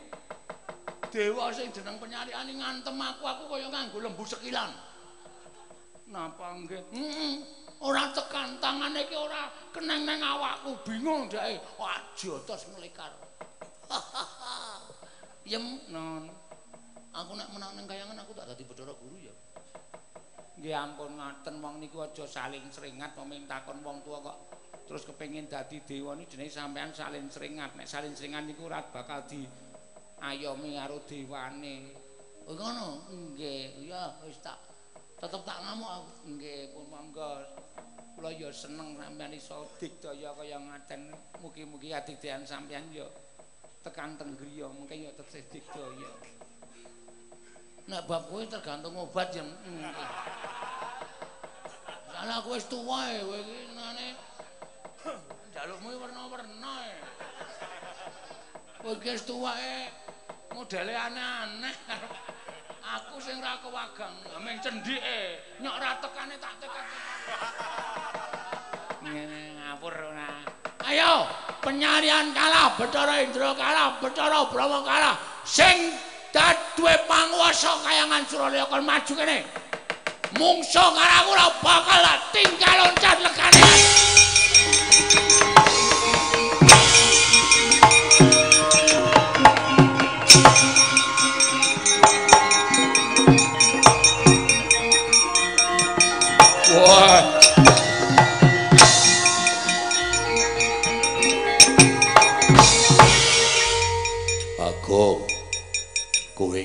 [1.11, 4.71] Dewa sing jeneng penyarian ngantem aku, aku kaya nganggo lembu sekilan.
[6.07, 6.79] Napa nggih?
[6.95, 7.33] Heeh.
[7.83, 11.59] Ora tekan tangane iki ora keneng nang awakku, bingung dhek.
[11.75, 13.11] Aja tos melekar.
[15.51, 16.31] Yem non.
[17.11, 19.35] Aku nek menang ning kayangan aku tak dadi Bathara Guru ya.
[20.55, 24.37] Nggih ampun ngoten wong niku aja saling seringat peming takon wong tua kok
[24.83, 27.75] terus kepengin dadi dewa niku jenenge sampean saling seringat.
[27.79, 29.47] Nek saling seringat niku ora bakal di
[30.19, 31.91] ayomi karo dewane.
[32.43, 33.07] Oh ngono?
[33.07, 34.59] Nggih, ya wis tak
[35.19, 36.11] tetep tak ngamuk aku.
[36.35, 37.31] Nggih, pun monggo.
[38.13, 41.11] Kula ya seneng sampean iso digdaya kaya ngaten.
[41.39, 43.07] Mugi-mugi adigdayan sampean ya
[43.83, 46.11] tekan teng griya, mengke ya tesih digdaya.
[47.83, 49.43] Nek bab kowe tergantung obat ya.
[52.11, 53.63] Salah kowe wis tuwa e, kowe iki
[55.53, 56.95] jalukmu warna-warna e.
[58.79, 59.91] Kowe wis tuwa e.
[60.53, 61.75] Modele aneh-aneh.
[62.83, 64.11] Aku sing ra kewagang,
[64.43, 66.85] meng cendhike, nyok ra tekane tak tekan.
[69.01, 70.43] Ngene ngapur ora.
[70.83, 71.25] Ayo,
[71.63, 75.15] penyarian kalah, Bathara Indra kalah, Bathara Brahma kalah.
[75.47, 75.95] Sing
[76.75, 79.47] duwe panguwasa kayangan Suralaya kon maju kene.
[80.35, 84.22] Mungso karo aku ora bakal tinggal loncat legane.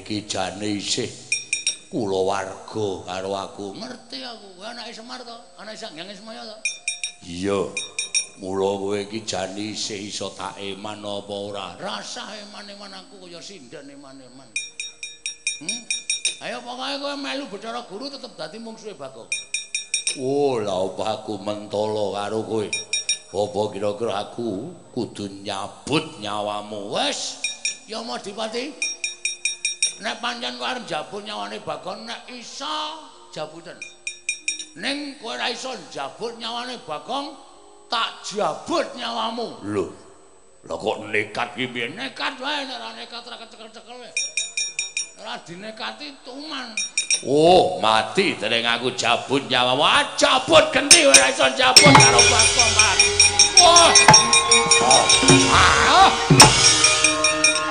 [0.08, 1.04] Iki jane isih
[1.92, 3.76] kula warga karo aku.
[3.76, 6.56] Ngerti aku, anake Semar to, anake Sanghyang Semaya to.
[7.28, 7.68] Iya.
[8.40, 11.76] Mula kowe iki jani isih iso tak eman apa ora?
[11.76, 14.48] Rasa eman-eman aku kaya sinden eman-eman.
[15.60, 15.80] Hmm?
[16.40, 19.28] Ayo pokoke kowe melu Bathara Guru tetep dadi mungsuhe Bagong.
[20.16, 22.64] Oh, la aku mentolo karo kowe?
[23.28, 26.96] Apa kira-kira aku kudu nyabut nyawamu?
[26.96, 27.44] Wes,
[27.84, 28.96] ya mau dipati.
[29.98, 33.02] Nek pancen kowe arep jabut nyawane Bagong, nek iso
[33.34, 33.74] jabutan.
[34.78, 37.34] Ning kowe ora iso jabut nyawane Bagong,
[37.90, 39.58] tak jabut nyawamu.
[39.66, 39.90] Lho.
[40.70, 41.90] Lah kok nekat ki piye?
[41.98, 44.12] Nekat wae nek ora nekat ora kecekel-cekel wae.
[45.18, 46.78] Ora dinekati tuman.
[47.26, 49.82] Oh, mati dereng aku jabut nyawamu.
[49.82, 53.00] Ah, jabut genti ora iso jabut karo Bagong, Mas.
[53.58, 53.90] Wah.
[55.50, 56.06] Ah.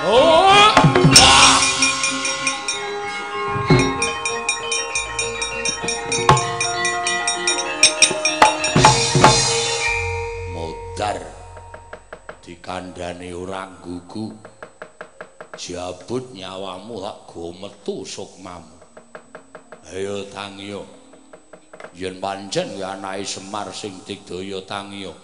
[0.04, 0.52] Oh.
[0.52, 1.67] Ah.
[12.68, 14.36] Dikandani ora gugu.
[15.56, 18.76] Jabut nyawamu tak go metu sukmamu.
[19.88, 20.84] Ayo tangiyo.
[21.96, 25.16] Yen pancen kuwi anake Semar sing digdaya tangiyo.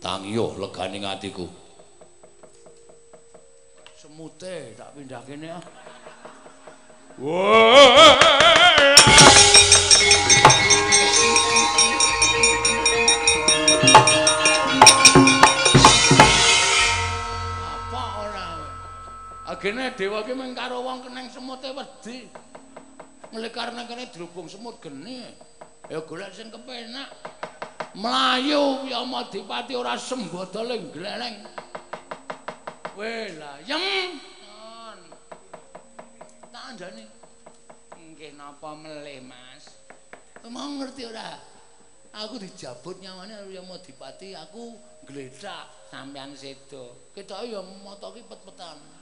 [0.00, 1.44] Tangiyo legane atiku.
[4.00, 5.62] Semute tak pindah kene ah.
[19.56, 22.28] Agene dewa ki mung karo wong keneng semute wedi.
[23.32, 25.24] Mulih karena kene drubung semut geni.
[25.88, 27.08] Ya golek sing kepenak.
[27.96, 31.48] Melayu ya Madipati ora sembodoling gleleng.
[33.00, 34.20] Wela, yem.
[34.44, 35.00] Non.
[36.52, 37.08] Tak andani.
[37.96, 39.72] Nggih napa melih, Mas?
[40.44, 41.32] Mau ngerti ora?
[42.12, 44.76] Aku dijabut nyawane karo Yang Madipati, aku
[45.08, 47.08] gledak sampean sedo.
[47.16, 48.95] Ketoke ya mata ki pet-petan.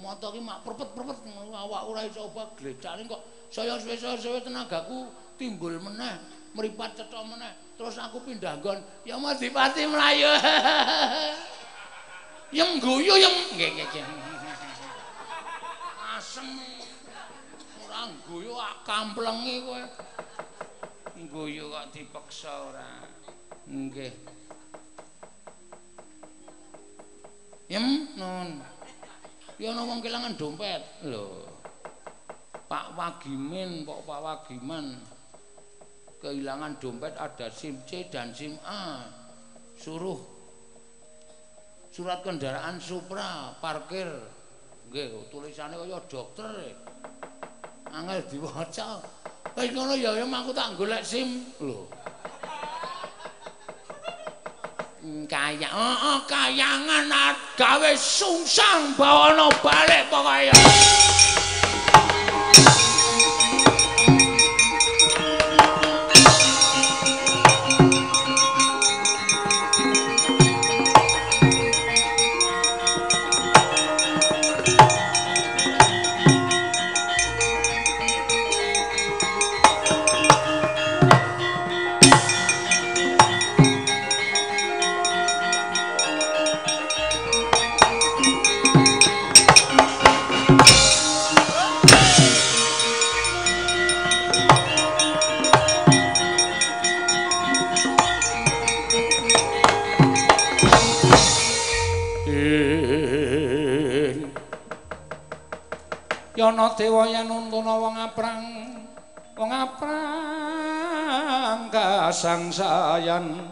[0.00, 3.20] Mata ki mak perpet-perpet awak ora iso obah gledane kok
[3.52, 6.16] saya suwe-suwe tenagaku timbul meneh,
[6.56, 7.52] mripat cetha meneh.
[7.74, 8.78] Terus aku pindah nggon,
[9.08, 10.32] ya Madipati mlayu.
[12.50, 14.06] Yang guyu yang nggih nggih.
[16.18, 16.50] Asem.
[17.86, 19.82] Ora guyu ak kamplengi kowe.
[21.30, 23.06] Guyu kok dipeksa ora.
[23.70, 24.10] Nggih.
[27.70, 27.86] Yem
[28.18, 28.79] nun.
[29.60, 30.80] Ya ana wong kelangan dompet.
[31.04, 31.44] Lho.
[32.64, 34.96] Pak Wagimin, Pak Pak Wagiman.
[36.24, 39.04] Kehilangan dompet ada SIM C dan SIM A.
[39.76, 40.40] Suruh
[41.90, 44.06] surat kendaraan Supra parkir
[44.90, 46.46] nggih tulisane kaya dokter
[47.90, 49.02] angel diwaca
[49.58, 51.90] wis ngono ya ya aku tak golek SIM lho
[55.26, 57.10] kaya oh, oh kayangan
[57.58, 60.99] gawe sungsang bawana balik pokoke
[108.20, 108.44] nuntuna wong aprang
[109.40, 113.48] wong aprang kasangsayan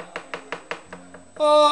[1.39, 1.71] Oh,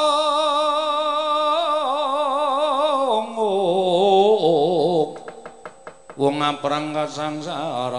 [6.14, 7.98] wong aprang kasangsaran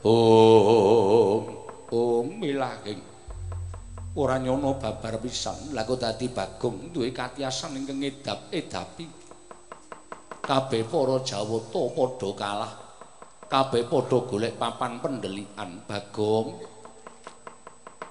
[0.00, 1.44] Oh,
[1.92, 3.04] oh milahing
[4.16, 5.76] ora nyono babar pisan.
[5.76, 9.25] Lha kok dadi bagong duwe katiasan ingkang edap-edapi
[10.46, 12.72] kabeh para jawata padha kalah.
[13.50, 15.82] Kabeh padha golek papan pendelikan.
[15.84, 16.62] Bagong.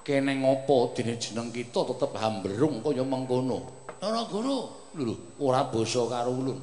[0.04, 0.94] Kene ngopo?
[0.94, 3.88] Dene jeneng kita tetep hambrung kaya mengkono.
[4.04, 4.70] Ora guru.
[4.96, 6.58] Lho ora basa karo ulun.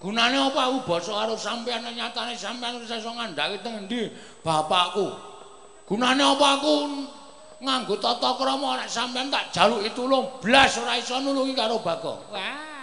[0.00, 0.68] Gunane apa?
[0.68, 4.12] Aku basa karo sampean nyatane sampean iso ngandhaki teng endi?
[4.44, 5.08] Bapakku.
[5.88, 6.76] Gunane apa aku?
[7.64, 12.20] Nganggo tata krama nek sampean tak jaluki tulung blas ora iso nulungi karo Bagong.
[12.32, 12.73] Wah.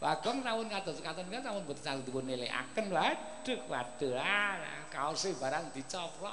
[0.00, 2.88] Bagong sampun kados katon kan sampun boten saged dipun nilekaken.
[2.88, 4.16] Waduh, waduh.
[4.16, 4.56] Ah,
[4.88, 6.32] kaose barang dicoplok.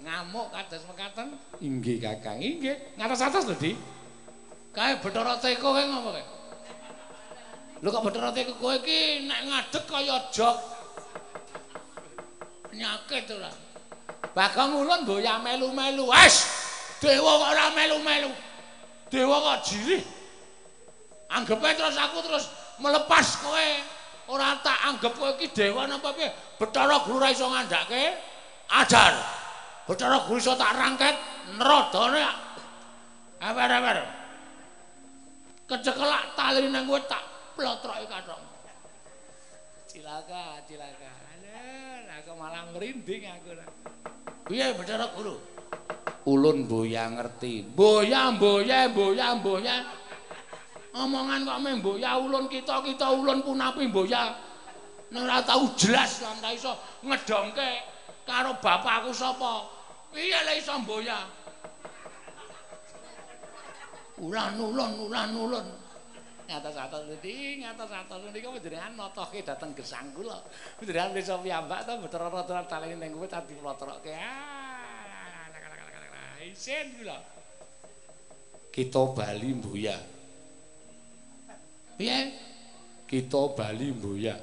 [0.00, 1.36] Ngamuk kados mekaten.
[1.60, 2.40] Inggih, Kakang.
[2.40, 2.96] Inggih.
[2.96, 3.76] Ngatos atos lho, Di.
[4.72, 6.24] Kae Bathara Teko kae ngopo kae?
[7.84, 10.56] Lho kok Bathara Teko kowe iki nek ngadeg kaya jog.
[12.72, 13.52] Penyakit ora.
[14.32, 16.08] Bagong ulun boya melu-melu.
[16.08, 16.48] Wes,
[17.04, 18.32] dewa kok ora melu-melu.
[19.12, 20.00] Dewa kok jirih.
[21.28, 22.48] Anggepe terus aku terus
[22.80, 23.68] melepas kowe.
[24.28, 26.32] Ora tak anggap kowe iki dewa napa piye?
[26.56, 28.16] Bathara Guru ra iso ngandhake
[28.72, 29.12] ajar.
[29.84, 31.16] Bathara Guru iso tak rangket
[31.60, 32.24] nerodane.
[33.38, 33.98] Ewer-ewer.
[35.68, 37.22] Kecekelak tali nang kowe tak
[37.52, 38.40] plotroki kathok.
[39.88, 41.12] Cilaka, cilaka.
[41.36, 43.52] Aduh, aku malah merinding aku.
[44.48, 45.36] Piye Bathara Guru?
[46.28, 47.64] Ulun boya ngerti.
[47.64, 49.76] Boya, boya, boya, boya.
[50.98, 54.34] Omongan kok meh boya ulun kita-kita ulun punapi boya.
[55.14, 56.50] Nek ora tau jelas lan ta
[57.06, 57.70] ngedongke
[58.26, 59.62] karo bapakku sapa.
[60.10, 61.22] Piye lek iso boya?
[64.18, 65.66] Ulan ulun, ulan ulun.
[66.50, 70.42] Ngatos-atos niki, ngatos-atos niki panjenengan notoke dhateng gesang kula.
[70.80, 73.54] Panjenengan bisa piyambak ta betara-betara talene ning kowe tadi.
[73.62, 75.46] Ah,
[76.42, 77.22] isin kula.
[78.74, 80.17] Kita Bali mboya.
[81.98, 82.30] Piye?
[83.10, 84.38] Kita Bali mboya.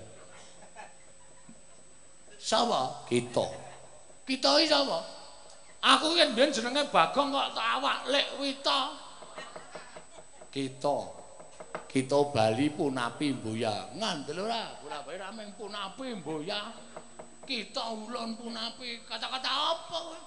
[2.35, 3.07] Sapa?
[3.07, 3.47] Kita.
[4.27, 4.99] Kita iki sapa?
[5.85, 8.91] Aku yen mbiyen jenenge Bagong kok tak awak Lek Wita.
[10.51, 10.97] Kita.
[11.87, 13.95] Kita Bali punapi mboya.
[13.95, 14.75] Ngandel ora?
[14.83, 16.75] Ora bae rameng punapi mboya.
[17.47, 19.07] Kita ulun punapi.
[19.07, 20.19] Kata-kata apa kowe?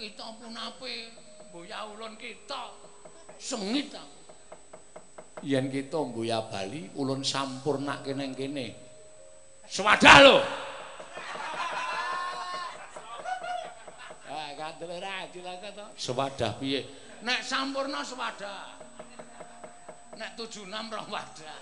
[0.00, 0.94] Kita punapi
[1.52, 2.72] mboya ulun kita.
[3.36, 4.21] Sengit ta.
[5.42, 8.66] Yen kita mboya Bali, ulun sampurnake ning kene.
[9.66, 10.38] Swadah lho.
[14.30, 15.86] Ah, kandel ora dilaka to.
[15.98, 16.86] Sewadah piye?
[17.26, 18.82] Nek sampurna swadah.
[20.18, 21.58] Nek 76 rong wadah.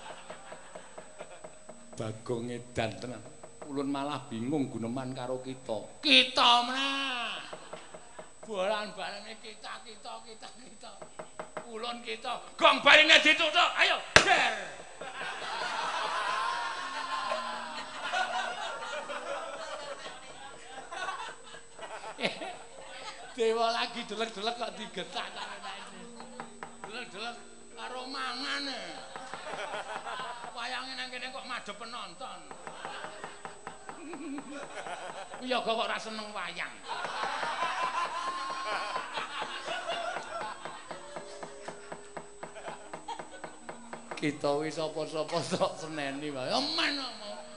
[1.95, 3.23] Bagong edan tenan.
[3.65, 6.01] Ulun malah bingung guneman karo kita.
[6.03, 7.39] Kita menah.
[8.43, 10.91] Bolan-balane kita, kita, kita, kita.
[11.71, 12.43] Ulun kita.
[12.59, 13.69] Gong baline ditutuk.
[13.79, 13.95] Ayo,
[14.27, 14.53] der.
[23.39, 25.31] Dewa lagi delek-delek kok digetak
[26.83, 27.35] Delek-delek
[27.79, 28.67] karo mangan.
[28.67, 28.83] e.
[30.51, 32.39] Wayange nang kene kok madhep penonton.
[35.47, 36.75] Yoga kok ora seneng wayang.
[44.21, 46.45] Kita wis sapa-sapa tok seneni wae.
[46.45, 47.01] Ya men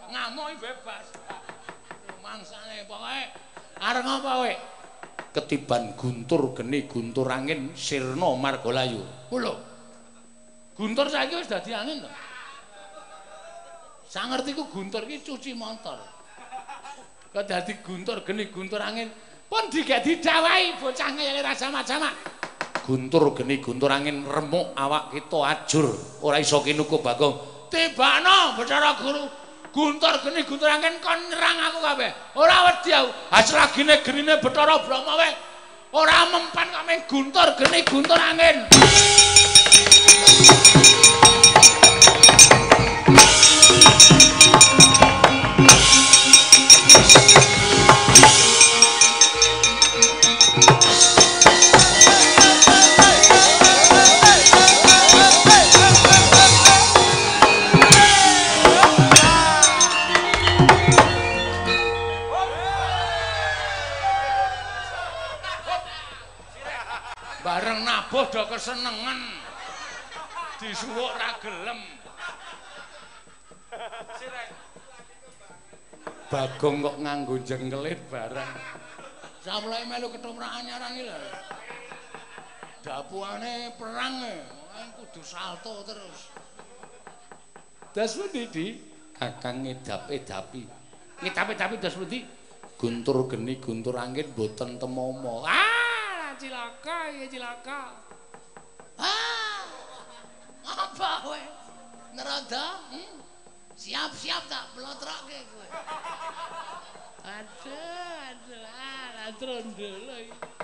[0.08, 1.12] ngamuk bebas.
[2.24, 3.20] Mangsane pokoke
[3.84, 4.52] areng apa kowe?
[5.36, 9.04] Ketiban guntur geni guntur angin sirna margalayu.
[9.28, 9.54] Lho.
[10.72, 12.10] Guntur saiki wis dadi angin to.
[14.08, 16.00] Sangertiku guntur iki cuci motor.
[17.28, 19.12] Kok dadi guntur geni guntur angin
[19.52, 22.08] pun digek didawahi bocah ngene rasa macam
[22.84, 25.88] Guntur geni guntur angin remuk awak kita ajur
[26.20, 27.66] ora iso kinuku Bagong.
[27.72, 29.24] Tibano Bathara Guru.
[29.72, 32.10] Guntur geni guntur angin kon nyerang aku kabeh.
[32.36, 33.08] Ora wedi aku.
[33.32, 35.32] Hasilagine genine Bathara Brahma wae.
[35.96, 38.68] Ora mempan meng guntur geni guntur angin.
[68.64, 69.20] Kesenengan.
[70.56, 71.80] Disuwuk ra gelem.
[76.32, 78.56] Bagong kok nganggo jengkelit barang.
[79.44, 81.18] Samulai melu ketumrakan iki lho.
[82.80, 84.36] Dapuane perang e.
[84.48, 86.32] Makane kudu salto terus.
[87.92, 88.66] Das pundi di?
[89.12, 90.62] Kakang ngedap-edapi.
[91.20, 92.24] Ngitapi-tapi dos pundi?
[92.80, 95.44] Guntur geni guntur angin boten temomo.
[95.44, 98.13] Ah, cilaka ya cilaka.
[99.04, 99.60] Ah.
[100.64, 101.42] Apa kowe?
[102.16, 102.80] Nerada?
[102.88, 103.20] Hmm?
[103.76, 105.68] Siap-siap tak blotroke kowe.
[107.24, 110.54] Aduh, aduh, ah, trondol iki.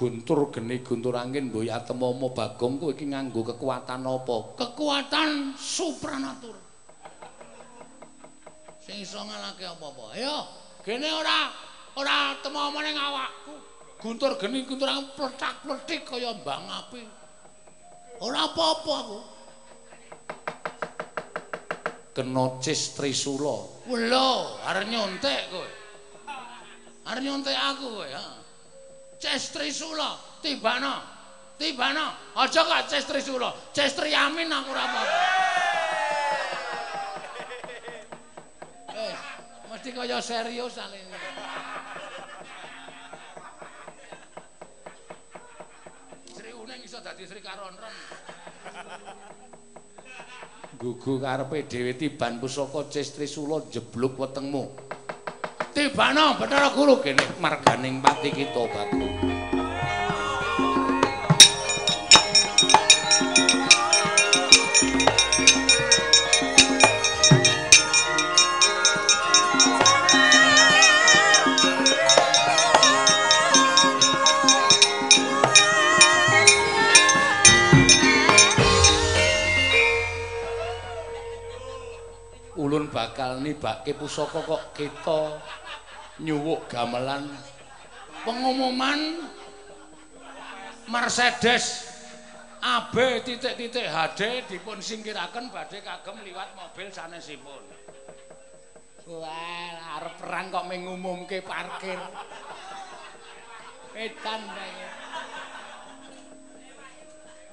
[0.00, 6.56] guntur geni guntur angin mbok atemomo bagong kowe iki nganggo kekuatan apa kekuatan supranatur
[8.80, 10.48] sing iso ngalake apa-apa ayo
[10.80, 11.52] gene ora
[12.00, 13.69] ora temomo ning awakku
[14.00, 17.04] guntur geni guntur angin pletak-pletik kaya mbang api.
[18.20, 19.18] Ora apa-apa aku.
[22.16, 23.64] Kena cis trisula.
[23.86, 24.30] Lho
[24.66, 25.70] arep nyontek kowe.
[27.08, 28.40] Arep nyontek aku kowe ha.
[29.20, 31.04] Ces Trisula tibana
[31.60, 35.00] tibana aja gak Ces Trisula Ces Triamin aku ora apa
[38.96, 39.14] Eh
[39.68, 41.09] mesti kaya serius alene
[47.10, 47.90] dadi Sri Karonron
[50.78, 54.70] gugu karepe dhewe tiban pusaka cis trisula jebluk wetengmu
[55.74, 59.09] Tibana Bathara Guru kene marganing pati kita bagus.
[82.90, 85.38] Bakal nibake pusaka kok kita
[86.20, 87.30] nyuwuk gamelan
[88.26, 89.24] pengumuman
[90.90, 91.90] Mercedes
[92.60, 97.64] AB titik-titik HD dipun singkiraken badhe kagem liwat mobil sanesipun.
[99.08, 101.96] Wah, arep perang kok mengumumke parkir.
[103.96, 104.42] Edan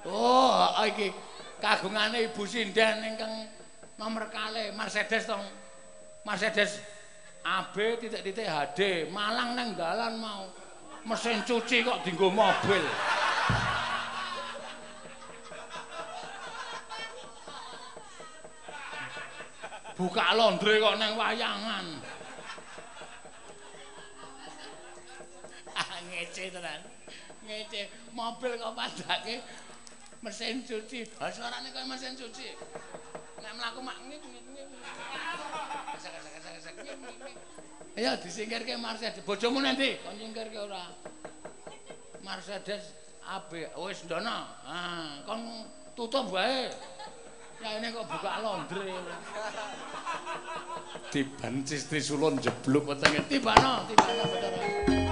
[0.07, 1.11] Oh, iki
[1.59, 3.56] kagungane Ibu Sinden ingkang
[3.97, 5.41] nomor kali Mercedes tong
[6.21, 6.77] Mercedes
[7.41, 10.45] AB titik-titik HD Malang neng dalan mau
[11.07, 12.83] mesin cuci kok dinggo mobil.
[19.97, 21.85] Buka laundry kok neng wayangan.
[26.11, 26.83] Ngece tenan.
[27.47, 27.87] Ngece.
[28.11, 29.41] Mobil kok padake
[30.19, 31.07] mesin cuci.
[31.17, 32.51] Ha suarane kaya mesin cuci
[33.41, 33.97] nek mlaku mak
[37.97, 39.25] Ayo disingkirke Mercedes.
[39.25, 40.85] Bojomu nanti kon nyingkirke ora.
[42.21, 42.93] Mercedes
[43.25, 44.37] AB wis ndono.
[44.69, 44.77] Ha,
[45.25, 45.65] kon
[45.97, 46.69] tutup wae.
[47.57, 48.93] Ya ini kok buka laundry.
[51.09, 53.25] Tiban Cistri Sulon jeblok wetenge.
[53.25, 55.06] Tibano, tibano betul.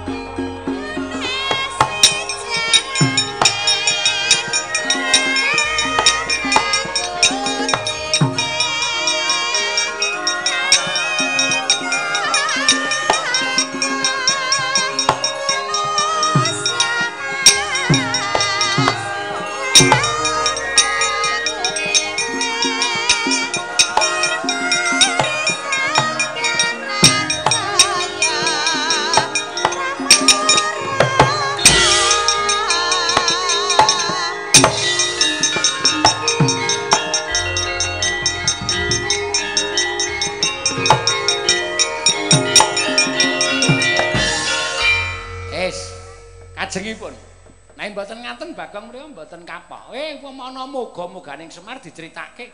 [47.96, 49.96] Mboten ngaten Bagong mriyo mboten kapok.
[49.96, 52.52] Eh upama ana muga-muganing Semar diceritake.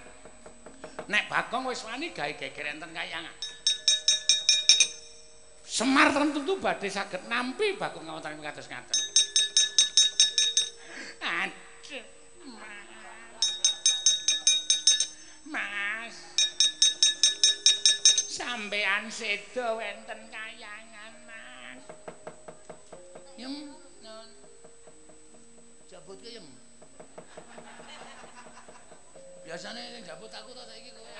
[1.10, 3.34] Nek Bagong wis wani gawe geger enten kayangan.
[5.66, 8.98] Semar tentu badhe saged nampi Bagong kawontenan kados ngaten.
[15.50, 16.14] Mas.
[18.30, 20.51] Sampean sedo wenten kayangan,
[26.12, 26.44] jabut ki yem.
[29.44, 31.12] Biasane sing jabut aku to saiki kowe.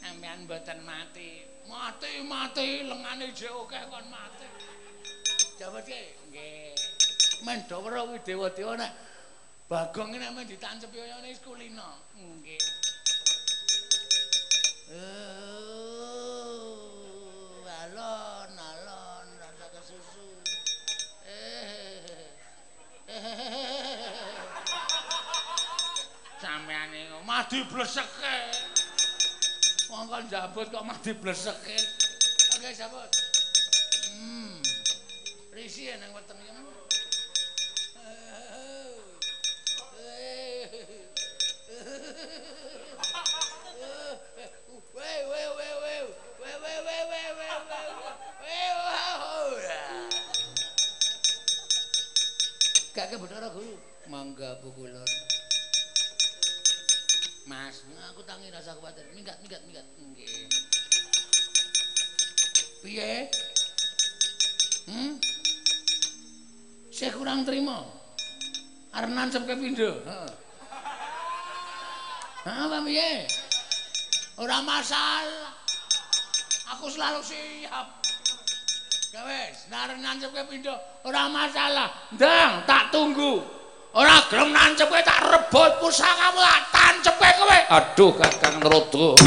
[0.00, 1.44] Sampeyan mboten mati.
[1.68, 4.46] Mati mati lengane jek akeh kon mati.
[5.60, 6.72] Jabut ki nggih.
[7.44, 8.92] Men dawara kuwi dewa-dewa nek
[9.68, 11.88] Bagong nek men ditancep yoyone kulino.
[12.16, 12.64] Nggih.
[14.92, 15.51] Oh,
[27.32, 28.36] Madi bleseke.
[29.88, 31.80] kok jabut kok madi bleseke.
[32.52, 33.08] Oke, jabut.
[34.12, 34.60] Hmm.
[35.56, 36.76] Risi ya nang weteng ya, iki.
[52.92, 55.31] Kakek Guru, mangga pukulan.
[57.42, 57.82] Mas,
[58.14, 59.02] aku tangi rasa kuwatir.
[59.18, 59.86] Minggat, minggat, minggat.
[59.98, 60.46] Nggih.
[62.86, 63.26] Piye?
[64.86, 65.18] Hmm?
[66.94, 67.82] Saya kurang terima.
[68.94, 69.90] Nancep ke pindho.
[70.06, 70.32] Heeh.
[72.46, 73.26] Ha, piye?
[74.38, 75.54] Ora masalah.
[76.78, 77.86] Aku selalu siap.
[79.12, 80.72] Ya wis, nek nancep ke pindho
[81.04, 81.90] ora masalah.
[82.14, 83.44] Ndang, tak tunggu.
[83.92, 86.40] Ora gelem nancep kowe tak rebut pusakamu
[87.02, 87.58] tancep kowe.
[87.66, 89.18] Aduh Kakang Narodo.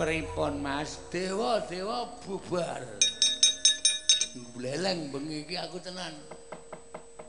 [0.00, 0.96] Pripun Mas?
[1.12, 2.80] Dewa-dewa bubar.
[4.56, 6.16] Bleleng bengi iki aku tenan.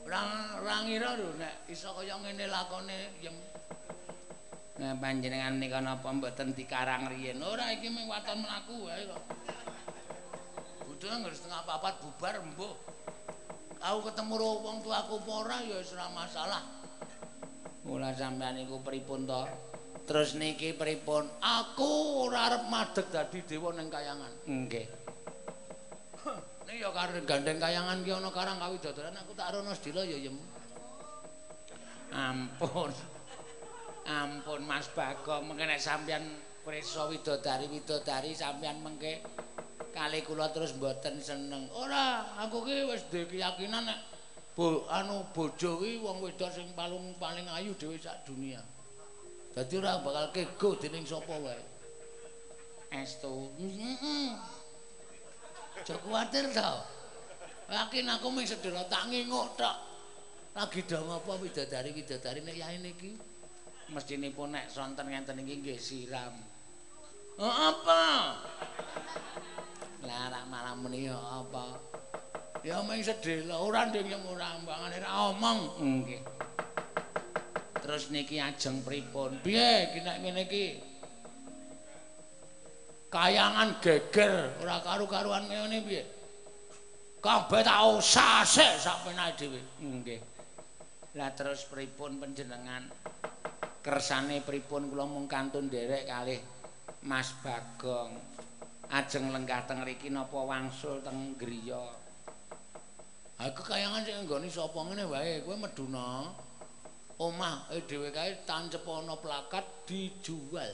[0.08, 3.34] Ora ngira lho nek iso kaya ngene lakone yem.
[4.74, 7.38] Nah panjenengan nika napa mboten dikarang riyen?
[7.38, 9.22] Ora iki mung waton mlaku wae kok.
[10.82, 12.74] Budhe nggak setengah papat bubar mbuh.
[13.84, 16.62] Aku ketemu wong tuaku ora ya wis ora masalah.
[17.86, 19.46] Mula sampean iku pripun to?
[20.10, 21.30] Terus niki pripun?
[21.38, 24.32] Aku ora arep madeg dadi dewa ning kayangan.
[24.50, 24.86] Nggih.
[26.66, 30.34] Nek ya karo gandeng kayangan ki ana karang kawidodoran aku tak rono sedila ya yem.
[32.10, 33.13] Ampun.
[34.04, 36.24] Ampun Mas Bagong, mengke nek sampean
[36.60, 39.24] prisa widodari widodari sampean mengke
[39.96, 41.72] kali kula terus mboten seneng.
[41.72, 44.00] Ora, aku ki wis duwe keyakinan nek
[44.52, 48.60] bo anu bojo ki wong wedok sing paling paling ayu dhewe sak dunia.
[49.54, 51.62] Dadi ora bakal kego dening sapa wae.
[52.92, 53.48] Estu.
[55.80, 56.70] Aja kuwatir to.
[57.72, 59.76] Yakin aku mung sedera tak nginguk tok.
[60.54, 63.33] Lagi do ngopo widodari-widodari nek yae niki?
[63.94, 66.34] Mestinipun nek sonten ngenten iki nggih siram.
[67.38, 68.02] Oh, apa?
[70.02, 71.78] Lah rak malam muni apa?
[72.66, 75.78] Ya mung sedhela ora ndeng yang ora mbangane ra omong.
[75.78, 76.22] Nggih.
[77.86, 79.38] Terus niki ajeng pripun?
[79.46, 80.66] Piye iki nek ngene iki?
[83.14, 86.02] Kayangan geger ora karu-karuan ngene piye?
[87.22, 89.60] Kabeh tak usase sak penake dhewe.
[89.78, 90.20] Nggih.
[91.14, 92.90] Lah terus pripun panjenengan?
[93.84, 96.40] Kersane pripun kula mung kantun nderek kalih
[97.04, 98.16] Mas Bagong.
[98.88, 101.84] Ajeng lenggah teng mriki napa wangsul teng griya?
[103.44, 106.32] Aku kayangan sing nggone sapa ngene wae, kowe meduna.
[107.20, 110.72] Omah e dhewe kae tancep ana plakat dijual.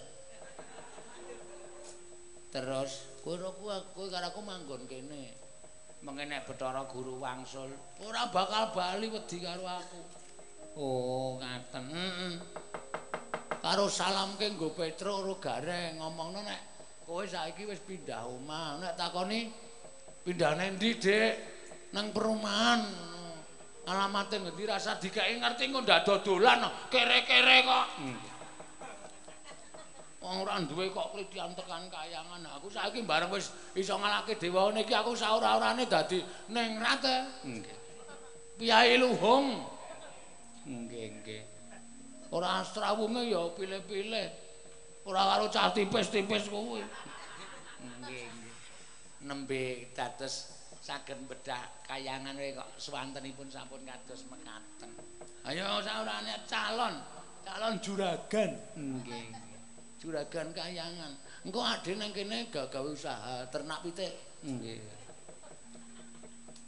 [2.55, 3.35] Terus kowe
[3.91, 5.35] kowe karo aku manggon kene.
[6.07, 7.74] Mengene Bathara Guru wangsul,
[8.07, 10.19] ora bakal bali wedi karo aku.
[10.81, 11.85] Oh, ngaten.
[11.93, 12.35] Heeh.
[13.61, 16.61] Karo salamke nggo Petruk karo Gareng ngomongno nek
[17.05, 18.81] kowe saiki wis pindah omah.
[18.81, 19.52] Nek takoni
[20.24, 21.32] pindahne ndi, Dik?
[21.93, 22.81] Nang perumahan.
[23.85, 27.86] Alamate ngendi rasa dikeki ngerti kok ndak dodolan kere-kere kok.
[30.24, 32.40] Wong ora duwe kok kritian tekan kayangan.
[32.57, 37.05] Aku saiki bareng wis iso ngalake dewa niki aku saora-orane dadi ningrat.
[37.44, 37.77] Nggih.
[38.57, 39.77] Piyai Luhung.
[40.69, 41.43] Nggih, nggih.
[42.31, 44.28] Ora astrawunge ya pilih-pilih.
[45.09, 46.85] Ora karo cah tipis-tipis kuwi.
[47.81, 48.55] Nggih, nggih.
[49.24, 54.91] Nembe dados saged bedak kayangan kok swantenipun sampun kados mekaten.
[55.45, 56.95] Ayo saurane calon,
[57.45, 58.53] calon juragan.
[58.77, 59.27] Nggih.
[60.01, 61.12] Juragan kayangan.
[61.45, 64.12] Engko ade nang kene gawe usaha ternak pitik.
[64.45, 64.81] Nggih.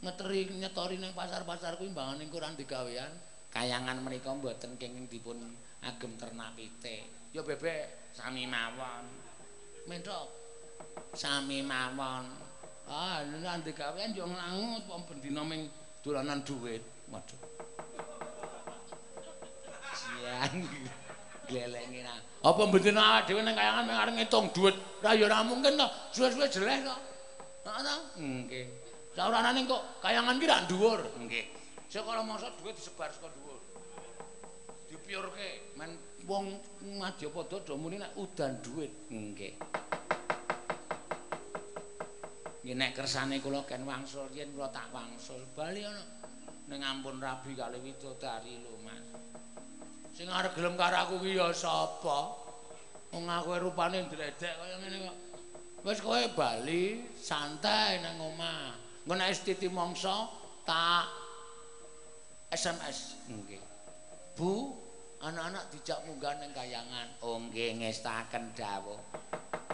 [0.03, 3.07] Ngeteri nyetori ning pasar-pasar kuwi mbangane kurang digawean.
[3.53, 5.37] Kayangan menika mboten kenging dipun
[5.85, 7.05] agem ternak pitik.
[7.29, 9.05] Ya bebek sami mawon.
[9.85, 10.25] Mentok.
[11.13, 12.33] Sami mawon.
[12.89, 15.69] Ah, nek digawean yo nglangut wong bendina ming
[16.01, 16.81] dolanan dhuwit.
[17.13, 17.39] Waduh.
[19.93, 20.65] Siang.
[21.47, 22.17] Glelengi nah.
[22.41, 24.75] Apa bendina awake dhewe nang kayangan mung arep ngitung dhuwit.
[25.05, 25.87] Ora ya ora mungkin to.
[26.09, 26.95] Suwe-suwe jeleh to.
[27.69, 27.95] Heeh to?
[28.17, 28.65] Nggih.
[29.13, 31.05] Saurane kok kayangan ki ra dhuwur.
[31.21, 31.62] Nggih.
[31.93, 33.61] Sik kala mangsa dhuwit disebar saka dhuwur.
[34.89, 35.93] Dipiurke men
[36.25, 36.57] wong
[36.97, 39.13] Madyapada do muni nek udan dhuwit.
[39.13, 39.53] Nggih.
[42.65, 46.01] Nggih nek kersane kula ken wangsul yen kula tak wangsul bali ana
[46.65, 49.05] ning ampun rabi kali widodari lho Mas.
[50.17, 52.33] Sing arep gelem karo aku ki ya sapa?
[53.13, 55.17] Wong aku rupane ndredek kaya ngene kok.
[55.85, 58.81] Wis kowe bali santai nang omah.
[59.05, 60.25] Nek titi mangsa
[60.65, 61.22] tak
[62.53, 63.17] SMS.
[63.33, 63.61] Nggih.
[64.37, 64.77] Bu,
[65.21, 67.09] anak-anak dijak munggah ning kayangan.
[67.25, 69.01] Oh nggih ngestaken dawuh.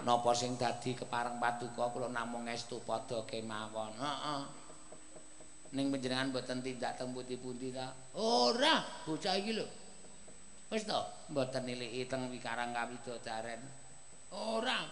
[0.07, 3.91] Napa sing dadi kepareng paduka kula namung ngestu padha kemawon.
[3.99, 4.41] Heeh.
[5.75, 7.93] Ning panjenengan mboten tindak teng pundi-pundi ta?
[8.17, 9.67] Ora, bocah iki lho.
[10.71, 10.97] Wis to,
[11.29, 13.61] mboten niliki teng wikarang kawidodaren.
[14.33, 14.87] Ora.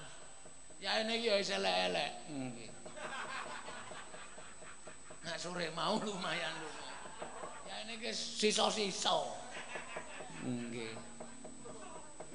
[0.78, 2.12] Yaene iki ya wis elek-elek.
[2.30, 2.70] Nggih.
[5.26, 6.87] Nah sore mau lumayan lumayan.
[7.68, 9.12] Yaene iki sisa-sisa.
[10.48, 10.96] Nggih.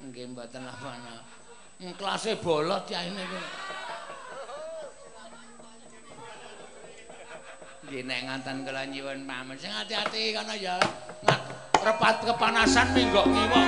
[0.05, 1.25] Nggih mboten apa-apa.
[1.97, 3.41] Klase bolot yaene iki.
[7.89, 9.57] Nggih nek ngaten kula nyuwun pamit.
[9.57, 10.77] Sing ati-ati kana ya.
[11.83, 13.67] Repat kepanasan minggok ngiwok.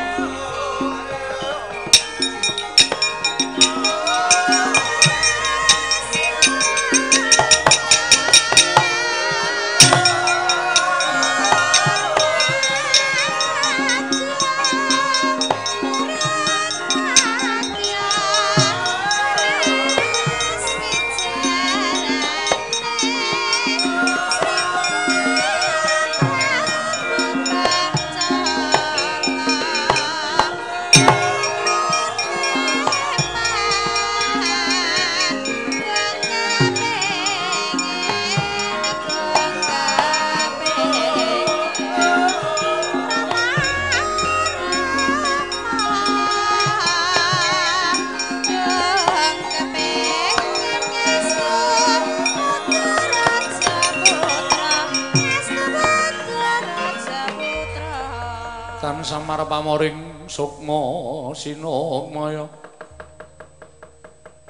[59.35, 62.47] Tan samar pamoring sukma sinukmaya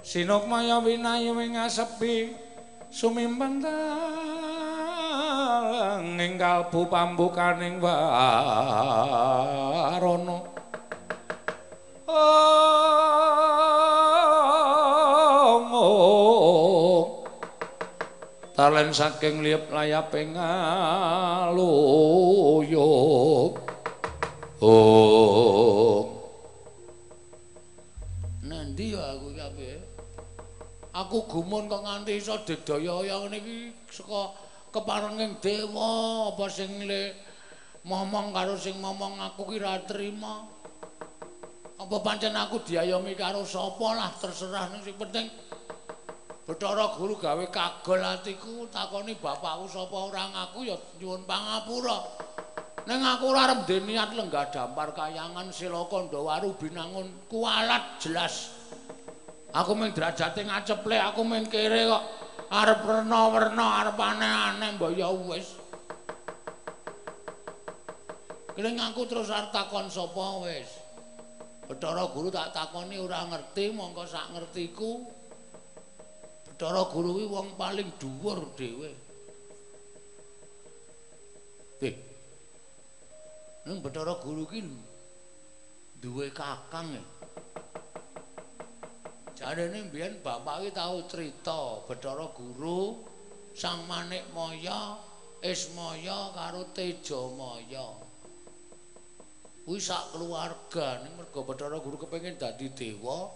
[0.05, 2.37] sinukmaya winayu ing asepi
[2.93, 3.65] sumimpang
[6.21, 8.85] ing kalbu pambukaning warana.
[18.53, 21.65] Talen saking liep layaping aluyuk
[24.65, 26.09] Oh.
[28.41, 29.77] Nanti ya aku kabeh.
[30.89, 33.57] Aku gumun kok nganti iso digdaya ngene iki
[33.93, 34.33] saka
[34.73, 37.13] keparenging dewa apa sing le
[37.85, 40.49] momong karo sing momong aku ki ra trima.
[41.77, 45.29] Apa pancen aku diayomi karo sapa lah terserah sing penting
[46.45, 52.01] Bathara Guru gawe kagol atiku takoni bapakku sapa ora ngaku ya nyuwun pangapura.
[52.85, 58.53] Neng aku ora arep niat lenggah dampar kayangan Silaka Ndawaru binangun kualat jelas.
[59.57, 62.03] Aku mung derajate ngaceple, aku mung kere kok
[62.53, 65.57] arep werna-werna, arep aneh-aneh mbok ya wis.
[68.53, 70.69] Keling aku terus arep takon sapa wis.
[71.65, 75.01] Bathara Guru tak takoni ora ngerti, mongko sak ngertiku.
[76.53, 79.05] Bathara Guru kuwi wong paling dhuwur dhewe.
[83.65, 84.61] Nang Bathara Guru ki
[85.97, 87.01] duwe kakang e.
[89.33, 93.01] Jarene mbiyen bapak ki tau crita Bathara Guru
[93.57, 94.99] Sang Manik Maya,
[95.41, 97.87] Ismaya karo Tejamaya.
[99.65, 103.33] Kuwi sak keluarga ning mergo Bathara Guru kepengin dadi dewa.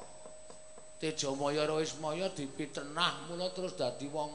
[1.01, 4.29] Tejamaya karo Ismaya dipitenah mula terus dadi wong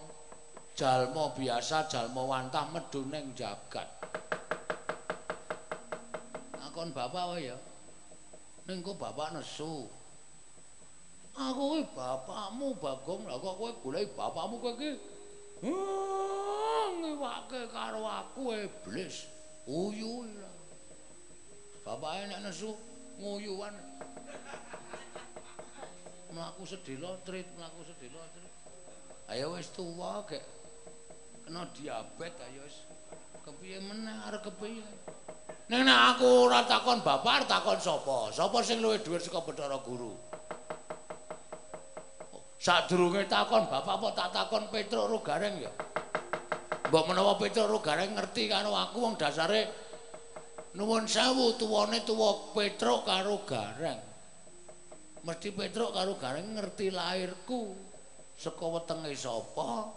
[0.74, 3.86] jalma biasa, jalma wantah medhun ning jagat.
[6.84, 7.56] Takon bapak wae ya.
[8.68, 9.88] Ning kok bapak nesu.
[11.34, 14.92] Aku kuwi bapakmu Bagong, lha kok kowe golek bapakmu kowe iki.
[17.00, 19.24] Ngiwake karo aku iblis.
[19.64, 20.28] Uyu.
[21.84, 22.76] Bapake nek nesu
[23.16, 23.74] nguyuwan.
[26.34, 28.52] Mlaku sedhela trit, mlaku sedhela trit.
[29.32, 30.44] Ayo wis tuwa gek.
[31.48, 32.76] Kena diabetes ayo wis.
[33.44, 34.88] Kepiye meneh arep kepiye?
[35.68, 38.32] Nek nek aku ora takon bapak, takon sapa?
[38.32, 40.16] Sapa sing luwih dhuwur saka Bathara Guru?
[42.56, 45.72] Sadurunge takon bapak apa tak takon Petruk Rogareng ya?
[46.88, 49.68] Mbok menawa Petruk Rogareng ngerti karo aku wong dasare
[50.72, 54.00] nuwun sewu tuwane tuwa Petruk karo Gareng.
[55.20, 57.76] Mesti Petruk karo Gareng ngerti lahirku.
[58.40, 59.92] Saka wetenge sapa?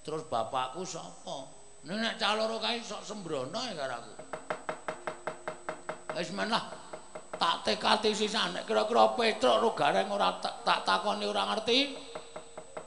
[0.00, 1.63] Terus bapakku sapa?
[1.84, 4.12] Nek caloro kae sok sembrono ya karo aku.
[6.16, 6.64] Wis men lah.
[7.36, 11.92] Tak tekati sisan nek kira-kira Petruk Rogareng ora tak takoni ora ngerti.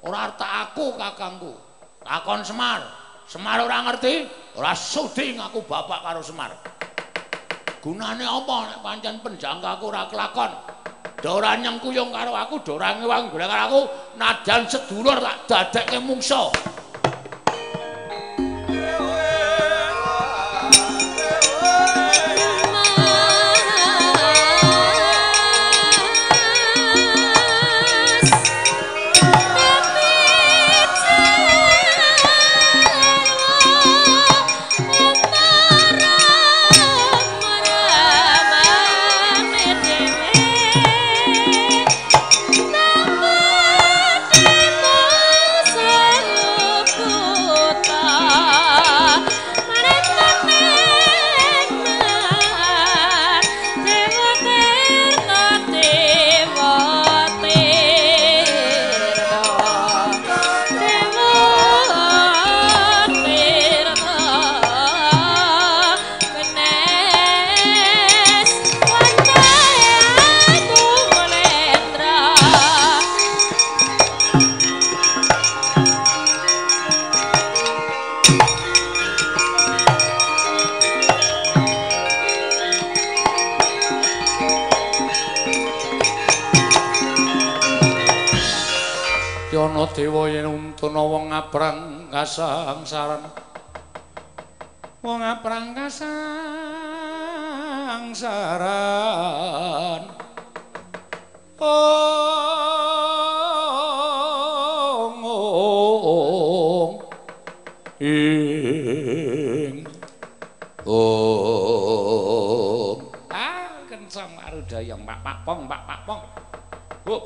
[0.02, 1.54] Ora tak aku kakangku.
[2.02, 2.82] Takon Semar.
[3.30, 4.26] Semar ora ngerti?
[4.58, 6.58] Ora sudi ngaku bapak karo Semar.
[7.78, 10.52] Gunane apa nek pancen penjangkaku ora kelakon?
[11.22, 13.82] Dora nyengkuyung karo aku, dora ngewang karo aku,
[14.22, 16.50] najan sedulur tak dadekke mungsa.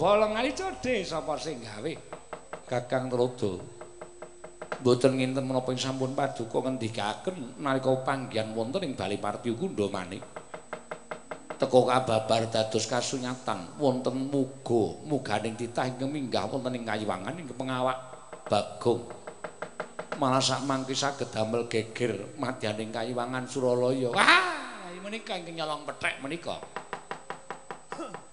[0.02, 1.94] Bolong ali codhe sapa sing gawe
[2.66, 3.62] Kakang Trodo.
[4.82, 9.54] Mboten nginten menapa sampun paduka ngendikaken nalika panggihan wonten ing Bali Parti
[9.94, 10.26] manik.
[11.54, 18.02] Teko kababar dados kasunyatan wonten muga muganing titah ingkang minggah wonten ing kayiwangan ing pengawak
[18.50, 19.06] Bagong.
[20.18, 24.10] Malah sak mangke saged damel geger madyaning kayiwangan Suralaya.
[24.10, 26.81] Wah, menika ingkang nyolong pethek menika.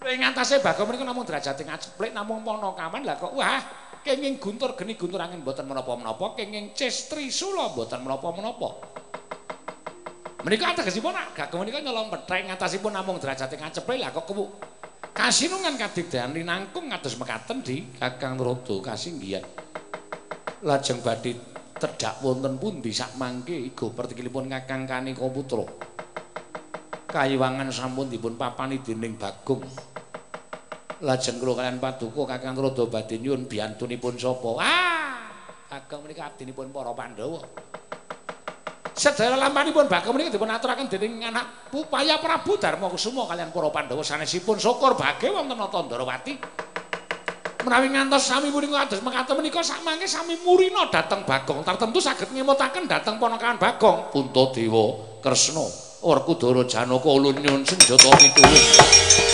[0.06, 3.58] Ing antase Bagong menika namung derajat ngaceplek namung pono kaman lah kok wah
[4.06, 8.68] kenging guntur geni guntur angin mboten menapa-menapa kenging cestri sula mboten menapa-menapa.
[10.46, 14.46] Menika ategesipun gagem menika nyolong petrek ngatasipun namung derajate ngaceple lah kok kewu.
[15.10, 19.42] Kasinungan kadidhan linangkung ngados mekaten di Kakang Rodo kasinggihan
[20.62, 21.38] lajeng badhe
[21.78, 25.62] tedhak wonten pundi sak mangke igo pertikilipun Kakang Kanika putra
[27.06, 29.62] kayiwangan sampun dipun papani dening Bagong
[31.02, 34.50] lajeng kula kalian paduka Kakang Rada badhe nyuwun biyantunipun sapa?
[34.58, 35.30] Ah,
[35.70, 37.40] Kakang menika abdinipun para Pandhawa.
[38.98, 44.02] Sedaya lampanipun Bagong menika dipun aturaken dening anak Pupaya Prabu Darma Kusuma kalian para Pandhawa
[44.02, 46.34] sanesipun syukur bage wonten Tandrawati.
[47.62, 52.86] Menawi ngantos sami punika kados mekaten menika sakmangke sami murina dhateng Bagong tartemtu saged ngemutaken
[52.86, 55.66] dhateng ponakan Bagong Puntadewa Kresna
[56.02, 59.27] Werkudara Janaka ulun nyuwun senjata pitulung.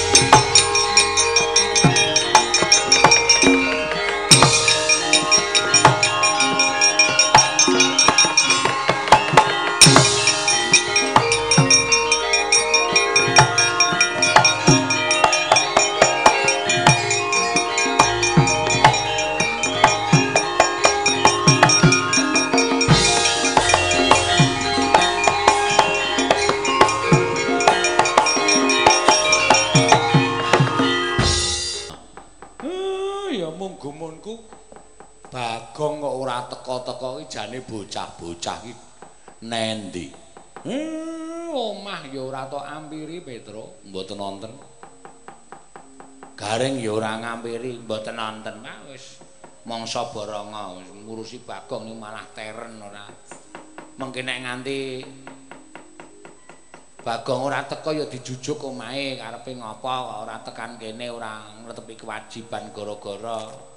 [37.34, 38.74] Jane bocah-bocah iki
[39.50, 40.06] nendi?
[40.62, 44.52] Hmm, omah ya ora tok ampiri Petro, mboten wonten.
[46.38, 48.62] Garing ya ora ngampiri, mboten wonten.
[48.62, 49.18] Pak wis
[49.66, 53.02] mangsa boronga wis ngurusi Bagong niku malah teren ora.
[53.98, 54.78] Mengki nek nganti
[57.04, 59.90] Bagong ora teko ya dijujuk omahe karepe ngopo
[60.22, 63.74] ora tekan kene ora ngletepi kewajiban gara-gara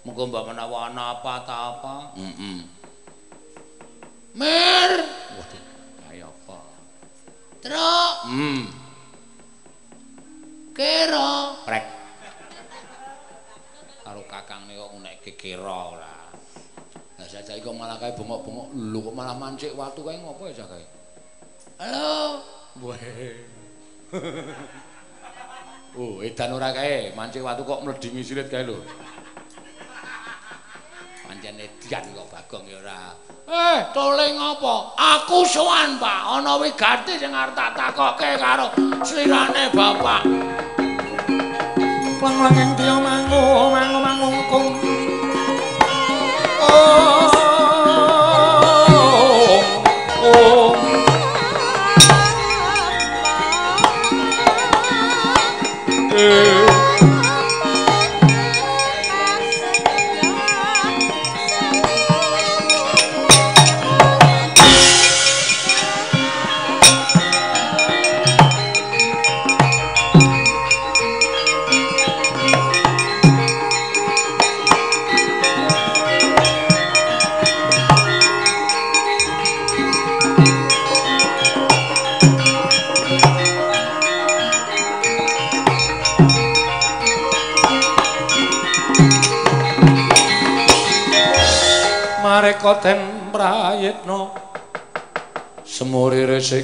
[0.00, 2.16] Muga mbok menawa ana apa ta apa?
[2.16, 2.24] Heeh.
[2.24, 2.79] Mm -mm.
[4.30, 4.90] Mer.
[5.34, 5.62] Waduh,
[6.06, 6.58] kaya apa?
[7.58, 8.14] Truk.
[8.30, 8.62] Hmm.
[10.70, 11.58] Kira.
[11.66, 11.86] Prek.
[14.06, 16.16] Karo kakang nek kok unekke kira ora.
[17.18, 20.86] Lah saiki kok malah kae bengok-bengok lho kok malah mancik watu kae ngopo ya kae?
[21.82, 22.40] Halo.
[22.80, 23.34] Weh.
[26.00, 28.78] oh, edan ora kae, mancik watu kok mledingi silit kae lho.
[31.30, 33.14] pancen edi bian kok Bagong ya ora.
[33.50, 34.94] Eh, toling apa?
[34.94, 36.38] Aku sowan, Pak.
[36.38, 38.70] Ana wigati sing arep tak takokke karo
[39.02, 40.22] slirane bapak.
[42.22, 44.70] Lang-langing tiya mangu, mangu mangungkung.
[46.62, 47.29] Oh.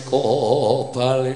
[0.06, 1.34] Resiko bali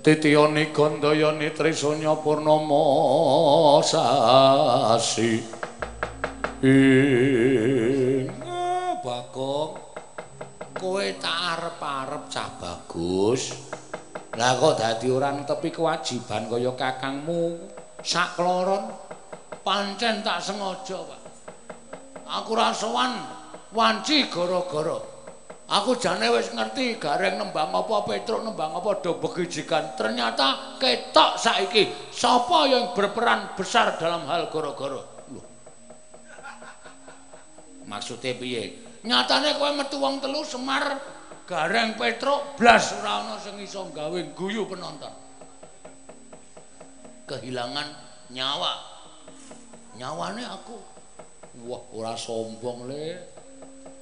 [0.00, 5.44] titiyani gandayani trisanya purnama sasi.
[6.64, 8.28] Ing
[9.04, 9.76] bagong.
[10.80, 13.52] Kowe tak arep-arep cah bagus.
[14.40, 17.60] Lah kok dadi orang tepi kewajiban kaya kakangmu?
[18.00, 18.88] Sak kloron.
[19.60, 21.20] Pancen tak sengaja Pak.
[22.24, 23.20] Aku rasawan
[23.76, 25.19] wanci gara-gara
[25.70, 29.94] aku jane wis ngerti gareng nembang apa Petruk nembang apa do begijikan.
[29.94, 35.22] Ternyata ketok saiki sapa yang berperan besar dalam hal gara-gara?
[37.86, 38.62] Maksudnya piye?
[39.02, 41.00] Nyatane kowe metu wong telu Semar
[41.48, 45.10] gareng Petruk blas ora ana sing iso gawe guyu penonton.
[47.26, 47.88] Kehilangan
[48.30, 48.74] nyawa.
[49.98, 50.78] Nyawane aku.
[51.66, 53.39] Wah, ora sombong le.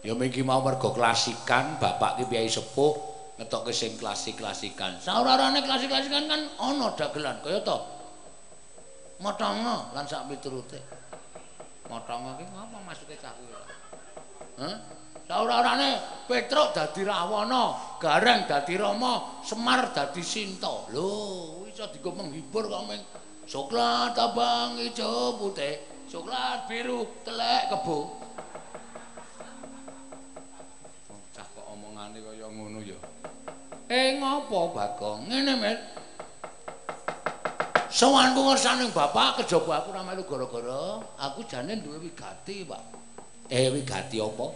[0.06, 2.94] Ya mengki mau mergo klasikan, bapak ki piyai sepuh
[3.38, 4.98] ngetokke sing klasik-klasikan.
[5.02, 7.78] Saurarane klasik-klasikan kan ana dagelan kaya to.
[9.18, 10.78] Motongo lan sak piturute.
[11.90, 13.54] Motongo ki ngapa masuke cah kuwi?
[14.62, 14.76] Hah?
[15.28, 15.90] Saurarane
[16.24, 20.88] Petruk dadi Rawana, Gareng dadi Rama, Semar dadi Sinta.
[20.88, 23.02] Lho, iso dienggo menghibur kok meng
[23.44, 25.98] coklat abang ijo putih.
[26.08, 28.16] coklat biru telek kebo
[32.08, 32.98] kok omongane kaya ngono ya
[33.92, 35.80] eh ngopo bagong ngene met
[37.88, 42.84] Sawanku ngersane bapak kejaba aku ora melu gara-gara aku jane duwe wigati, Pak.
[43.48, 44.46] Eh wigati apa?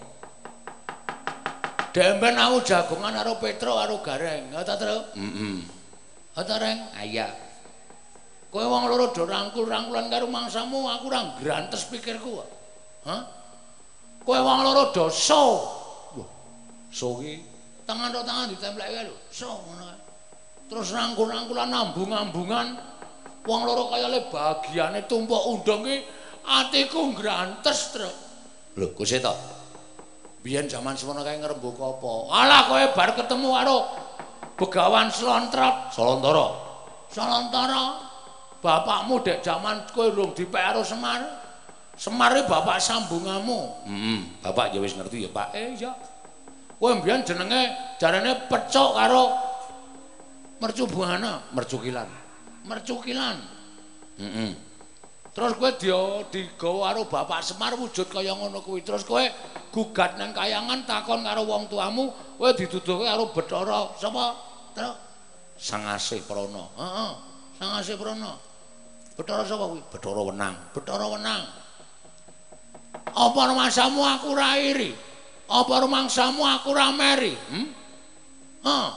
[1.97, 5.16] Demben aku jagongan karo Petro karo Gareng, ya ta, Tru?
[5.16, 5.65] Heeh.
[6.36, 6.78] Reng?
[6.93, 7.33] Ah iya.
[8.52, 12.36] Kowe wong loro do rangkul-rangkulan karo mangsamu, aku ora grantes pikirku.
[13.09, 13.20] Hah?
[14.28, 15.73] Kowe wong loro do so.
[16.20, 16.28] Wah,
[16.93, 17.51] so ki
[17.93, 19.15] tangan do tangan ditempleki lho.
[19.29, 20.01] So ngono kae.
[20.73, 22.67] Terus rangkul-rangkulan ambung-ambungan.
[23.45, 26.01] Wong loro kaya le bagiane tumpuk undang ki
[26.49, 28.09] atiku grantes, Tru.
[28.81, 29.35] Lho, kuse to.
[30.41, 32.12] Biyen jaman semono kae ngrembug apa?
[32.33, 33.79] Alah kowe bar ketemu karo
[34.57, 36.49] Begawan Slontrot, Salontara.
[37.12, 37.85] Salontara.
[38.62, 41.21] bapakmu dek jaman kowe urung dipek karo Semar.
[41.93, 43.85] Semar bapak sambungamu.
[43.85, 45.53] Heeh, mm bapak ya wis ngerti ya, Pak.
[45.53, 45.93] Eh, iya.
[46.83, 49.31] Kowe mbiyen jenenge jarane pecok karo
[50.59, 52.11] Mercu Buana, Mercukilan.
[52.67, 53.39] Mercukilan.
[54.19, 54.51] Heeh.
[54.51, 54.55] Mm
[55.33, 55.97] Terus kowe dia
[56.28, 58.83] digawa karo bapak Semar wujud kaya ngono kuwi.
[58.83, 59.23] Terus kowe
[59.70, 64.36] gugat nang kayangan takon karo wong tuamu, kowe dituduhke karo Bathara sapa?
[64.75, 64.94] Terus
[65.57, 66.67] Sangase Prana.
[66.77, 67.11] Heeh.
[67.62, 68.35] Sangase Prana.
[69.15, 69.81] Bathara sapa kuwi?
[69.86, 70.55] Bathara Wenang.
[70.75, 71.43] Bathara Wenang.
[73.09, 75.11] Apa rumangsamu aku ora iri?
[75.52, 77.36] Apa rumangsamu aku ora meri?
[77.36, 77.66] Hm?
[78.64, 78.89] Hah.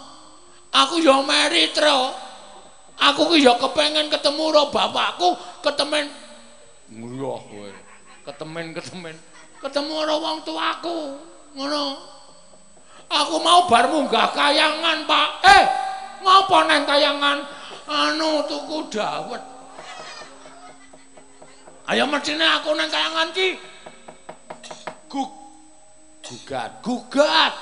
[0.72, 2.16] Aku ya meri, Tro.
[2.96, 6.08] Aku ki ya kepengin ketemu karo bapakku, ketemen
[6.88, 7.72] ngriyoh kowe.
[8.24, 9.16] Ketemen-ketemen
[9.60, 11.00] ketemu karo wong tuaku.
[11.60, 12.16] Ngono.
[13.06, 15.30] Aku mau bar munggah kayangan, Pak.
[15.46, 15.64] Eh,
[16.24, 17.38] ngapa neng kayangan?
[17.86, 19.44] Anu tuku dawet.
[21.86, 23.62] Ayo mestine aku nang kayangan ki.
[25.06, 25.45] Gug
[26.26, 27.54] gugat, gugat.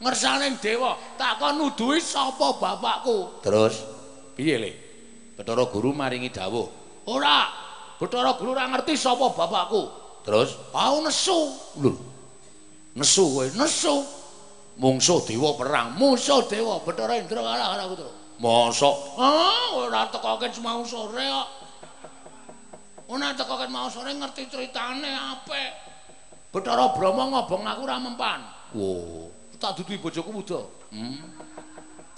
[0.00, 3.44] Ngersane dewa, tak kon nuduhi sapa bapakku.
[3.44, 3.84] Terus
[4.32, 4.72] piye le?
[5.36, 6.68] Bathara Guru maringi dawuh.
[7.08, 7.44] Ora.
[8.00, 9.82] Bathara Guru ora ngerti sapa bapakku.
[10.24, 11.52] Terus mau nesu.
[11.84, 11.92] Lho.
[12.96, 13.96] Nesu kowe, nesu.
[14.80, 18.16] Mungsuh dewa perang, musuh dewa Bathara Indra kalah karo aku terus.
[18.40, 19.20] Mosok?
[19.20, 21.48] Ah, ora tekoke semau sore kok.
[23.10, 25.89] Ana teko ket mau sore ngerti critane apik.
[26.50, 28.40] Bathara Brahma ngobong aku ra mempan.
[28.74, 29.30] Wo,
[29.62, 30.66] tak dudu bojoku muda.
[30.90, 31.22] Hmm.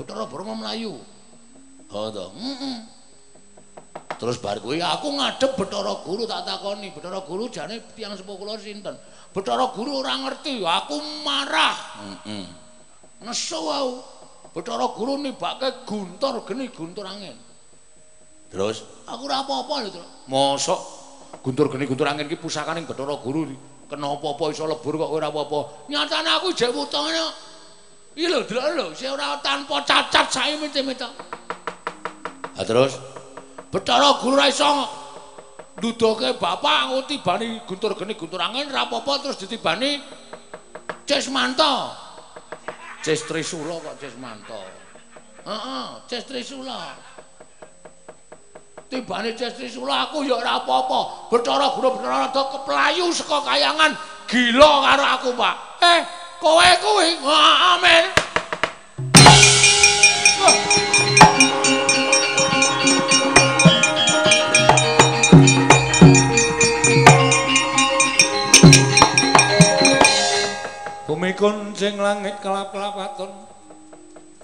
[0.00, 0.96] Bathara Brahma mlayu.
[1.92, 2.26] Ha to.
[2.32, 2.76] Heeh.
[4.16, 8.56] Terus bar kuwi aku ngadep Bathara Guru tak takoni, Bathara Guru jane tiyang sepuh kula
[8.56, 8.96] sinten?
[9.36, 11.76] Bathara Guru ora ngerti, aku marah.
[12.00, 12.46] Heeh.
[13.20, 14.00] Nesu wau.
[14.56, 17.36] Bathara Guru nibake guntur geni guntur angin.
[18.48, 20.04] Terus aku ora apa-apa lho.
[20.32, 20.80] Mosok
[21.44, 25.92] guntur geni guntur angin ki pusakaning Bathara Guru kena apa-apa iso lebur kok ora apa-apa.
[25.92, 27.20] Nyatane aku jek wutone.
[28.16, 31.08] Iki lho, delok lho, sing ora tanpa cacat sae mete-mete.
[32.56, 32.96] Ha terus
[33.72, 34.68] Bathara Guru ra iso
[35.80, 40.00] ndudoke bapak aku tibani guntur geni guntur angin ora apa-apa terus ditibani
[41.04, 41.92] Cismanto.
[43.04, 44.60] Cis Trisula kok Cismanto.
[45.42, 47.11] Heeh, Cis Trisula.
[48.92, 51.32] Tibane Cis Trisula aku ya ora apa-apa.
[51.32, 53.96] Bathara Guru Bathara rada keplayu saka kayangan
[54.28, 55.56] gila karo aku, Pak.
[55.80, 56.00] Eh,
[56.36, 58.04] kowe kuwi amen.
[71.08, 73.32] Bumi kuncing langit kelap-kelapaton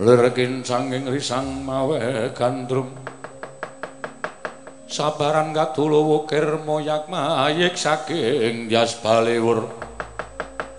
[0.00, 2.00] Lirkin sanging risang mawe
[2.32, 3.17] gandrum
[4.88, 9.68] Sabaran katulu wukir moyak mayik saking jas baliwur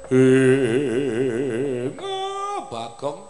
[0.09, 1.93] Hing
[2.73, 3.29] Bagong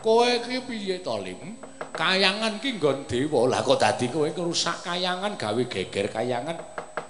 [0.00, 1.60] kowe ki piye to Lim?
[1.92, 3.44] Kayangan ki nggon dewa.
[3.44, 6.56] Lah kok dadi kowe ngrusak kayangan gawe geger kayangan?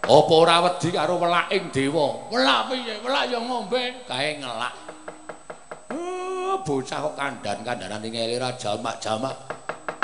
[0.06, 2.26] Apa ora wedi karo welaking dewa?
[2.34, 2.98] Welak piye?
[3.06, 4.74] Welak ya ngombe, kae ngelak.
[6.66, 9.55] Bocah kok kandan-kandanan ning elir jamak-jamak.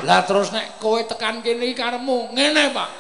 [0.03, 2.91] Lah terus nek kowe tekan kene iki karemu, ngene, Pak.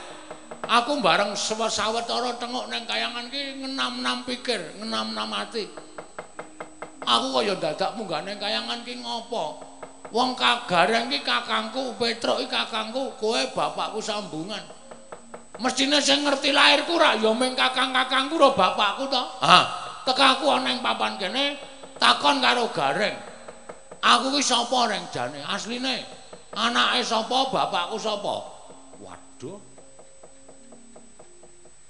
[0.62, 5.66] Aku bareng sawetara tengok nang kayangan ki ngenam-enam pikir, ngenam-enam ati.
[7.02, 9.58] Aku kaya dadak munggah nang kayangan ki ngopo?
[10.14, 14.62] Wong kagareng ki kakangku, Petruk ki kakangku, kowe bapakku sambungan.
[15.58, 19.22] Mestine sing ngerti lairku ra ya mung kakang-kakangku ro bapakku to.
[19.42, 19.58] Ha,
[20.06, 21.58] tekaku ana ing papan kene
[21.98, 23.18] takon karo Gareng.
[24.02, 25.42] Aku ki sapa reng jane?
[25.44, 26.21] Asline
[26.52, 28.34] anake sapa, bapakku sapa?
[29.00, 29.58] Waduh.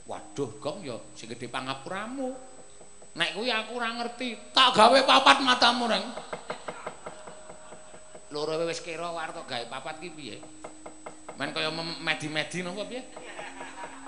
[0.07, 2.35] Waduh, Gong ya sing gedhe pangapuramu.
[3.13, 6.07] Nek kuwi aku ora ngerti, tak gawe papat matamu reng.
[8.33, 10.41] loro wis kira warta gawe papat ki piye?
[11.37, 11.69] Men kaya
[12.01, 13.05] medi-medi napa piye?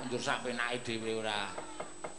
[0.09, 1.53] Njur sak penake dhewe ora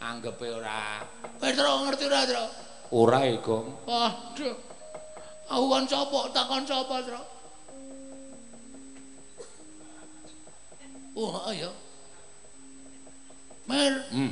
[0.01, 1.01] anggepe ora.
[1.41, 2.45] Petro ngerti ora, Tro?
[2.93, 3.67] Ora, e, Gong.
[3.89, 4.55] Aduh.
[5.45, 6.19] Aku kan sapa?
[6.29, 7.21] Takon sapa, Tro?
[11.15, 11.71] Oh, ayo.
[13.65, 13.93] Mer.
[14.11, 14.31] Hmm.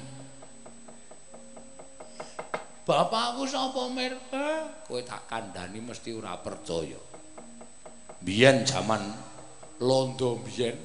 [2.83, 4.19] Bapakku sapa, Mer?
[4.85, 7.13] Kowe tak kandhani mesti ora percaya.
[8.23, 9.03] biyen jaman
[9.83, 10.79] londo biyen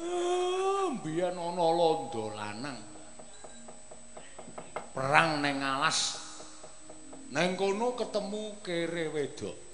[0.00, 2.80] ah, biyen ana londo lanang
[4.96, 6.16] perang ning alas
[7.28, 9.69] ning kono ketemu kere wedok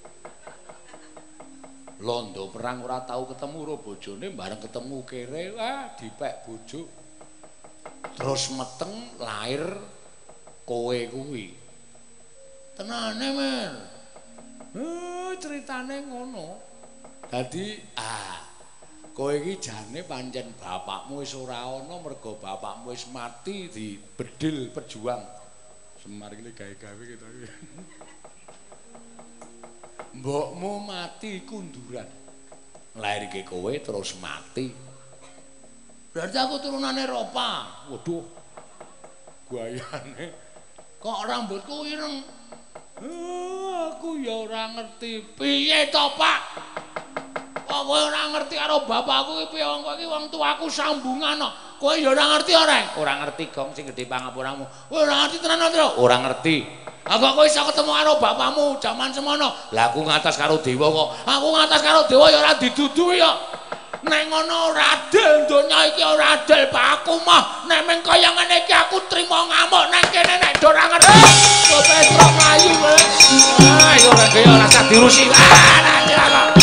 [2.00, 6.80] londo perang ora tau ketemu karo bojone bareng ketemu kere wah dipek bojo
[8.16, 9.64] terus meteng lahir
[10.68, 11.56] kowe kuwi
[12.76, 13.96] tenane men
[14.76, 16.60] Eh, ceritane ngono.
[17.32, 18.44] Dadi ah
[19.16, 25.24] kowe iki jane pancen bapakmu wis ora ana mergo bapakmu wis mati di bedil pejuang.
[25.96, 27.24] Semar iki gawe-gawe gitu.
[30.16, 32.08] Mbokmu mati kunduran.
[32.96, 34.72] Lairke kowe terus mati.
[36.12, 37.84] Berarti aku turunane Ropa.
[37.92, 38.24] Waduh.
[39.46, 40.46] Guayane
[40.96, 42.24] kok rambutku ireng.
[42.96, 45.36] Uh, aku ya ora ngerti.
[45.36, 46.40] Piye to, Pak?
[47.76, 51.52] Kok kowe ora ngerti karo bapakku iki piye wong kowe iki wong tuaku sambungan kok.
[51.76, 52.80] Kowe ya ora ngerti ora?
[52.96, 54.64] Ora ngerti, Gong, sing gedhe pangapuramu.
[54.88, 56.00] Kowe ora ngerti tenan, Tru?
[56.00, 56.64] Ora ngerti.
[57.04, 59.52] Apa kowe iso ketemu karo bapakmu jaman semono?
[59.76, 61.08] Lah aku ngatas karo dewa kok.
[61.28, 63.36] Aku ngatas karo dewa ya ora diduduhi kok.
[64.08, 68.64] Nek ngono ora adil donya iki ora adil Pak aku mah nek meng kaya ngene
[68.64, 71.12] iki aku trimo ngamuk nang kene nek do ora ngerti.
[71.68, 73.00] Kok Petro mlayu kowe.
[73.68, 75.28] Ah yo ora kaya ora sak dirusi.
[75.28, 76.55] Ah nanti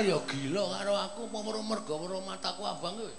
[0.00, 3.12] Semar ya gila karo aku apa mergo weruh mataku abang kowe.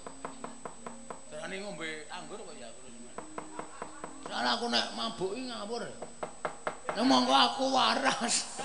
[1.30, 2.94] berani ngombe anggur kok ya terus.
[4.26, 5.86] Soale aku nek mabuk iki ngawur.
[6.90, 8.58] Nek monggo aku waras.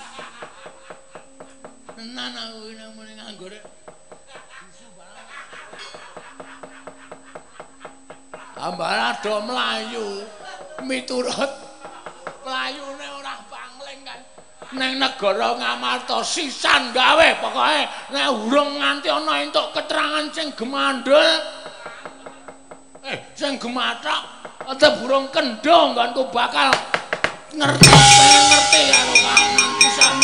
[1.94, 3.54] Tenan aku iki nek muni nganggur.
[8.58, 10.26] Ambara do mlayu
[10.82, 11.52] miturut
[12.42, 13.17] kan.
[14.68, 17.80] Ning negara Ngamarta sisan gawe pokoke
[18.12, 21.24] nek urung nganti ana entuk keterangan sing gemandul.
[23.08, 24.20] Eh, sing gemathak
[24.68, 26.68] ate burung kendho nggonku bakal
[27.56, 30.14] ngerti ngerti karo kanan pisan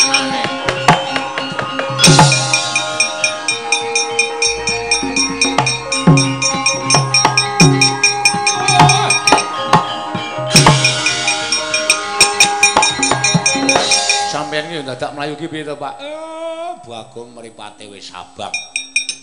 [14.95, 15.99] dadak mlayu ki piye to, Pak?
[15.99, 18.55] Eh, Bagong mripate wis sabak.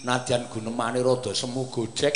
[0.05, 2.13] Nadyan gunemane rada semu gojek.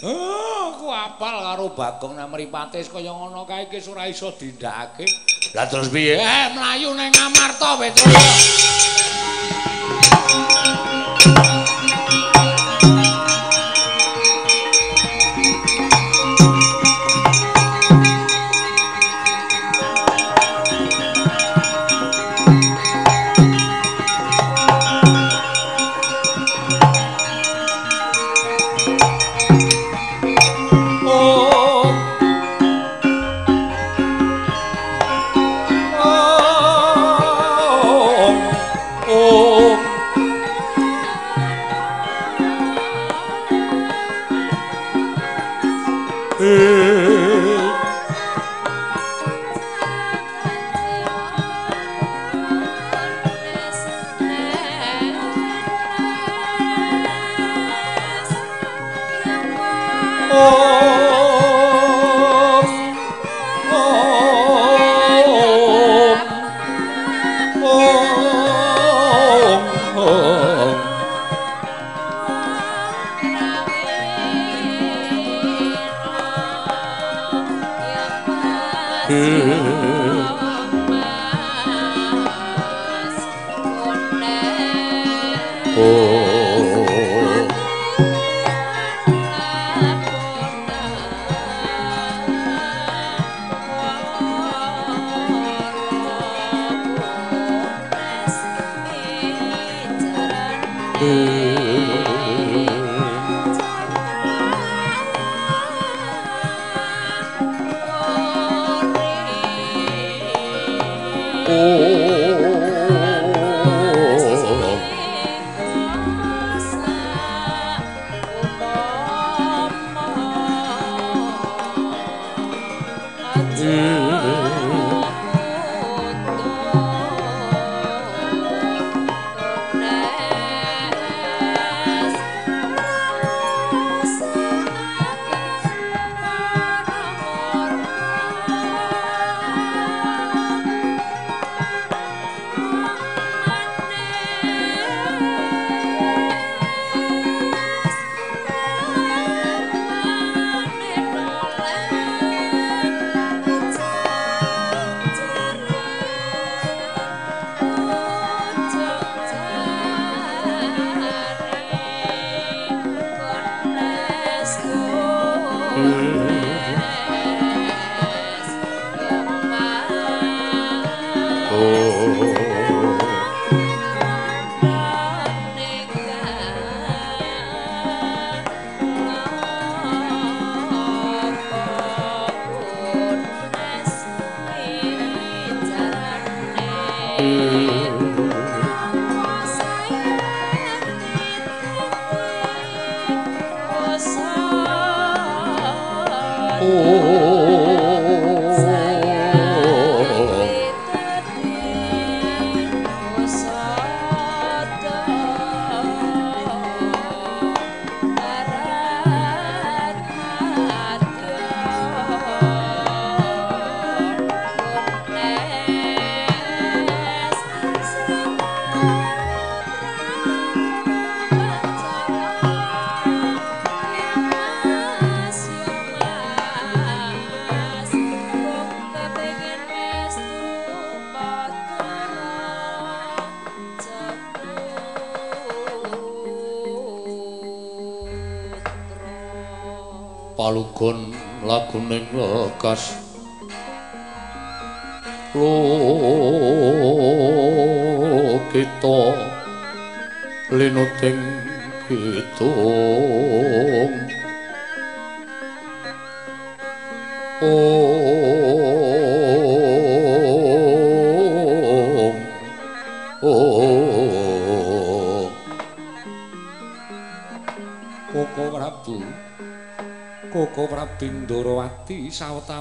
[0.00, 5.04] Eh, aku apal karo Bagong nek mripate kaya ngono kae iki ora iso dindakake.
[5.52, 6.16] Lah terus piye?
[6.16, 8.16] Eh, mlayu ning Ngamarta Petrus.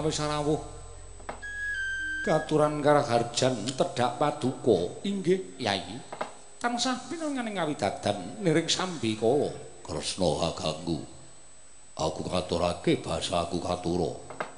[0.06, 0.62] Sawetawis rawuh
[2.26, 5.02] katuran karaharjan tedhak paduka.
[5.06, 5.58] Inggih.
[5.58, 5.98] Yai
[6.62, 9.54] tansah pinanganing ngawidadan niring sambi kala
[9.86, 10.98] kresna ganggu
[11.98, 14.14] aku katurake basa aku katura.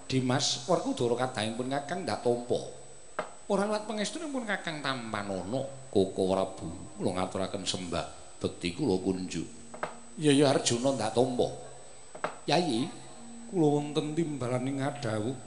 [0.08, 2.60] Dimas Werkudara kadhahipun Kakang ndak tampa.
[3.52, 5.92] Ora lat pangestunipun Kakang Tampanono.
[5.92, 8.40] Koko Prabu kula ngaturaken sembah.
[8.40, 9.48] Bekti kula kunjuk.
[10.16, 11.48] Yaya Arjuna ndak tampa.
[12.48, 12.88] Yai
[14.18, 15.38] timbalaning ngadhawuh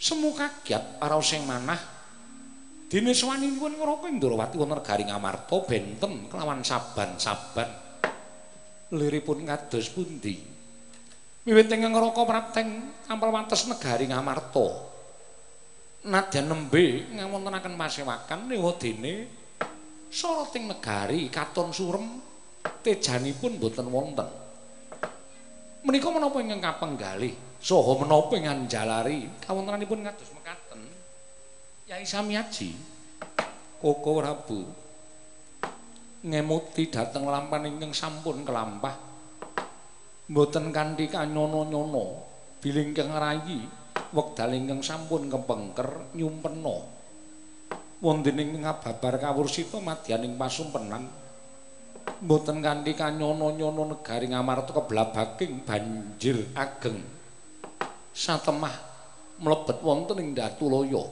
[0.00, 1.76] semu kagiat araos sing manah.
[2.90, 7.68] Dene sawaninipun ngroko Indrawati wonten garing Amarta benten kelawan saban-saban.
[8.90, 10.42] Liripun kados pundi?
[11.46, 14.90] Wiwit ing ngroko prapteng ampel wates negari Ngamarta.
[16.10, 19.28] Nadyan nembe ngawontenaken pasewakan newa dene
[20.10, 22.18] soroting negari katon surem
[22.82, 24.26] tejanipun boten wonten.
[25.86, 30.80] Menika menapa ingkang kapenggalih saha menapa ingkang jalari kawontenanipun kados mekaten.
[31.84, 32.72] Yai Samiaji
[33.80, 34.60] Koko Prabu
[36.20, 38.92] ngemuti dhateng lampan ingkang sampun kelampah
[40.28, 42.28] mboten kanthi kanyono-nyono
[42.60, 43.64] biling kang rayi
[44.12, 46.76] wekdal ingkang sampun kepengker nyumpena
[48.04, 51.08] wonten ing ngababar kawursita madyaning pasumpenan
[52.20, 57.19] mboten kanthi kanyono-nyono negari ngamarta keblabaking banjir ageng
[58.10, 58.74] satemah
[59.40, 61.04] mlebet wonten ing Datulaya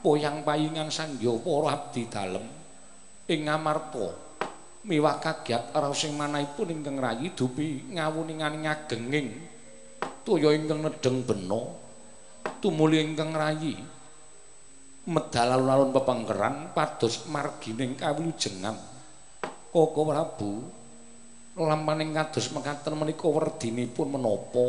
[0.00, 2.44] poyang payingan sangya para abdi dalem.
[3.30, 4.08] Ing ngamarta
[4.88, 9.28] miwah kagiat raos sing manahipun ingkang rayi dupi ngawuninganing agenging
[10.24, 11.62] toya ingkang nedeng bena
[12.58, 13.76] tumuli ingkang rayi.
[15.00, 18.76] Medal alun-alun pepengkeran pados margining kawilujengan
[19.72, 20.60] Koko Prabu
[21.56, 24.66] lampaning kados mekaten menika werdinipun menapa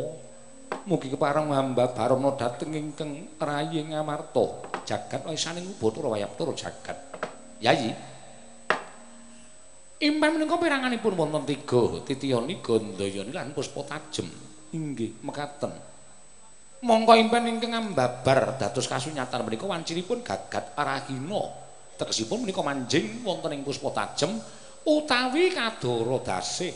[0.88, 6.98] mugi kepareng hamba barana dhateng ingkang rayi ngamarta jagat wisaning bathara wayaptara jagat
[7.62, 7.94] yayi
[10.02, 14.26] Impen menika piranganipun wonten tiga, Titiyani, Gandayani lan Puspa Tajem.
[14.74, 15.70] Inggih, mekaten.
[16.82, 21.54] Mongko impen ingkang ambabar dados kasunyatan menika wanciripun gagat Arahina.
[21.94, 24.42] Tegesipun menika manjing wonten ing Puspa Tajem
[24.82, 26.74] utawi Kadara Dasih.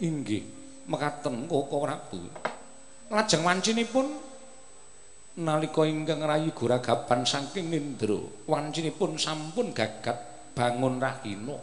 [0.00, 0.40] Inggih,
[0.88, 2.24] mekaten Koko Prabu.
[3.12, 4.08] Lajeng wancinipun
[5.36, 8.16] nalika ingkang rayi guragaban saking Nindra,
[8.48, 10.16] wancinipun sampun gagat
[10.56, 11.60] bangun Rahina.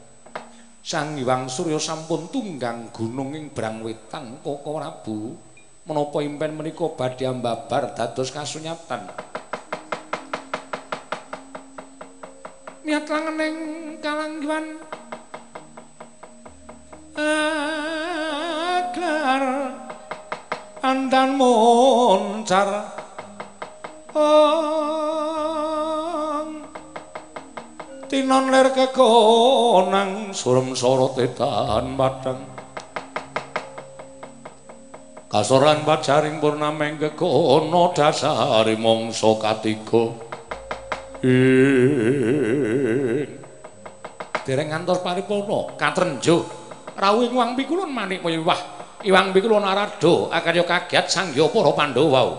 [0.86, 5.34] Sang Hyang Surya sampun tunggang gunung ing Brangwetan Koko Prabu
[5.90, 9.10] menapa impen menika badhe ambabar dados kasunyatan
[12.86, 13.58] Niat langening
[14.00, 14.66] kalanggiwan
[17.18, 19.42] agar
[20.84, 22.96] andan moncar.
[24.16, 24.80] Oh
[28.10, 32.42] tinon ler kekonang surem sorot etan padang
[35.30, 40.10] kasoran bacaring purnameng kekono dasari mongso katiga.
[41.22, 43.30] Ing
[44.42, 46.50] dereng ngantos paripurna katrenjo
[46.98, 52.36] rawuh wang pikulun manik wah iwang pikulun arado akarya kagiat sangya para pandhawa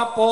[0.00, 0.30] rapo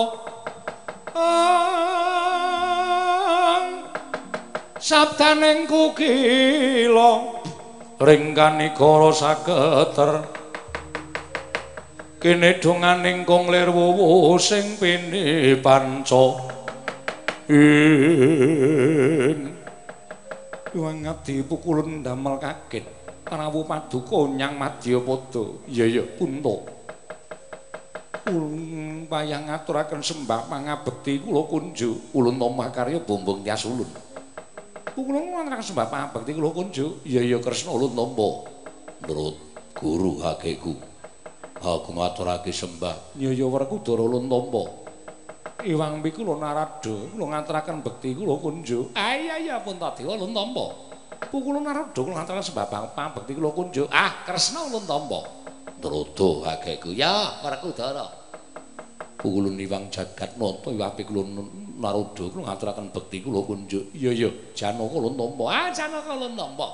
[4.80, 7.36] sabdaning kukila
[8.00, 10.24] ringkani kala saketer
[12.16, 16.56] kene donganing kong lir wuwu sing pini panca.
[17.48, 19.56] Ing
[20.76, 22.84] wangat dipukulun damel kaget
[23.24, 26.77] prawu paduka nyang madyapada iya iya punta
[29.08, 33.88] wayang ngaturaken sembah pangabekti kula kunjuk ulun omah karya bombong tias ulun
[34.92, 38.28] kula ngaturaken sembah pangabekti kula kunjuk iya iya kresna ulun tampa
[39.04, 39.36] menurut
[39.78, 40.74] guru hakeku
[41.58, 44.88] aku ngaturake sembah nyaya werkudara ulun tampa
[45.66, 48.94] iwang mbi kula narada kula ngaturaken bekti kula kunjuk.
[48.94, 50.70] Ah iya iya pun tadi ulun tampa
[51.26, 53.86] kula narada kula ngaturaken sembah pangabekti kula kunjuk.
[53.90, 55.37] Ah kresna ulun tampa
[55.76, 58.08] Drodo hakeku ya werkudara
[59.18, 61.42] kulun iwang jagat nata iwape kula
[61.76, 63.90] naroda kula ngaturaken bekti kula kunjuk.
[63.92, 64.30] Iya iya.
[64.54, 66.68] Janaka kula tampa ah janaka kula tampa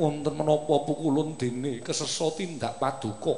[0.00, 3.36] wonten menapa pukulun dene kesesa tindak paduka.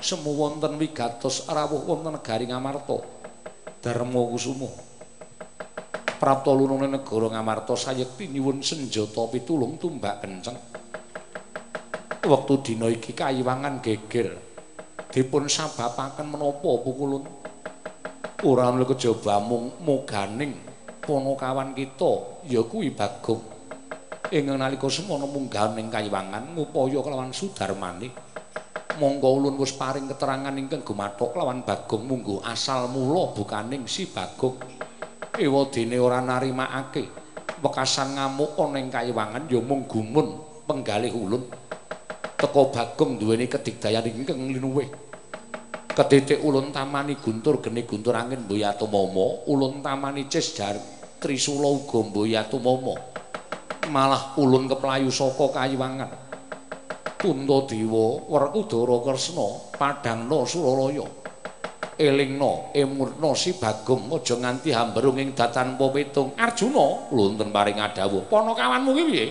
[0.00, 2.98] Semu wonten wigatos rawuh wonten negari Ngamarta.
[3.80, 4.68] Darma Kusuma.
[6.20, 10.56] Prapta lunune negara Ngamarta sayekti nyuwun senjata pitulung tumbak kenceng
[12.20, 14.36] wektu dina iki kayiwangan geger
[15.08, 17.24] dipun sababaken menapa pukulun
[18.44, 20.52] ora ana kejaba mung muganing
[21.00, 23.40] ponokawan kita ya kuwi Bagong.
[24.30, 28.12] Ing nalika semana mungganing kayiwangan ngupaya kelawan Sudarmane
[29.00, 34.60] monggo ulun wis paring keterangan ingkang gumathok kelawan Bagong munggo asal mula bukaning si Bagong.
[35.40, 37.08] Ewadene ora narimakake
[37.64, 40.36] wekasan ngamuk ana ing kayiwangan ya mung gumun
[40.68, 41.48] penggalih ulun
[42.40, 44.88] teko Bagong duweni kedigdayan ingkang linuwih.
[45.92, 50.80] Ketitik ulun tamani guntur geni guntur angin Mboyatu Momo, ulun tamani Cisdar
[51.20, 52.96] Trisula uga Mboyatu Momo.
[53.92, 56.32] Malah ulun keplayu saka Kayiwangan.
[57.20, 61.04] Puntadewa Werkudara Kresna padhangna Suralaya.
[62.00, 66.32] Elingna emurna si Bagong aja nganti hambrung ing datan petung.
[66.40, 68.24] Arjuna, lunten paring adawuh.
[68.24, 69.26] Panakawanmu ki piye?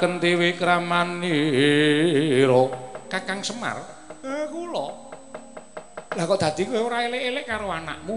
[0.00, 1.12] Mintonaken dewi kramanira
[3.12, 3.76] kakang semar?
[4.24, 4.88] Eh kula.
[6.16, 8.16] Lah kok dadi kowe ora elek-elek karo anakmu?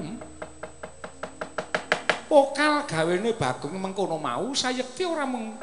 [2.31, 5.59] Pokal gawene bagong mengkono mau sayekti ora meng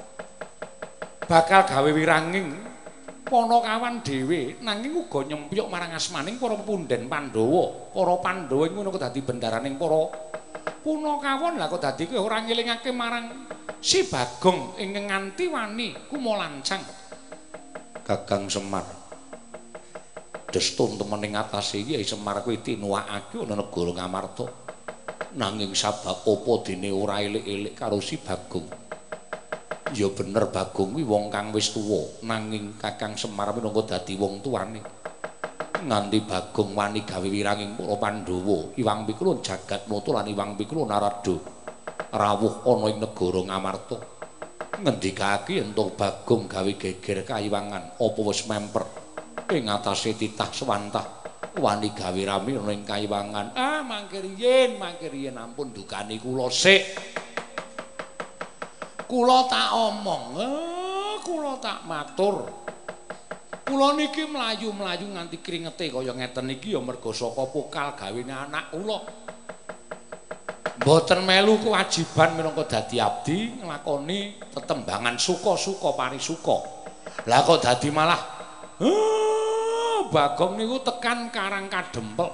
[1.24, 2.68] bakal gawe wiranging.
[3.30, 7.94] Ponokawan dhewe nanging uga nyempyuk marang asmaning para punden Pandhawa.
[7.94, 10.10] Para Pandhawa ngono kok dadi bendaraning para
[10.84, 13.46] punakawan lha kok dadi kowe ora ngelingake marang
[13.80, 16.84] si Bagong ing nganti wani kumolancang
[18.04, 18.84] Gagang Semar.
[20.52, 24.46] Destun temen ing atase iki Semar kuwi tinuwakake ana negara Ngamarta.
[25.40, 28.68] Nanging sabab apa dene ora elik-elik karo si Bagong.
[29.96, 34.84] Ya bener Bagong kuwi wong kang wis tuwa nanging Kakang Semar minangka dadi wong tuane.
[35.80, 41.59] Nganti Bagong wani gawe wiranging para Pandhawa Iwang Pikulun jagat nata lan Iwang Pikulun narada
[42.10, 43.98] rawuh ana ing negara Ngamarta.
[44.80, 48.84] Ngendikake ento Bagong gawe geger kayiwangan apa wis memper?
[49.50, 51.06] Ing atase titah swantah
[51.58, 53.46] wani gawe rame ana ing kayiwangan.
[53.54, 56.82] Ah mangkir yen mangkir yen ampun dukani kula sik.
[59.10, 60.24] Kula tak omong.
[60.38, 62.46] Eh kula tak matur.
[63.66, 68.98] Kula niki mlayu-mlayu nganti kringete kaya ngeten iki ya mergo saka pokal gawene anak kula.
[70.80, 76.56] Mboten melu kewajiban minangka dadi abdi nglakoni tetembangan suka-suka parisuka.
[77.28, 78.16] Lah kok dadi malah
[78.80, 82.32] uh, Bagong niku tekan Karang Kadempel.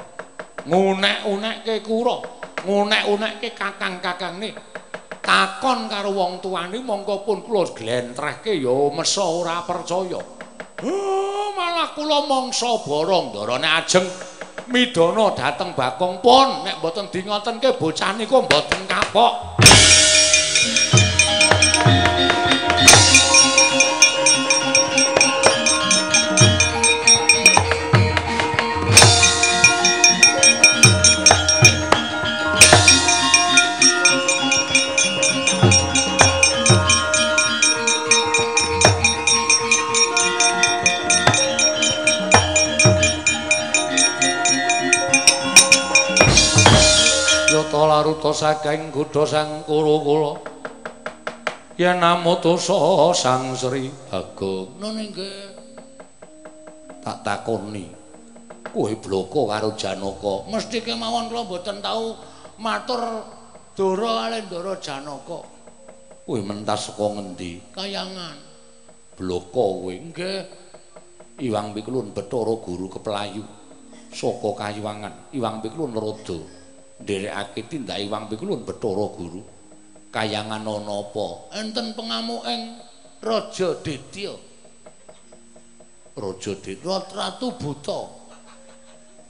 [0.62, 2.22] Ngunek-unekke kura,
[2.62, 4.54] ngunek-unekke kakang-kakangne.
[5.26, 10.22] Takon karo wong tuane mongko pun kula glentrehke ya mesa ora percaya.
[10.86, 14.06] Uh, malah kula mangsa barang-darane ajeng
[14.70, 19.62] midana dhateng Bagong pun nek mboten di ngotenke bocah niku mboten kapok.
[47.86, 50.36] Laruta saking kutha sang kula
[51.78, 55.56] yen namutusa sang Sri Bagong nggih
[57.06, 57.86] tak takoni.
[58.74, 60.50] Kowe bloko karo Janaka.
[60.50, 62.18] Mesti kemawon kula mboten tau
[62.58, 62.98] matur
[63.78, 65.38] Dara kali Dara Janaka.
[66.26, 67.62] Kowe mentas saka ngendi?
[67.70, 68.36] Kayangan.
[69.14, 69.94] Bloko kowe.
[69.94, 70.66] Nggih.
[71.36, 73.44] Iwang Pikulun Bathara Guru Keplayu.
[74.10, 76.38] Saka Kayuwangan Iwang Pikulun Rada
[77.00, 79.42] nderekake tindak Iwang Pikulun Bathara Guru.
[80.14, 81.28] Kayangan ana apa?
[81.60, 82.80] Enten pengamuking
[83.20, 84.32] Raja Ditya.
[86.16, 88.00] Raja Ditya Ratu Buta.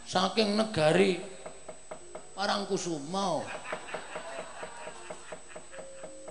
[0.07, 1.19] Saking negari
[2.37, 3.41] Parangkusuma.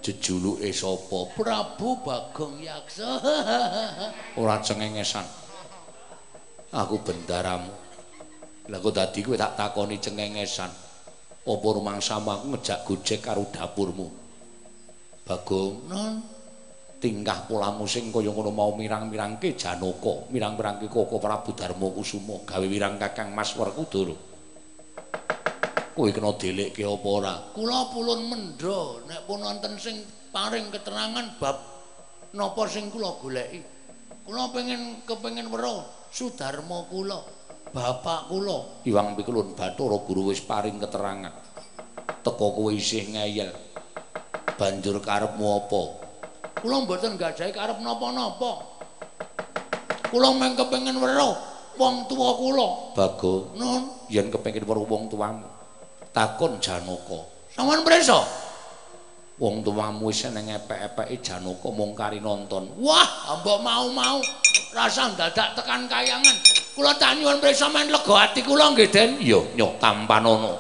[0.06, 1.34] Jejuluke sapa?
[1.34, 3.10] Prabu Bagong Yaksa.
[4.40, 5.26] Ora cengengesan.
[6.70, 7.74] Aku bendaramu.
[8.70, 10.85] Lah kok dadi kowe tak takoni cengengesan.
[11.46, 14.10] Apa rumangsamu aku ngejak gojek karo dapurmu?
[15.26, 16.14] Bagong non.
[16.96, 20.26] Tingkah polamu sing kaya ngono mau mirang-mirangke janaka.
[20.34, 22.42] Mirang-mirangke koko prabu darma kusuma.
[22.50, 24.16] Gawe wirang kakang mas werkudara.
[25.94, 27.36] Kowe kena delekke apa ora?
[27.54, 30.02] Kula pulun mendho nek pun wonten sing
[30.34, 31.62] paring keterangan bab
[32.34, 33.62] napa sing kula goleki.
[34.26, 37.22] Kula pengen kepengin weruh sudarma kula
[37.76, 38.88] bapak kula.
[38.88, 41.36] Iwang Pikulun Bathara Guru wis paring keterangan.
[42.24, 43.52] Teko kowe isih ngeyel.
[44.56, 45.82] Banjur karepmu apa?
[46.64, 48.64] Kula mboten gadhahi karep napa-napa.
[50.08, 51.36] Kula mung kepengin weruh
[51.76, 52.68] wong tuwa kula.
[52.96, 55.44] Bago nun yen kepengin weruh wong tuamu
[56.16, 57.28] takon janaka.
[57.52, 58.24] Sampean preso?
[59.36, 62.72] Wong tuamu wis nang epek-epeke janaka mung kari nonton.
[62.80, 64.24] Wah mbok mau-mau
[64.76, 66.36] rasa dadak tekan kayangan.
[66.76, 70.52] Kula tak nyuwun prisa men lega ati kula nggih Den iya nyoh tampan ono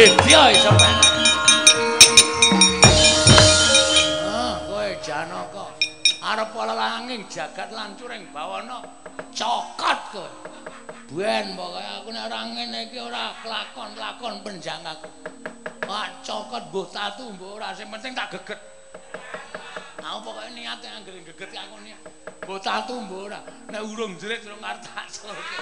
[0.00, 1.12] Dedya iso penak.
[4.24, 5.76] Ah, kowe Janaka.
[6.24, 8.80] Arep langing jagat lancuring bawana
[9.36, 10.24] cokot kowe.
[11.12, 15.04] Ben pokoke aku nek ora ngene iki ora kelakon-lakon penjang aku.
[15.84, 18.56] Pak cokot mbuh tatu mbuh ora sing penting tak geget.
[20.00, 22.00] Aku pokoke niate anggere geget aku niat.
[22.48, 23.44] Mbuh tatu mbuh ora.
[23.68, 25.60] Nek urung jerit urung arep tak sulke.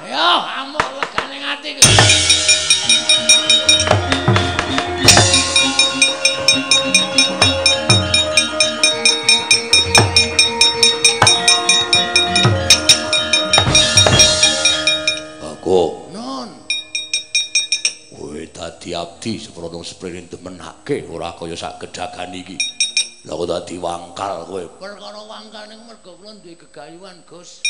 [0.00, 0.16] Ayo,
[0.48, 1.92] amuk legane ati kowe.
[15.44, 16.08] Aku.
[16.16, 16.48] Non
[18.16, 22.56] kowe dadi abdi seprono spririn demenake ora kaya sak gedagan iki.
[23.28, 24.64] Lha kok dadi wangkal kowe?
[24.80, 27.60] Perkara wangkal ning mergo kula duwe gegayuhan Gus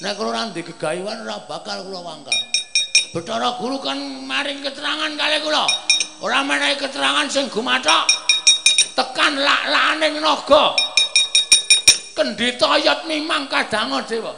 [0.00, 2.38] nek kula ora duwe gegayuhan ora bakal kula wangkal
[3.10, 5.66] Bathara Guru kan maring keterangan kali kula.
[6.22, 8.06] Ora menehi keterangan sing gumathok.
[8.94, 10.78] Tekan lak-lakane naga.
[12.14, 14.30] Kendhita ayat mimang kadang dewa.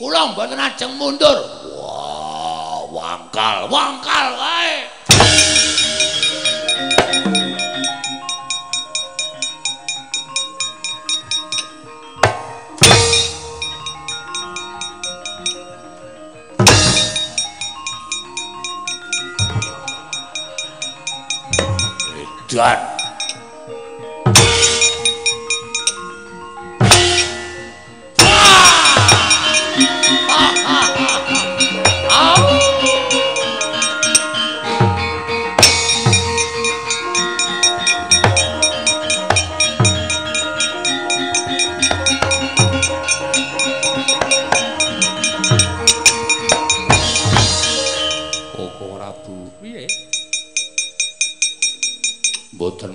[0.00, 1.44] Kula mboten ajeng mundur.
[1.76, 4.40] Wah, wangkal, wangkal
[22.54, 22.99] wae.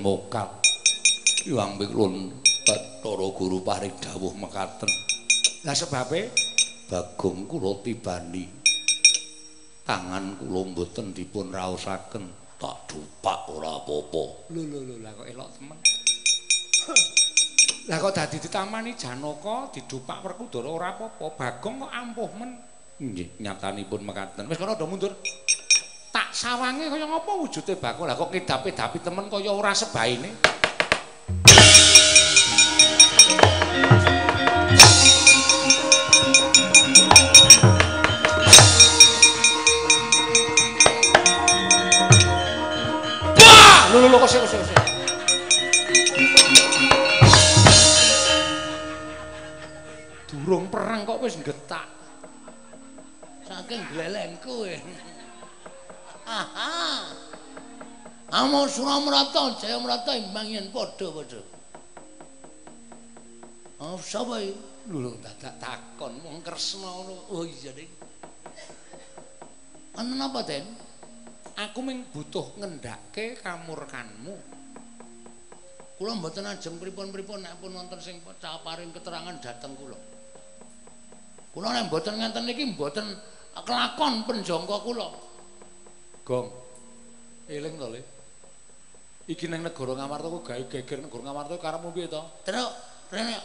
[0.06, 0.50] Edan.
[1.46, 2.16] prambe kulon
[2.66, 4.90] Bathara Guru paring dawuh mekaten.
[5.66, 6.30] Lah sebabe
[6.86, 8.46] Bagong kula tibani.
[9.82, 12.30] Tangan kula mboten dipun raosaken
[12.62, 14.54] tak dupak ora apa-apa.
[14.54, 15.78] Lho lho lho lah kok elok temen.
[17.90, 21.26] Lah kok dadi ditamani Janaka didupak Werkudara ora apa-apa.
[21.34, 22.52] Bagong kok ampuh men.
[23.02, 24.46] Nggih, nyatanipun mekaten.
[24.46, 25.14] Wis kono do mundur.
[26.16, 28.08] Tak sawange kaya ngapa wujude Bagong?
[28.08, 30.32] Lah kok ngedap-edapi temen kaya ora sebaine.
[43.92, 44.40] Lho lho lho kok sik.
[50.32, 51.92] Durung perang kok wis getak.
[53.46, 54.78] saking glelengku e.
[56.26, 57.06] Aha.
[58.34, 61.42] Amo Suramrata, Jayamrata imbang yen padha-padha.
[63.80, 64.58] Oh, sapa iki?
[64.90, 67.30] Lho lho dadak takon wong Kresna ngono.
[67.34, 67.90] Oh iya, Dik.
[69.98, 70.66] Ana napa, Den?
[71.56, 74.36] Aku ming butuh ngendhake kamurkanmu.
[75.96, 79.96] Kula mboten ajeng pripun-pripun nek pun wonten sing paring keterangan dhateng kula.
[81.56, 83.08] Kula nek mboten ngenten niki mboten
[83.64, 85.08] kelakon penjangka kula.
[86.26, 86.50] Gong.
[87.46, 88.02] Eling to, Le.
[89.30, 92.22] Iki nang negara Ngamarta kok gawe geger negara Ngamarta karepmu piye to?
[92.42, 92.70] Terus
[93.14, 93.38] rene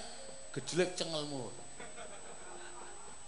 [0.56, 1.52] gejlek cengelmu.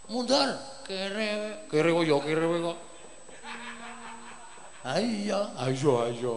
[0.08, 0.56] Mundur
[0.88, 1.64] kere.
[1.68, 2.78] Kere kok ya kere kok.
[4.88, 5.40] Ha iya.
[5.60, 6.34] Ayo ayo.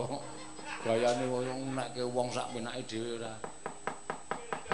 [0.84, 3.34] Gayane koyo ngunekke wong sak penake dhewe ora.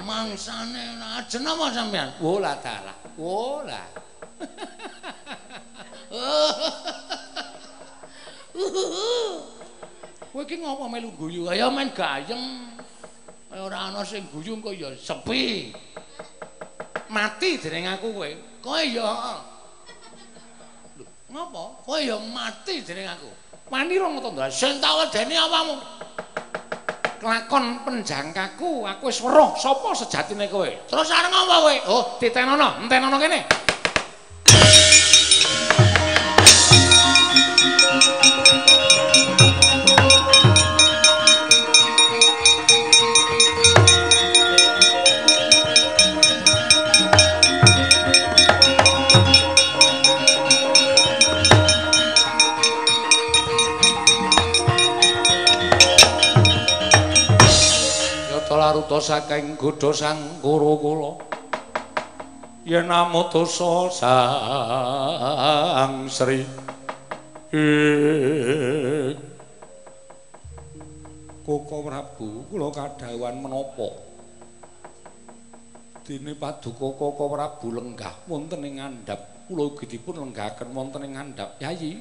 [0.02, 2.10] Mangsane ajen apa sampean?
[2.18, 2.98] Wo lah dalah.
[3.18, 3.86] Wo lah.
[10.32, 11.48] Kowe iki ngopo melu guyu?
[11.48, 12.72] Kaya men gayeng.
[13.52, 15.76] Kaya ora ana sing guyu kok ya sepi.
[17.12, 18.30] Mati dening aku kowe.
[18.64, 19.40] Kowe ya heeh.
[21.32, 21.64] Ngapa?
[21.84, 23.28] Kowe ya mati dening aku.
[23.72, 24.48] Wani rong to, Ndra?
[24.52, 25.80] Sing tak wedeni apamu?
[27.22, 30.68] Kelakon penjangkaku, aku wis weruh sapa sejatine kowe.
[30.68, 31.76] Terus areng apa kowe?
[31.88, 33.46] Oh, ditenono, entenono kene.
[58.72, 61.12] Yata laruta saking godha sang kuro kula.
[62.64, 66.40] Yen namutosa sang Sri
[71.44, 73.92] Koko Prabu kula kadhawuhan menapa?
[76.08, 79.52] Dene paduka Koko Prabu lenggah wonten ing ngandhap.
[79.52, 81.60] Kula ugi dipun lenggahaken wonten ing ngandhap.
[81.60, 82.00] Yayi,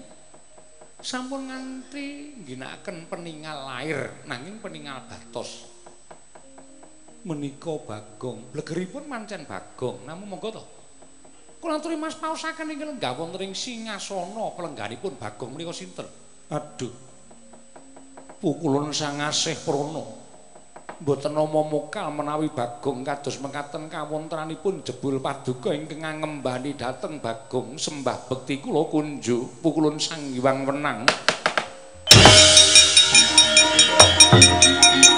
[1.02, 5.79] sampun nganti ngginakaken peningal lair nanging peningal batos.
[7.20, 10.64] Menika Bagong, blegeripun mancen Bagong, namung monggo to.
[11.60, 16.08] Kula aturi Mas paosaken ing lenggah wonten ing singasana pelengganipun Bagong menika sinten?
[16.48, 16.88] Aduh.
[18.40, 20.00] Pukulun sang asih prana.
[21.04, 28.32] Mboten nama mokal menawi Bagong kados mekaten kawontranipun jebul paduka ingkang ngembani dhateng Bagong sembah
[28.32, 31.04] bekti kula kunjuk pukulun sang Hyang Wenang.
[33.90, 35.09] Sapa ya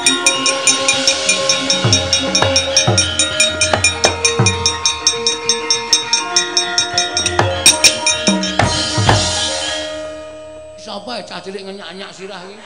[11.42, 12.56] cilik ngenyak-nyak sirah iki?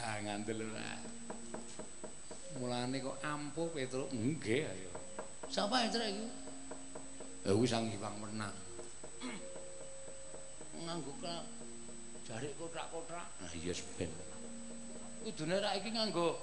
[0.00, 0.88] Ha ngandel ora.
[2.56, 4.08] Mulane kok ampuh Petruk.
[4.08, 4.90] Nggih ayo.
[5.52, 6.26] Sapa ya trek iki?
[7.44, 8.56] Ya kuwi sang Hyang Wenang.
[10.80, 11.12] Nganggo
[12.24, 13.26] jarik kotak-kotak.
[13.44, 14.12] Nah iya ben.
[15.20, 16.40] Kudune rak iki nganggo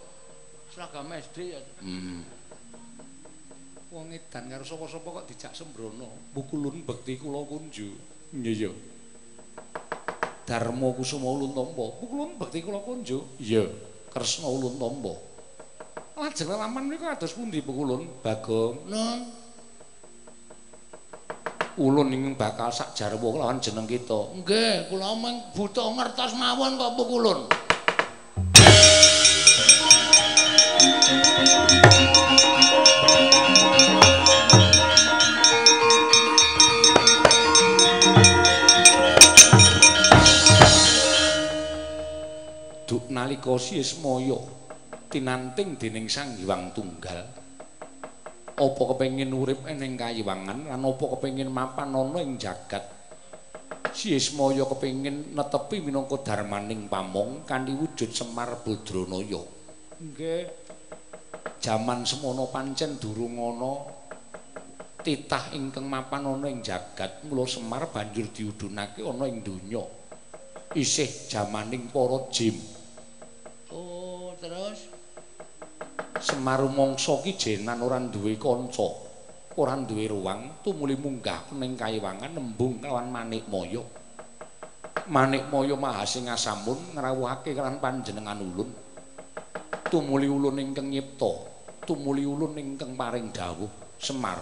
[0.70, 1.62] seragam SD ya.
[1.82, 2.22] Hmm.
[3.88, 6.12] Wong edan karo sapa-sapa kok dijak sembrono.
[6.36, 7.88] Pukulun bekti kula kunju.
[8.36, 8.72] Iya ya.
[10.44, 11.96] Darma Kusuma Ulun Tampa.
[11.96, 13.40] Pukulun bekti kula kunju.
[13.40, 13.64] Iya.
[14.12, 15.16] Kresna Ulun Tampa.
[16.20, 18.90] Lajeng laman menika kados pundi pukulun Bagong?
[18.92, 19.20] Nun,
[21.78, 24.34] Ulun ing bakal sak jarwa lawan jeneng kita.
[24.42, 27.40] nggih, kula mung butuh ngertos mawon kok pukulun.
[43.18, 44.38] Nalika Siesmaya
[45.10, 47.26] tinanting dening Sang Hyang Tunggal
[48.58, 52.86] apa kepengin urip ing kayiwangan lan apa kepengin mapan ana ing jagat?
[53.90, 59.42] Siesmaya kepengin netepi minangka darmaning pamong kanthi wujud Semar Badranaya
[59.98, 60.70] nggih.
[61.58, 63.82] Jaman semono pancen durung ana
[65.02, 69.82] titah ingkang mapan ana ing jagat mula Semar banjur diudhunake ana ing donya.
[70.78, 72.77] Isih jamaning para jim
[74.48, 74.80] terus.
[76.24, 78.88] Semar mangsa ki jenan ora duwe kanca
[79.60, 83.84] ora duwe ruang tumuli munggah ning kayiwangan nembung kelawan Manikmaya
[85.12, 88.72] Manikmaya Mahasing Asamun ngrawuhake kelawan panjenengan ulun.
[89.88, 91.32] Tumuli ulun ingkang nyipta
[91.88, 94.42] tumuli ulun ingkang paring dawuh Semar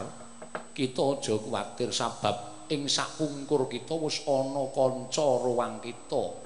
[0.73, 6.44] kita aja kuwatir sabab ing sakungkur kita wis ana kanca ruang kita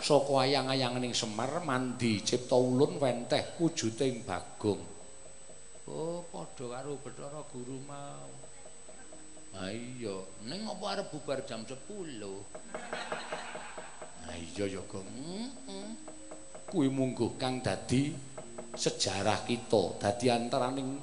[0.00, 4.82] saka ayang-ayanganing Semar mandi cipta ulun wenteh wujuding Bagong.
[5.84, 8.28] Oh padha karo Bathara Guru mau.
[9.54, 10.16] Ha iya
[10.48, 11.78] ning apa arep bubar jam 10
[14.24, 15.08] ha iya ya Gong.
[16.68, 18.10] Kuwi mungguh kang dadi
[18.74, 20.98] sejarah kita dadi antaraning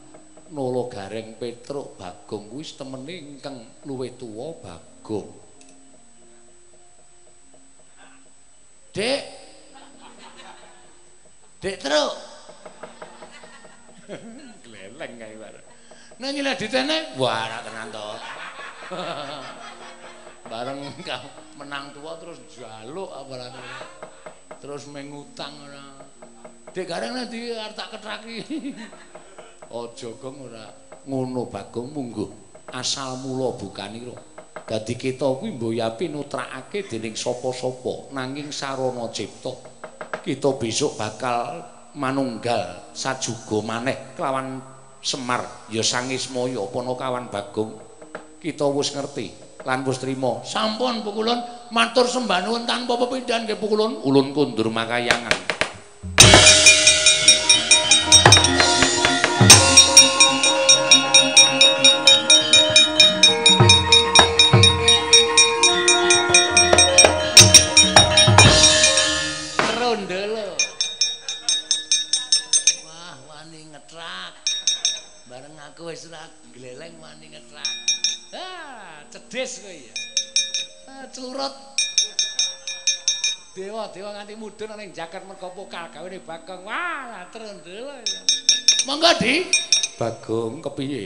[0.52, 2.52] Nolo Gareng Petruk Bagong.
[2.52, 5.41] Kuwi temene ingkang luwih tuwa Bagong.
[8.92, 9.22] Dek.
[11.64, 12.14] Dek Truk.
[14.68, 15.68] Gleleng kae bareng.
[16.20, 18.08] Nah nyileh ditene, wah ra tenan to.
[20.52, 20.80] Bareng
[21.56, 23.50] menang tua terus jaluk apa
[24.62, 26.04] Terus mengutang ora.
[26.72, 28.38] Dek gareng nanti artak ketraki.
[29.72, 30.68] aja gong ora
[31.08, 32.30] ngono bagong mungguh
[32.76, 39.52] asal mula bukanira dadi kita kuwi mboyapi nutrakake dening sapa-sapa nanging sarana cipta
[40.22, 41.66] kita besok bakal
[41.96, 44.62] manunggal sajuga maneh kelawan
[45.02, 45.42] Semar.
[45.74, 47.74] Ya Sangismaya apa kawan Bagong?
[48.38, 49.34] Kita wis ngerti
[49.66, 50.46] lan wis trima.
[50.46, 51.42] Sampun pukulun
[51.74, 54.06] matur sembah nuwun tanpa pepindhan nggih pukulun.
[54.06, 55.61] Ulun kundur makayangan
[75.88, 76.22] wis ra
[76.54, 77.70] gleleng wani ngetrak.
[78.32, 79.96] Ah, cedhis kowe ya.
[80.88, 81.56] Ah, curut.
[83.52, 86.64] Dewa, dewa nganti mudhun ning jaket mergo pokal gawene Bagong.
[86.64, 88.22] Wah, trondol ya.
[88.88, 89.44] Monggo, Di.
[90.00, 91.04] Bagong kepiye?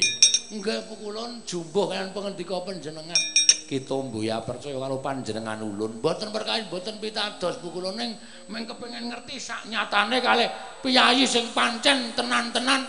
[0.54, 3.18] Nggih, pukulun jumbuh kan pengendika panjenengan.
[3.66, 5.98] Kita mbuya percaya karo panjenengan ulun.
[5.98, 8.14] Mboten perkawis, mboten pitados pukulun ning
[8.46, 10.46] meng kepengin ngerti sak nyatane kalih
[10.86, 12.86] piyayi sing pancen tenan-tenan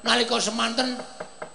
[0.00, 0.96] nalika semanten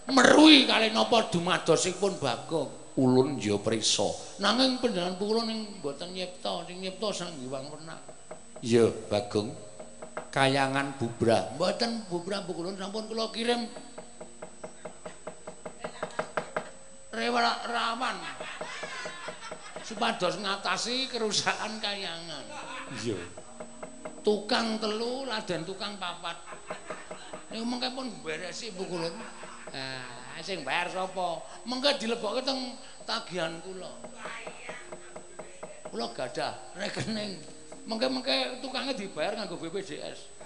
[0.09, 2.69] merui kali napa dumadosipun Bagong.
[2.99, 4.11] Ulun ya prisa.
[4.43, 8.01] Nanging panjenengan kula ning mboten nyipta, sing nyipta Sang Hyang Wenak.
[8.59, 9.55] Ya, Bagong.
[10.35, 11.55] Kayangan bubrah.
[11.55, 13.71] Mboten bubrah kula sampun kula kirim.
[17.15, 18.19] Rewala rawan.
[19.87, 22.43] Supados ngatasi kerusakan kayangan.
[22.99, 23.15] Iya.
[24.19, 26.35] Tukang telu, laden tukang papat.
[27.49, 29.07] Niku mengke pun beresi Bu kula.
[29.73, 31.43] Ah, sing bayar sapa?
[31.67, 32.73] Mengke dilebokke teng
[33.05, 33.91] tagihan kula.
[35.89, 37.37] Kula gadah rekening.
[37.89, 40.39] Mengke-mengke tukangnya dibayar nganggo BPJS.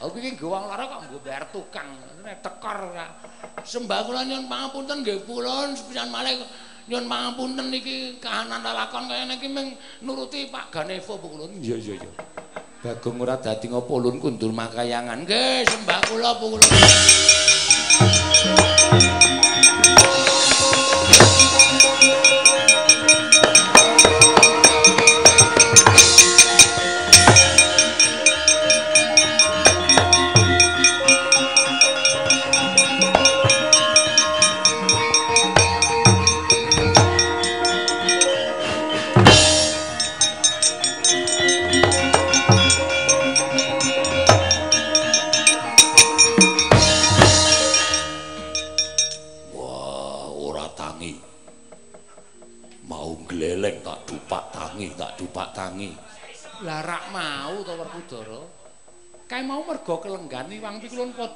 [0.00, 2.00] Aku iki gowang lara kok nggo bayar tukang.
[2.24, 3.08] Nek tekor ora.
[3.60, 6.40] Sembah kula nyuwun pangapunten nggih pulon sepisan malih
[6.88, 11.52] nyuwun pangapunten iki kahanan lakon kaya niki ming nuruti Pak Ganevo pulun.
[11.60, 12.12] Iya iya iya.
[12.80, 15.28] Bagong ora dadi ngopo ulun kundur makayangan.
[15.28, 16.64] Nggih, sembah kula pulun.
[18.00, 19.39] Iwang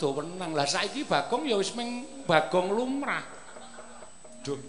[0.04, 0.52] Padha wenang.
[0.52, 3.24] Lah saiki Bagong ya wis ming Bagong lumrah.
[4.44, 4.60] Duh.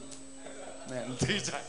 [0.88, 1.60] Nanti cak.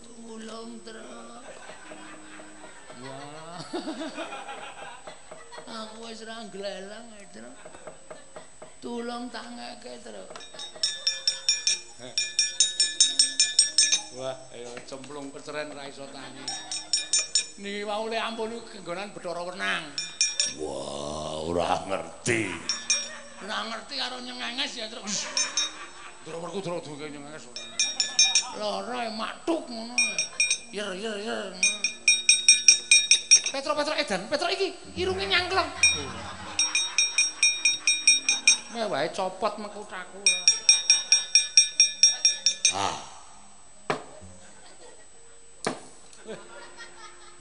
[0.00, 1.44] Tulung terus.
[5.76, 7.50] Aku wis ra glelang, Tru.
[8.80, 10.24] Tulung tangeke, Tru.
[14.16, 16.40] Wah, ayo cemplung keceren ra iso tangi.
[17.60, 20.05] Niki wau le ampun genggonan Bathara Wenang.
[20.54, 22.54] Wah, ora ngerti.
[23.42, 25.02] Ora ngerti karo nyengenges ya, Tru.
[26.22, 27.64] Dura werku dura duwe nyengenges ora.
[28.56, 29.98] Lara e matuk ngono.
[30.70, 31.50] Yer yer yer.
[33.50, 35.70] Petro Petro Edan, Petro iki irunge nyangkleng.
[38.76, 40.20] Wah, wae copot mekutaku.
[42.76, 42.96] Ah,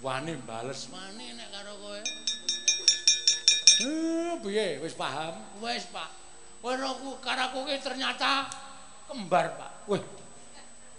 [0.05, 0.85] Wani bales.
[0.93, 1.99] Mane nek karo kowe.
[3.75, 4.79] Eh, piye?
[4.79, 5.35] Wis paham?
[5.59, 6.07] Wis, Pak.
[6.63, 8.47] Kowe aku karo aku ki ternyata
[9.05, 9.71] kembar, Pak.
[9.91, 10.01] Wih,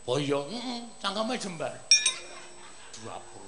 [0.06, 0.38] oh iya.
[0.46, 1.72] Heeh, cangkeme jembar.
[3.02, 3.42] Dapur.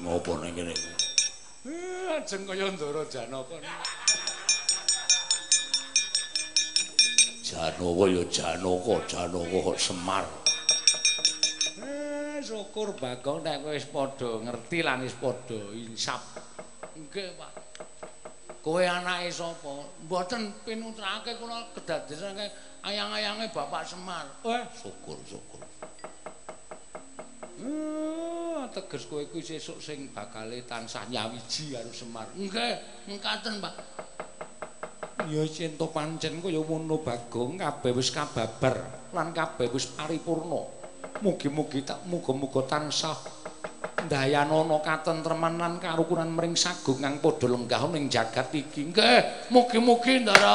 [0.00, 0.72] Ngopo nang kene?
[0.72, 3.56] eh, ajeng kaya Ndara Janaka.
[7.44, 10.24] Janaka ya Janaka, Janaka Semar.
[12.34, 16.18] Eh, syukur Bagong nek kowe wis padha ngerti lan wis padha insap.
[16.98, 17.52] Nggih, Pak.
[18.58, 19.86] Kowe anake sapa?
[20.02, 22.50] Mboten pinutrake kula kedadesake
[22.82, 24.26] ayang-ayange Bapak Semar.
[24.42, 25.62] Wah, Syukur, syukur.
[27.62, 32.26] eh, teges kowe kuwi sesuk sing bakale tansah nyawiji karo Semar.
[32.34, 32.74] Nggih,
[33.06, 33.74] mengkaten, Pak.
[35.30, 40.83] Ya cinta pancen kaya ngono Bagong kabeh wis kababar lan kabeh wis paripurna.
[41.22, 43.18] mugi-mugi tak muga-muga tansah
[44.08, 48.90] dayanana katentreman lan karukunan mring sagung kang padha lenggah ning jagat iki.
[48.90, 50.54] Nggih mugi-mugi ndara.